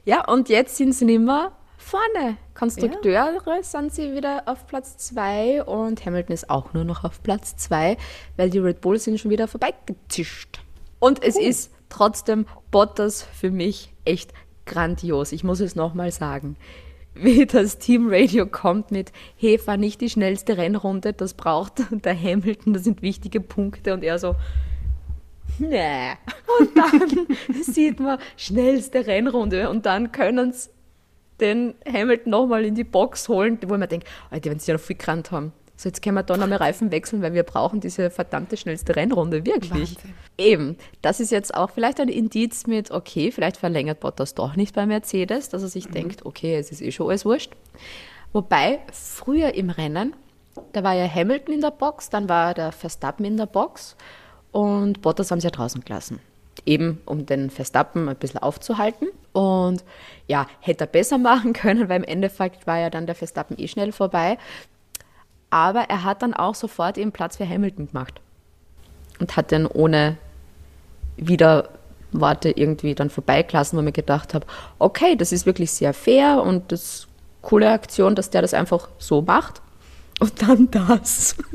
Ja, 0.05 0.27
und 0.27 0.49
jetzt 0.49 0.77
sind 0.77 0.93
sie 0.93 1.05
nicht 1.05 1.21
mehr 1.21 1.51
vorne. 1.77 2.37
Konstrukteure 2.53 3.63
sind 3.63 3.93
sie 3.93 4.13
wieder 4.15 4.43
auf 4.45 4.65
Platz 4.67 4.97
2 4.97 5.63
und 5.63 6.05
Hamilton 6.05 6.33
ist 6.33 6.49
auch 6.49 6.73
nur 6.73 6.83
noch 6.83 7.03
auf 7.03 7.21
Platz 7.23 7.55
2, 7.57 7.97
weil 8.37 8.49
die 8.49 8.59
Red 8.59 8.81
Bulls 8.81 9.03
sind 9.03 9.19
schon 9.19 9.31
wieder 9.31 9.47
vorbeigezischt. 9.47 10.59
Und 10.99 11.23
es 11.23 11.37
ist 11.37 11.71
trotzdem 11.89 12.45
Bottas 12.71 13.23
für 13.23 13.51
mich 13.51 13.93
echt 14.05 14.31
grandios. 14.65 15.31
Ich 15.31 15.43
muss 15.43 15.59
es 15.59 15.75
nochmal 15.75 16.11
sagen. 16.11 16.55
Wie 17.13 17.45
das 17.45 17.77
Teamradio 17.77 18.45
kommt 18.45 18.91
mit, 18.91 19.11
hey, 19.35 19.57
fahr 19.57 19.77
nicht 19.77 19.99
die 19.99 20.09
schnellste 20.09 20.57
Rennrunde, 20.57 21.13
das 21.13 21.33
braucht 21.33 21.83
der 21.91 22.17
Hamilton, 22.17 22.73
das 22.73 22.85
sind 22.85 23.01
wichtige 23.01 23.41
Punkte. 23.41 23.93
Und 23.93 24.03
er 24.03 24.17
so, 24.17 24.35
nee. 25.59 26.11
Und 26.59 26.77
dann 26.77 27.27
sieht 27.63 27.99
man, 27.99 28.17
schnellste 28.37 29.05
Rennrunde. 29.05 29.69
Und 29.69 29.85
dann 29.85 30.11
können 30.11 30.53
sie 30.53 30.69
den 31.41 31.73
Hamilton 31.91 32.29
nochmal 32.29 32.63
in 32.65 32.75
die 32.75 32.83
Box 32.83 33.27
holen, 33.27 33.57
wo 33.65 33.73
ich 33.73 33.79
mir 33.79 33.87
denke, 33.87 34.05
Alter, 34.29 34.51
wenn 34.51 34.59
sie 34.59 34.71
ja 34.71 34.77
noch 34.77 34.83
viel 34.83 34.95
gerannt 34.95 35.31
haben. 35.31 35.51
So, 35.81 35.89
jetzt 35.89 36.03
können 36.03 36.15
wir 36.15 36.21
da 36.21 36.37
nochmal 36.37 36.59
Reifen 36.59 36.91
wechseln, 36.91 37.23
weil 37.23 37.33
wir 37.33 37.41
brauchen 37.41 37.79
diese 37.79 38.11
verdammte 38.11 38.55
schnellste 38.55 38.95
Rennrunde, 38.95 39.43
wirklich. 39.47 39.71
Wahnsinn. 39.71 40.13
Eben, 40.37 40.77
das 41.01 41.19
ist 41.19 41.31
jetzt 41.31 41.55
auch 41.55 41.71
vielleicht 41.71 41.99
ein 41.99 42.07
Indiz 42.07 42.67
mit, 42.67 42.91
okay, 42.91 43.31
vielleicht 43.31 43.57
verlängert 43.57 43.99
Bottas 43.99 44.35
doch 44.35 44.55
nicht 44.55 44.75
bei 44.75 44.85
Mercedes, 44.85 45.49
dass 45.49 45.63
er 45.63 45.69
sich 45.69 45.87
denkt, 45.87 46.23
okay, 46.23 46.55
es 46.55 46.71
ist 46.71 46.83
eh 46.83 46.91
schon 46.91 47.07
alles 47.07 47.25
wurscht. 47.25 47.53
Wobei, 48.31 48.81
früher 48.91 49.55
im 49.55 49.71
Rennen, 49.71 50.15
da 50.71 50.83
war 50.83 50.93
ja 50.93 51.11
Hamilton 51.11 51.55
in 51.55 51.61
der 51.61 51.71
Box, 51.71 52.11
dann 52.11 52.29
war 52.29 52.53
der 52.53 52.71
Verstappen 52.71 53.25
in 53.25 53.37
der 53.37 53.47
Box 53.47 53.95
und 54.51 55.01
Bottas 55.01 55.31
haben 55.31 55.39
sie 55.39 55.47
ja 55.47 55.51
draußen 55.51 55.83
gelassen. 55.83 56.19
Eben, 56.63 57.01
um 57.07 57.25
den 57.25 57.49
Verstappen 57.49 58.07
ein 58.07 58.17
bisschen 58.17 58.39
aufzuhalten. 58.39 59.07
Und 59.33 59.83
ja, 60.27 60.45
hätte 60.59 60.83
er 60.83 60.87
besser 60.87 61.17
machen 61.17 61.53
können, 61.53 61.89
weil 61.89 61.97
im 61.97 62.03
Endeffekt 62.03 62.67
war 62.67 62.77
ja 62.77 62.91
dann 62.91 63.07
der 63.07 63.15
Verstappen 63.15 63.57
eh 63.57 63.67
schnell 63.67 63.91
vorbei. 63.91 64.37
Aber 65.51 65.81
er 65.81 66.03
hat 66.03 66.23
dann 66.23 66.33
auch 66.33 66.55
sofort 66.55 66.97
eben 66.97 67.11
Platz 67.11 67.37
für 67.37 67.47
Hamilton 67.47 67.89
gemacht. 67.89 68.19
Und 69.19 69.37
hat 69.37 69.51
den 69.51 69.67
ohne 69.67 70.17
Widerworte 71.17 72.49
irgendwie 72.49 72.95
dann 72.95 73.11
vorbeigelassen, 73.11 73.77
wo 73.77 73.83
mir 73.83 73.91
gedacht 73.91 74.33
habe, 74.33 74.47
okay, 74.79 75.15
das 75.15 75.31
ist 75.31 75.45
wirklich 75.45 75.71
sehr 75.71 75.93
fair 75.93 76.41
und 76.41 76.71
das 76.71 76.81
ist 76.81 77.03
eine 77.03 77.47
coole 77.47 77.71
Aktion, 77.71 78.15
dass 78.15 78.31
der 78.31 78.41
das 78.41 78.55
einfach 78.55 78.89
so 78.97 79.21
macht. 79.21 79.61
Und 80.19 80.41
dann 80.41 80.71
das. 80.71 81.35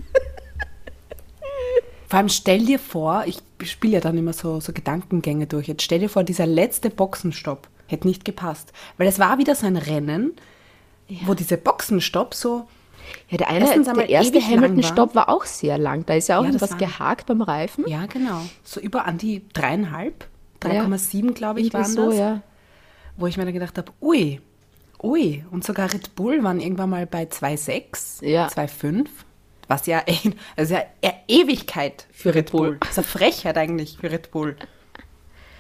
Vor 2.09 2.19
allem 2.19 2.29
stell 2.29 2.65
dir 2.65 2.79
vor, 2.79 3.25
ich 3.27 3.43
spiele 3.69 3.95
ja 3.95 4.01
dann 4.01 4.17
immer 4.17 4.33
so, 4.33 4.61
so 4.61 4.73
Gedankengänge 4.73 5.47
durch. 5.47 5.67
Jetzt 5.67 5.83
stell 5.83 5.99
dir 5.99 6.09
vor, 6.09 6.23
dieser 6.23 6.47
letzte 6.47 6.89
Boxenstopp 6.89 7.67
hätte 7.89 8.07
nicht 8.07 8.25
gepasst. 8.25 8.73
Weil 8.97 9.09
es 9.09 9.19
war 9.19 9.39
wieder 9.39 9.57
so 9.57 9.67
ein 9.67 9.77
Rennen, 9.77 10.33
wo 11.25 11.35
diese 11.35 11.57
Boxenstopp 11.57 12.35
so. 12.35 12.69
Ja, 13.29 13.39
der, 13.39 13.49
eine, 13.49 13.65
Erstens 13.65 13.87
der 13.93 14.09
erste 14.09 14.41
Hamilton-Stopp 14.41 15.15
war 15.15 15.29
auch 15.29 15.45
sehr 15.45 15.79
lang. 15.79 16.05
Da 16.07 16.15
ist 16.15 16.29
ja 16.29 16.39
auch 16.39 16.45
Ja, 16.45 16.51
das 16.53 16.63
was 16.63 16.71
war- 16.73 16.79
gehakt 16.79 17.27
beim 17.27 17.43
Reifen. 17.43 17.85
Ja, 17.89 18.07
genau. 18.07 18.41
So 18.65 18.81
über 18.81 19.05
an 19.07 19.19
die 19.19 19.43
dreieinhalb, 19.53 20.27
3,7 20.61 21.33
glaube 21.35 21.61
ich 21.61 21.73
waren 21.75 21.85
so, 21.85 22.11
das. 22.11 22.19
ja. 22.19 22.43
Wo 23.17 23.27
ich 23.27 23.37
mir 23.37 23.45
dann 23.45 23.55
gedacht 23.55 23.77
habe, 23.79 23.93
ui, 24.01 24.41
ui. 25.03 25.45
Und 25.51 25.65
sogar 25.65 25.93
Red 25.93 26.15
Bull 26.15 26.43
waren 26.45 26.61
irgendwann 26.61 26.91
mal 26.91 27.07
bei 27.07 27.25
2,6, 27.25 28.25
Ja. 28.25 28.47
2,5. 28.49 29.07
Was 29.69 29.87
ja, 29.87 30.03
also 30.57 30.75
ja 30.75 31.13
Ewigkeit 31.29 32.07
für 32.13 32.35
Red 32.35 32.53
Bull. 32.53 32.77
Das 32.81 32.91
ist 32.91 32.99
eine 32.99 33.07
Frechheit 33.07 33.57
eigentlich 33.59 33.99
für 34.01 34.11
Red 34.11 34.31
Bull. 34.31 34.57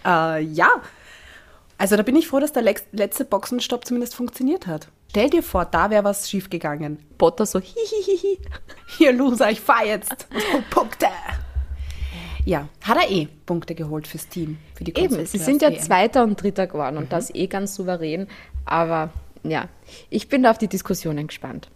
Äh, 0.04 0.42
ja. 0.42 0.68
Also 1.78 1.96
da 1.96 2.02
bin 2.02 2.16
ich 2.16 2.28
froh, 2.28 2.38
dass 2.40 2.52
der 2.52 2.62
letzte 2.62 3.24
Boxenstopp 3.24 3.84
zumindest 3.84 4.14
funktioniert 4.14 4.66
hat. 4.66 4.88
Stell 5.10 5.30
dir 5.30 5.42
vor, 5.42 5.64
da 5.64 5.90
wäre 5.90 6.04
was 6.04 6.28
schiefgegangen. 6.28 6.98
Bottas 7.16 7.52
so, 7.52 7.60
hihihihi. 7.60 8.38
Hier, 8.98 9.12
Loser, 9.12 9.50
ich 9.50 9.60
fahr 9.60 9.84
jetzt. 9.84 10.26
Oh, 10.54 10.60
Punkte. 10.70 11.06
Ja, 12.44 12.68
hat 12.82 12.98
er 12.98 13.10
eh 13.10 13.26
Punkte 13.44 13.74
geholt 13.74 14.06
fürs 14.06 14.28
Team, 14.28 14.58
für 14.74 14.84
die 14.84 14.96
Eben, 14.96 15.26
sie 15.26 15.38
sind 15.38 15.62
ja. 15.62 15.76
Zweiter 15.76 16.22
und 16.22 16.40
Dritter 16.40 16.68
geworden 16.68 16.96
und 16.96 17.12
das 17.12 17.34
eh 17.34 17.48
ganz 17.48 17.74
souverän. 17.74 18.28
Aber 18.64 19.10
ja, 19.42 19.68
ich 20.10 20.28
bin 20.28 20.44
da 20.44 20.52
auf 20.52 20.58
die 20.58 20.68
Diskussionen 20.68 21.26
gespannt. 21.26 21.68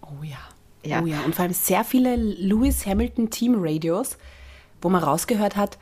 Oh 0.00 0.22
ja. 0.22 0.38
Ja. 0.82 1.02
Oh 1.02 1.06
ja. 1.06 1.20
Und 1.22 1.34
vor 1.34 1.44
allem 1.44 1.52
sehr 1.52 1.84
viele 1.84 2.16
Lewis 2.16 2.86
Hamilton 2.86 3.30
Team 3.30 3.56
Radios, 3.58 4.16
wo 4.80 4.88
man 4.88 5.02
rausgehört 5.02 5.56
hat, 5.56 5.78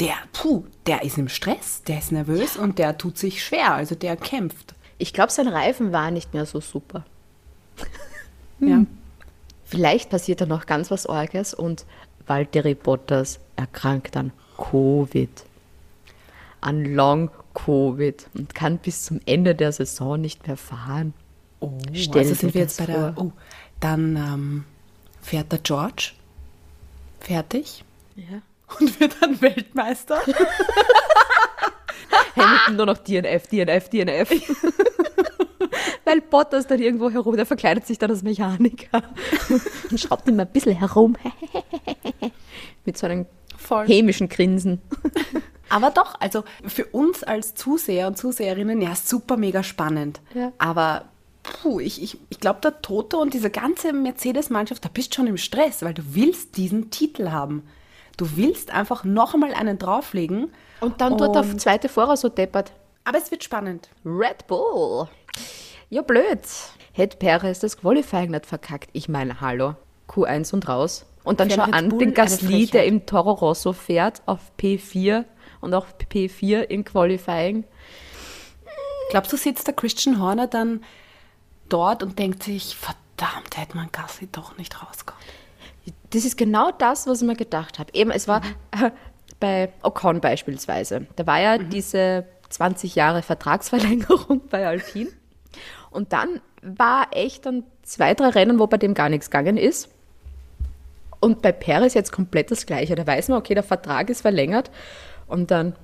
der, 0.00 0.14
puh, 0.32 0.64
der 0.86 1.02
ist 1.02 1.18
im 1.18 1.28
Stress, 1.28 1.82
der 1.84 1.98
ist 1.98 2.12
nervös 2.12 2.56
und 2.56 2.78
der 2.78 2.98
tut 2.98 3.18
sich 3.18 3.42
schwer, 3.42 3.74
also 3.74 3.94
der 3.94 4.16
kämpft. 4.16 4.74
Ich 4.98 5.12
glaube, 5.12 5.30
sein 5.32 5.48
Reifen 5.48 5.92
war 5.92 6.10
nicht 6.10 6.34
mehr 6.34 6.46
so 6.46 6.60
super. 6.60 7.04
Ja. 8.60 8.84
Vielleicht 9.64 10.10
passiert 10.10 10.40
da 10.40 10.46
noch 10.46 10.66
ganz 10.66 10.90
was 10.90 11.06
Orges 11.06 11.54
und 11.54 11.84
Valtteri 12.26 12.74
Bottas 12.74 13.38
erkrankt 13.54 14.16
an 14.16 14.32
Covid. 14.56 15.30
An 16.60 16.84
Long-Covid 16.84 18.26
und 18.34 18.56
kann 18.56 18.78
bis 18.78 19.04
zum 19.04 19.20
Ende 19.26 19.54
der 19.54 19.70
Saison 19.70 20.20
nicht 20.20 20.48
mehr 20.48 20.56
fahren. 20.56 21.14
Oh, 21.60 21.70
Stell 21.92 22.22
also 22.22 22.34
sind 22.34 22.52
wir 22.54 22.62
jetzt 22.62 22.78
bei 22.78 22.86
der. 22.86 23.12
vor. 23.14 23.26
Oh, 23.26 23.32
dann 23.78 24.16
ähm, 24.16 24.64
fährt 25.22 25.52
der 25.52 25.60
George 25.60 26.14
fertig 27.20 27.84
Ja. 28.16 28.42
und 28.80 28.98
wird 29.00 29.14
dann 29.20 29.40
Weltmeister. 29.40 30.20
Hamilton 32.36 32.76
nur 32.76 32.86
noch 32.86 32.98
DNF, 32.98 33.46
DNF, 33.48 33.88
DNF. 33.88 34.30
Weil 36.04 36.20
Bottas 36.22 36.66
dann 36.66 36.80
irgendwo 36.80 37.10
herum, 37.10 37.36
der 37.36 37.46
verkleidet 37.46 37.86
sich 37.86 37.98
dann 37.98 38.10
als 38.10 38.22
Mechaniker 38.22 39.02
und 39.90 40.00
schraubt 40.00 40.28
immer 40.28 40.42
ein 40.42 40.52
bisschen 40.52 40.76
herum. 40.76 41.16
Mit 42.84 42.96
so 42.96 43.06
einem 43.06 43.26
Voll. 43.56 43.86
hämischen 43.86 44.28
Grinsen. 44.28 44.80
Aber 45.68 45.90
doch, 45.90 46.14
also 46.20 46.44
für 46.66 46.86
uns 46.86 47.22
als 47.22 47.54
Zuseher 47.54 48.06
und 48.06 48.16
Zuseherinnen, 48.16 48.80
ja, 48.80 48.94
super 48.94 49.36
mega 49.36 49.62
spannend. 49.62 50.20
Ja. 50.34 50.52
Aber 50.56 51.04
puh, 51.42 51.80
ich, 51.80 52.02
ich, 52.02 52.18
ich 52.30 52.40
glaube, 52.40 52.60
der 52.62 52.80
Toto 52.80 53.20
und 53.20 53.34
diese 53.34 53.50
ganze 53.50 53.92
Mercedes-Mannschaft, 53.92 54.84
da 54.84 54.88
bist 54.88 55.14
schon 55.14 55.26
im 55.26 55.36
Stress, 55.36 55.82
weil 55.82 55.94
du 55.94 56.02
willst 56.14 56.56
diesen 56.56 56.90
Titel 56.90 57.30
haben. 57.30 57.64
Du 58.16 58.36
willst 58.36 58.70
einfach 58.72 59.04
noch 59.04 59.34
einmal 59.34 59.54
einen 59.54 59.78
drauflegen. 59.78 60.52
Und 60.80 61.00
dann 61.00 61.16
tut 61.18 61.34
der 61.34 61.42
Und- 61.42 61.60
zweite 61.60 61.88
Fahrer 61.88 62.16
so 62.16 62.28
deppert. 62.28 62.72
Aber 63.04 63.18
es 63.18 63.30
wird 63.30 63.42
spannend. 63.44 63.88
Red 64.04 64.46
Bull. 64.46 65.08
Ja, 65.90 66.02
blöd. 66.02 66.40
Hätte 66.92 67.16
Perez 67.16 67.60
das 67.60 67.78
Qualifying 67.78 68.30
nicht 68.30 68.46
verkackt. 68.46 68.90
Ich 68.92 69.08
meine, 69.08 69.40
hallo. 69.40 69.74
Q1 70.08 70.52
und 70.54 70.68
raus. 70.68 71.06
Und 71.24 71.40
dann 71.40 71.50
Für 71.50 71.56
schau 71.56 71.64
Red 71.64 71.74
an 71.74 71.88
Bull 71.90 71.98
den 72.00 72.14
Gasly, 72.14 72.66
der 72.66 72.86
im 72.86 73.06
Toro 73.06 73.32
Rosso 73.32 73.72
fährt, 73.72 74.22
auf 74.26 74.40
P4 74.58 75.24
und 75.60 75.74
auch 75.74 75.86
P4 76.10 76.62
im 76.62 76.84
Qualifying. 76.84 77.64
Glaubst 79.10 79.32
du, 79.32 79.36
sitzt 79.36 79.66
der 79.66 79.74
Christian 79.74 80.20
Horner 80.20 80.46
dann 80.46 80.82
dort 81.68 82.02
und 82.02 82.18
denkt 82.18 82.42
sich, 82.42 82.76
verdammt, 82.76 83.56
hätte 83.56 83.76
man 83.76 83.90
Gasly 83.92 84.28
doch 84.30 84.56
nicht 84.58 84.82
rausgehauen. 84.82 85.22
Das 86.10 86.24
ist 86.24 86.36
genau 86.36 86.70
das, 86.70 87.06
was 87.06 87.22
ich 87.22 87.26
mir 87.26 87.36
gedacht 87.36 87.78
habe. 87.78 87.90
Eben, 87.94 88.10
es 88.10 88.28
war 88.28 88.42
äh, 88.72 88.90
bei 89.40 89.70
Ocon 89.82 90.20
beispielsweise. 90.20 91.06
Da 91.16 91.26
war 91.26 91.40
ja 91.40 91.58
diese 91.58 92.24
20 92.50 92.94
Jahre 92.94 93.22
Vertragsverlängerung 93.22 94.42
bei 94.50 94.66
Alpine. 94.66 95.10
Und 95.90 96.12
dann 96.12 96.40
war 96.62 97.08
echt 97.12 97.46
dann 97.46 97.64
zwei, 97.82 98.14
drei 98.14 98.28
Rennen, 98.28 98.58
wo 98.58 98.66
bei 98.66 98.76
dem 98.76 98.94
gar 98.94 99.08
nichts 99.08 99.30
gegangen 99.30 99.56
ist. 99.56 99.88
Und 101.20 101.42
bei 101.42 101.52
Perez 101.52 101.94
jetzt 101.94 102.12
komplett 102.12 102.50
das 102.50 102.66
Gleiche. 102.66 102.94
Da 102.94 103.06
weiß 103.06 103.28
man, 103.28 103.38
okay, 103.38 103.54
der 103.54 103.62
Vertrag 103.62 104.10
ist 104.10 104.20
verlängert. 104.20 104.70
Und 105.26 105.50
dann 105.50 105.74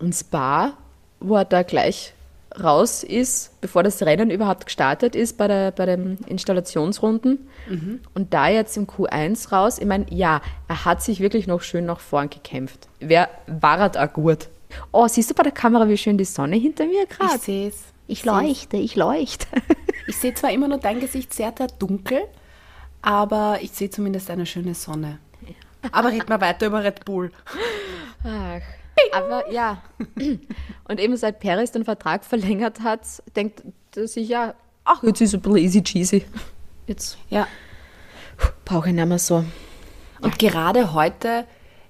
ein 0.00 0.12
Spa, 0.12 0.76
wo 1.20 1.36
er 1.36 1.44
da 1.44 1.62
gleich 1.62 2.14
raus 2.60 3.02
ist, 3.02 3.60
bevor 3.60 3.82
das 3.82 4.02
Rennen 4.02 4.30
überhaupt 4.30 4.66
gestartet 4.66 5.14
ist 5.16 5.38
bei, 5.38 5.48
der, 5.48 5.70
bei 5.70 5.86
den 5.86 6.18
Installationsrunden. 6.26 7.48
Und 8.14 8.34
da 8.34 8.48
jetzt 8.48 8.76
im 8.76 8.86
Q1 8.86 9.50
raus, 9.50 9.78
ich 9.78 9.86
meine, 9.86 10.06
ja, 10.10 10.40
er 10.68 10.84
hat 10.84 11.02
sich 11.02 11.20
wirklich 11.20 11.46
noch 11.46 11.62
schön 11.62 11.86
nach 11.86 12.00
vorn 12.00 12.30
gekämpft. 12.30 12.88
Wer 13.00 13.28
war 13.46 13.94
er 13.94 14.08
gut? 14.08 14.48
Oh, 14.90 15.06
siehst 15.06 15.30
du 15.30 15.34
bei 15.34 15.42
der 15.42 15.52
Kamera, 15.52 15.88
wie 15.88 15.96
schön 15.96 16.18
die 16.18 16.24
Sonne 16.24 16.56
hinter 16.56 16.86
mir 16.86 17.06
gerade? 17.06 17.36
Ich 17.36 17.42
sehe 17.42 17.68
es. 17.68 17.82
Ich 18.06 18.24
leuchte, 18.24 18.76
ich 18.76 18.96
leuchte. 18.96 19.46
Ich 20.08 20.16
sehe 20.16 20.34
zwar 20.34 20.50
immer 20.50 20.66
nur 20.66 20.78
dein 20.78 20.98
Gesicht 20.98 21.32
sehr, 21.32 21.54
sehr 21.56 21.68
dunkel, 21.68 22.22
aber 23.02 23.58
ich 23.62 23.70
sehe 23.70 23.88
zumindest 23.88 24.30
eine 24.30 24.46
schöne 24.46 24.74
Sonne. 24.74 25.20
Aber 25.92 26.10
red 26.10 26.28
mal 26.28 26.40
weiter 26.40 26.66
über 26.66 26.82
Red 26.82 27.04
Bull. 27.04 27.30
Ach, 28.24 28.60
aber 29.12 29.50
ja. 29.52 29.82
Und 30.88 31.00
eben 31.00 31.16
seit 31.16 31.40
Perez 31.40 31.72
den 31.72 31.84
Vertrag 31.84 32.24
verlängert 32.24 32.80
hat, 32.80 33.00
denkt 33.36 33.62
er 33.96 34.06
sich 34.08 34.28
ja, 34.28 34.54
ach, 34.84 35.02
jetzt 35.02 35.20
ist 35.20 35.30
es 35.30 35.34
ein 35.34 35.40
bisschen 35.40 35.58
easy 35.58 35.82
cheesy. 35.82 36.24
Jetzt 36.86 37.18
Ja. 37.30 37.46
brauche 38.64 38.88
ich 38.88 38.94
nicht 38.94 39.06
mehr 39.06 39.18
so. 39.18 39.44
Und 40.20 40.38
gerade 40.38 40.92
heute, 40.94 41.44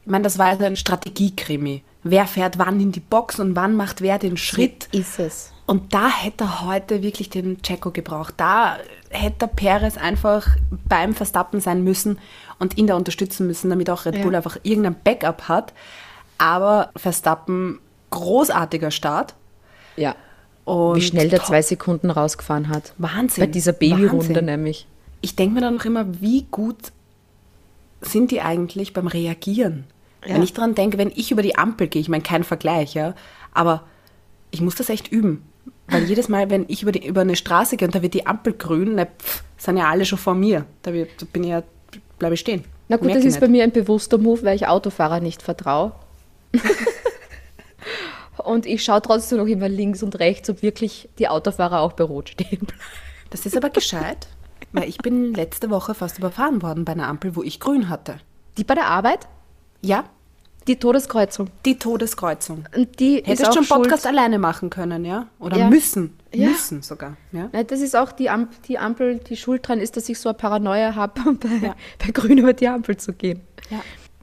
ich 0.04 0.10
meine, 0.10 0.24
das 0.24 0.38
war 0.38 0.46
also 0.48 0.64
ein 0.64 0.76
Strategiekrimi. 0.76 1.82
Wer 2.04 2.26
fährt 2.26 2.58
wann 2.58 2.80
in 2.80 2.90
die 2.92 3.00
Box 3.00 3.38
und 3.38 3.54
wann 3.54 3.76
macht 3.76 4.00
wer 4.00 4.18
den 4.18 4.36
Schritt? 4.36 4.88
Ist 4.92 5.18
es. 5.20 5.52
Und 5.66 5.94
da 5.94 6.08
hätte 6.08 6.44
er 6.44 6.62
heute 6.66 7.02
wirklich 7.02 7.30
den 7.30 7.62
Checo 7.62 7.92
gebraucht. 7.92 8.34
Da 8.36 8.78
hätte 9.10 9.46
Perez 9.46 9.96
einfach 9.96 10.48
beim 10.88 11.14
Verstappen 11.14 11.60
sein 11.60 11.84
müssen 11.84 12.18
und 12.58 12.76
ihn 12.76 12.88
da 12.88 12.96
unterstützen 12.96 13.46
müssen, 13.46 13.70
damit 13.70 13.88
auch 13.88 14.04
Red 14.04 14.16
Ja. 14.16 14.22
Bull 14.24 14.34
einfach 14.34 14.58
irgendein 14.64 14.96
Backup 15.04 15.48
hat. 15.48 15.72
Aber 16.42 16.90
Verstappen, 16.96 17.78
großartiger 18.10 18.90
Start. 18.90 19.34
Ja. 19.96 20.16
Und 20.64 20.96
Wie 20.96 21.02
schnell 21.02 21.28
der 21.28 21.44
zwei 21.44 21.62
Sekunden 21.62 22.10
rausgefahren 22.10 22.68
hat. 22.68 22.94
Wahnsinn. 22.98 23.42
Bei 23.44 23.46
dieser 23.46 23.72
Babyrunde 23.72 24.28
Wahnsinn. 24.28 24.44
nämlich. 24.44 24.86
Ich 25.20 25.36
denke 25.36 25.54
mir 25.54 25.60
dann 25.60 25.76
noch 25.76 25.84
immer, 25.84 26.20
wie 26.20 26.46
gut 26.50 26.90
sind 28.00 28.32
die 28.32 28.40
eigentlich 28.40 28.92
beim 28.92 29.06
Reagieren? 29.06 29.84
Ja. 30.26 30.34
Wenn 30.34 30.42
ich 30.42 30.52
daran 30.52 30.74
denke, 30.74 30.98
wenn 30.98 31.12
ich 31.14 31.30
über 31.30 31.42
die 31.42 31.56
Ampel 31.56 31.86
gehe, 31.86 32.02
ich 32.02 32.08
meine, 32.08 32.24
kein 32.24 32.42
Vergleich, 32.42 32.94
ja, 32.94 33.14
aber 33.52 33.84
ich 34.50 34.60
muss 34.60 34.74
das 34.74 34.88
echt 34.88 35.08
üben. 35.12 35.44
Weil 35.86 36.04
jedes 36.04 36.28
Mal, 36.28 36.50
wenn 36.50 36.64
ich 36.66 36.82
über, 36.82 36.90
die, 36.90 37.06
über 37.06 37.20
eine 37.20 37.36
Straße 37.36 37.76
gehe 37.76 37.86
und 37.86 37.94
da 37.94 38.02
wird 38.02 38.14
die 38.14 38.26
Ampel 38.26 38.52
grün, 38.52 38.96
na, 38.96 39.06
pff, 39.06 39.44
sind 39.56 39.76
ja 39.76 39.88
alle 39.88 40.04
schon 40.04 40.18
vor 40.18 40.34
mir. 40.34 40.64
Da, 40.82 40.92
wird, 40.92 41.10
da 41.20 41.26
bin 41.32 41.44
ich 41.44 41.50
ja, 41.50 41.62
bleibe 42.18 42.34
ich 42.34 42.40
stehen. 42.40 42.64
Na 42.88 42.96
gut, 42.96 43.06
Merke 43.06 43.20
das 43.20 43.26
ist 43.26 43.40
bei 43.40 43.46
nicht. 43.46 43.58
mir 43.58 43.64
ein 43.64 43.72
bewusster 43.72 44.18
Move, 44.18 44.42
weil 44.42 44.56
ich 44.56 44.66
Autofahrer 44.66 45.20
nicht 45.20 45.42
vertraue. 45.42 45.92
und 48.44 48.66
ich 48.66 48.82
schaue 48.84 49.02
trotzdem 49.02 49.38
noch 49.38 49.46
immer 49.46 49.68
links 49.68 50.02
und 50.02 50.18
rechts, 50.18 50.48
ob 50.50 50.62
wirklich 50.62 51.08
die 51.18 51.28
Autofahrer 51.28 51.80
auch 51.80 51.92
bei 51.92 52.04
Rot 52.04 52.30
stehen 52.30 52.48
bleiben. 52.60 52.80
Das 53.30 53.46
ist 53.46 53.56
aber 53.56 53.70
gescheit, 53.70 54.26
weil 54.72 54.88
ich 54.88 54.98
bin 54.98 55.32
letzte 55.34 55.70
Woche 55.70 55.94
fast 55.94 56.18
überfahren 56.18 56.62
worden 56.62 56.84
bei 56.84 56.92
einer 56.92 57.08
Ampel, 57.08 57.34
wo 57.36 57.42
ich 57.42 57.60
grün 57.60 57.88
hatte. 57.88 58.16
Die 58.58 58.64
bei 58.64 58.74
der 58.74 58.86
Arbeit, 58.86 59.26
Ja, 59.80 60.04
die 60.66 60.76
Todeskreuzung. 60.76 61.48
die 61.64 61.78
Todeskreuzung. 61.78 62.68
Und 62.76 63.00
die 63.00 63.22
Hättest 63.24 63.54
schon 63.54 63.66
Podcast 63.66 64.02
schuld. 64.04 64.14
alleine 64.14 64.38
machen 64.38 64.70
können, 64.70 65.04
ja? 65.04 65.26
Oder 65.40 65.56
Ja. 65.58 65.68
müssen. 65.70 66.16
Ja. 66.34 66.48
Müssen 66.50 66.82
sogar. 66.82 67.16
Ja? 67.32 67.48
Nein, 67.52 67.66
das 67.66 67.80
ist 67.80 67.96
auch 67.96 68.12
die, 68.12 68.30
Amp 68.30 68.62
die 68.64 68.78
Ampel, 68.78 69.18
die 69.18 69.36
Schuld 69.36 69.66
dran 69.66 69.80
ist, 69.80 69.96
dass 69.96 70.08
ich 70.08 70.18
so 70.20 70.28
eine 70.28 70.38
Paranoia 70.38 70.94
habe, 70.94 71.20
bei, 71.34 71.48
Ja. 71.66 71.74
bei 71.98 72.10
Grün 72.12 72.38
über 72.38 72.52
die 72.52 72.68
Ampel 72.68 72.96
zu 72.96 73.12
gehen. 73.12 73.40
Ja. 73.70 73.80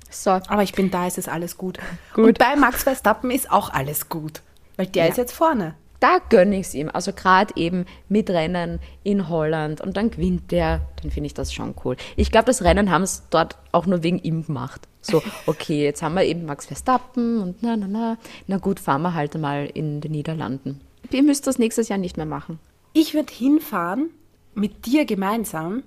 So, 0.09 0.31
Aber 0.31 0.63
ich 0.63 0.73
bin 0.73 0.89
da, 0.91 1.07
es 1.07 1.17
ist 1.17 1.29
alles 1.29 1.57
gut. 1.57 1.77
Gut. 2.13 2.25
Und 2.25 2.39
bei 2.39 2.55
Max 2.55 2.83
Verstappen 2.83 3.31
ist 3.31 3.51
auch 3.51 3.69
alles 3.71 4.09
gut. 4.09 4.41
Weil 4.77 4.87
der 4.87 5.05
Ja. 5.05 5.09
ist 5.11 5.17
jetzt 5.17 5.33
vorne. 5.33 5.75
da 5.99 6.19
gönne 6.29 6.57
ich 6.57 6.67
es 6.67 6.73
ihm. 6.75 6.89
Also 6.93 7.11
gerade 7.13 7.53
eben 7.57 7.85
mit 8.07 8.29
Rennen 8.29 8.79
in 9.03 9.27
Holland 9.27 9.81
und 9.81 9.97
dann 9.97 10.09
gewinnt 10.11 10.49
der, 10.51 10.81
dann 11.01 11.11
finde 11.11 11.27
ich 11.27 11.33
das 11.33 11.53
schon 11.53 11.75
cool. 11.83 11.97
Ich 12.15 12.31
glaube, 12.31 12.45
das 12.45 12.61
Rennen 12.63 12.89
haben 12.89 13.03
es 13.03 13.23
dort 13.29 13.57
auch 13.73 13.85
nur 13.85 14.01
wegen 14.01 14.17
ihm 14.19 14.45
gemacht. 14.45 14.87
So, 15.01 15.21
okay, 15.45 15.83
jetzt 15.83 16.01
haben 16.01 16.15
wir 16.15 16.23
eben 16.23 16.45
Max 16.45 16.65
Verstappen 16.67 17.41
und 17.41 17.61
na, 17.61 17.75
na, 17.75 17.87
na. 17.87 18.17
Na 18.47 18.57
gut, 18.57 18.79
fahren 18.79 19.01
wir 19.01 19.13
halt 19.13 19.37
mal 19.37 19.65
in 19.73 19.99
den 20.01 20.11
Niederlanden. 20.13 20.79
Ihr 21.11 21.23
müsst 21.23 21.47
das 21.47 21.59
nächstes 21.59 21.89
Jahr 21.89 21.99
nicht 21.99 22.15
mehr 22.17 22.25
machen. 22.25 22.59
Ich 22.93 23.13
würde 23.13 23.33
hinfahren 23.33 24.09
mit 24.55 24.85
dir 24.85 25.03
gemeinsam, 25.05 25.83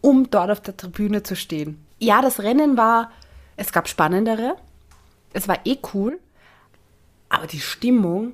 um 0.00 0.28
dort 0.30 0.50
auf 0.50 0.60
der 0.60 0.76
Tribüne 0.76 1.22
zu 1.22 1.36
stehen. 1.36 1.84
Ja, 1.98 2.20
das 2.22 2.40
Rennen 2.40 2.76
war, 2.76 3.10
es 3.60 3.72
gab 3.72 3.88
spannendere, 3.88 4.56
es 5.34 5.46
war 5.46 5.58
eh 5.66 5.76
cool, 5.92 6.18
aber 7.28 7.46
die 7.46 7.60
Stimmung 7.60 8.32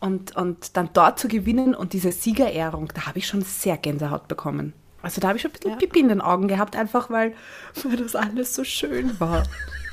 und, 0.00 0.36
und 0.36 0.76
dann 0.76 0.90
dort 0.92 1.20
zu 1.20 1.28
gewinnen 1.28 1.72
und 1.74 1.92
diese 1.92 2.10
Siegerehrung, 2.10 2.88
da 2.92 3.06
habe 3.06 3.18
ich 3.20 3.28
schon 3.28 3.42
sehr 3.42 3.76
Gänsehaut 3.76 4.26
bekommen. 4.26 4.72
Also 5.02 5.20
da 5.20 5.28
habe 5.28 5.36
ich 5.36 5.42
schon 5.42 5.52
ein 5.52 5.54
bisschen 5.54 5.78
Pipi 5.78 6.00
in 6.00 6.08
den 6.08 6.20
Augen 6.20 6.48
gehabt, 6.48 6.74
einfach 6.74 7.10
weil, 7.10 7.34
weil 7.84 7.96
das 7.96 8.16
alles 8.16 8.56
so 8.56 8.64
schön 8.64 9.18
war. 9.20 9.44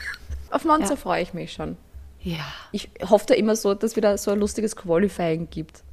Auf 0.49 0.65
Monza 0.65 0.89
Ja. 0.89 0.95
freue 0.95 1.21
ich 1.21 1.35
mich 1.35 1.53
schon. 1.53 1.77
Ja. 2.21 2.43
Ich 2.71 2.89
hoffe 3.07 3.27
da 3.27 3.35
immer 3.35 3.55
so, 3.55 3.75
dass 3.75 3.95
wieder 3.95 4.17
so 4.17 4.31
ein 4.31 4.39
lustiges 4.39 4.75
Qualifying 4.75 5.51
gibt, 5.51 5.83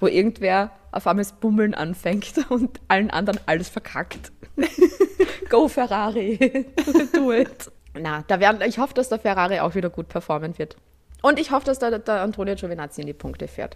wo 0.00 0.06
irgendwer 0.06 0.70
auf 0.92 1.06
einmal 1.06 1.24
das 1.24 1.32
Bummeln 1.32 1.74
anfängt 1.74 2.32
und 2.48 2.80
allen 2.88 3.10
anderen 3.10 3.38
alles 3.44 3.68
verkackt. 3.68 4.32
Go 5.50 5.68
Ferrari, 5.68 6.66
do 7.12 7.32
it. 7.32 7.70
Na, 8.00 8.24
da 8.26 8.40
werden, 8.40 8.60
ich 8.66 8.78
hoffe, 8.78 8.94
dass 8.94 9.08
der 9.08 9.18
Ferrari 9.18 9.60
auch 9.60 9.74
wieder 9.74 9.90
gut 9.90 10.08
performen 10.08 10.58
wird. 10.58 10.76
Und 11.22 11.38
ich 11.38 11.50
hoffe, 11.50 11.66
dass 11.66 11.78
der, 11.78 11.98
der 11.98 12.22
Antonio 12.22 12.54
Giovinazzi 12.54 13.00
in 13.00 13.06
die 13.06 13.12
Punkte 13.12 13.48
fährt. 13.48 13.74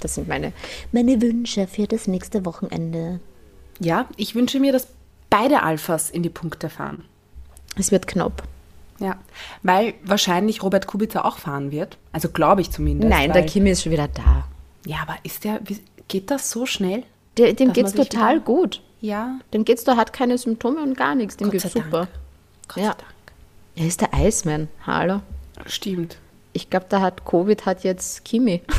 Das 0.00 0.14
sind 0.14 0.28
meine, 0.28 0.52
meine 0.92 1.20
Wünsche 1.20 1.66
für 1.66 1.86
das 1.86 2.06
nächste 2.06 2.44
Wochenende. 2.46 3.20
Ja, 3.80 4.06
ich 4.16 4.34
wünsche 4.34 4.60
mir, 4.60 4.72
dass 4.72 4.86
beide 5.28 5.62
Alphas 5.62 6.10
in 6.10 6.22
die 6.22 6.30
Punkte 6.30 6.68
fahren. 6.70 7.04
Es 7.76 7.90
wird 7.92 8.06
knapp. 8.06 8.42
Ja, 8.98 9.16
weil 9.62 9.94
wahrscheinlich 10.04 10.62
Robert 10.62 10.86
Kubica 10.86 11.22
auch 11.24 11.38
fahren 11.38 11.70
wird. 11.72 11.96
Also 12.12 12.28
glaube 12.28 12.60
ich 12.60 12.70
zumindest. 12.70 13.08
Nein, 13.10 13.32
der 13.32 13.46
Kimi 13.46 13.70
ist 13.70 13.82
schon 13.82 13.92
wieder 13.92 14.08
da. 14.08 14.46
Ja, 14.86 14.98
aber 15.02 15.16
ist 15.22 15.44
der, 15.44 15.60
wie, 15.64 15.80
geht 16.08 16.30
das 16.30 16.50
so 16.50 16.66
schnell? 16.66 17.04
Der, 17.38 17.52
dem 17.54 17.72
geht's 17.72 17.92
sich 17.92 18.08
total 18.08 18.36
wieder- 18.36 18.44
gut. 18.44 18.82
Ja, 19.02 19.38
Dem 19.54 19.64
geht's, 19.64 19.84
der 19.84 19.96
hat 19.96 20.12
keine 20.12 20.36
Symptome 20.36 20.82
und 20.82 20.94
gar 20.94 21.14
nichts. 21.14 21.38
Dem 21.38 21.46
Gott 21.50 21.52
geht's 21.62 21.72
super. 21.72 21.90
Dank. 22.00 22.08
Gott 22.74 22.82
Ja. 22.84 22.90
sei 22.90 22.96
Dank. 22.98 23.14
Er 23.76 23.86
ist 23.86 24.00
der 24.00 24.08
Iceman. 24.14 24.68
Hallo. 24.86 25.20
Stimmt. 25.66 26.18
Ich 26.52 26.68
glaube, 26.70 26.86
da 26.88 27.00
hat 27.00 27.24
Covid 27.24 27.64
hat 27.66 27.84
jetzt 27.84 28.24
Kimi. 28.24 28.62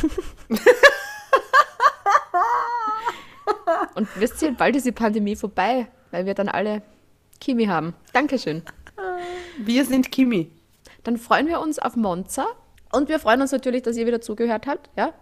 Und 3.94 4.08
wisst 4.16 4.42
ihr, 4.42 4.52
bald 4.52 4.76
ist 4.76 4.86
die 4.86 4.92
Pandemie 4.92 5.36
vorbei, 5.36 5.86
weil 6.10 6.26
wir 6.26 6.34
dann 6.34 6.48
alle 6.48 6.82
Kimi 7.40 7.66
haben. 7.66 7.94
Dankeschön. 8.12 8.62
Wir 9.58 9.84
sind 9.84 10.10
Kimi. 10.12 10.50
Dann 11.04 11.16
freuen 11.16 11.46
wir 11.46 11.60
uns 11.60 11.78
auf 11.78 11.96
Monza 11.96 12.46
und 12.92 13.08
wir 13.08 13.18
freuen 13.18 13.40
uns 13.42 13.52
natürlich, 13.52 13.82
dass 13.82 13.96
ihr 13.96 14.06
wieder 14.06 14.20
zugehört 14.20 14.66
habt. 14.66 14.90
Ja? 14.96 15.12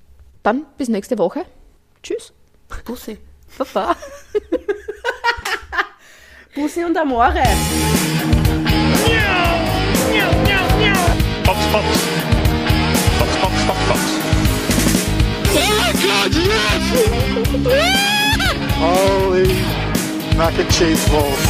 Dann 0.42 0.66
bis 0.78 0.90
nächste 0.90 1.20
Woche. 1.20 1.46
Tschüss. 2.04 2.34
Bussi. 2.86 3.18
Baba. 3.58 3.96
Bussi 6.56 6.84
und 6.86 6.98
Amore. 6.98 7.44
Fox, 11.44 11.60
Fox. 11.72 11.86
Fox, 13.18 13.36
Fox, 13.38 13.64
Fox, 13.64 13.80
Fox. 13.88 14.02
Holy 18.80 19.48
mac 20.38 20.58
and 20.60 20.70
cheese 20.72 21.10
balls. 21.10 21.48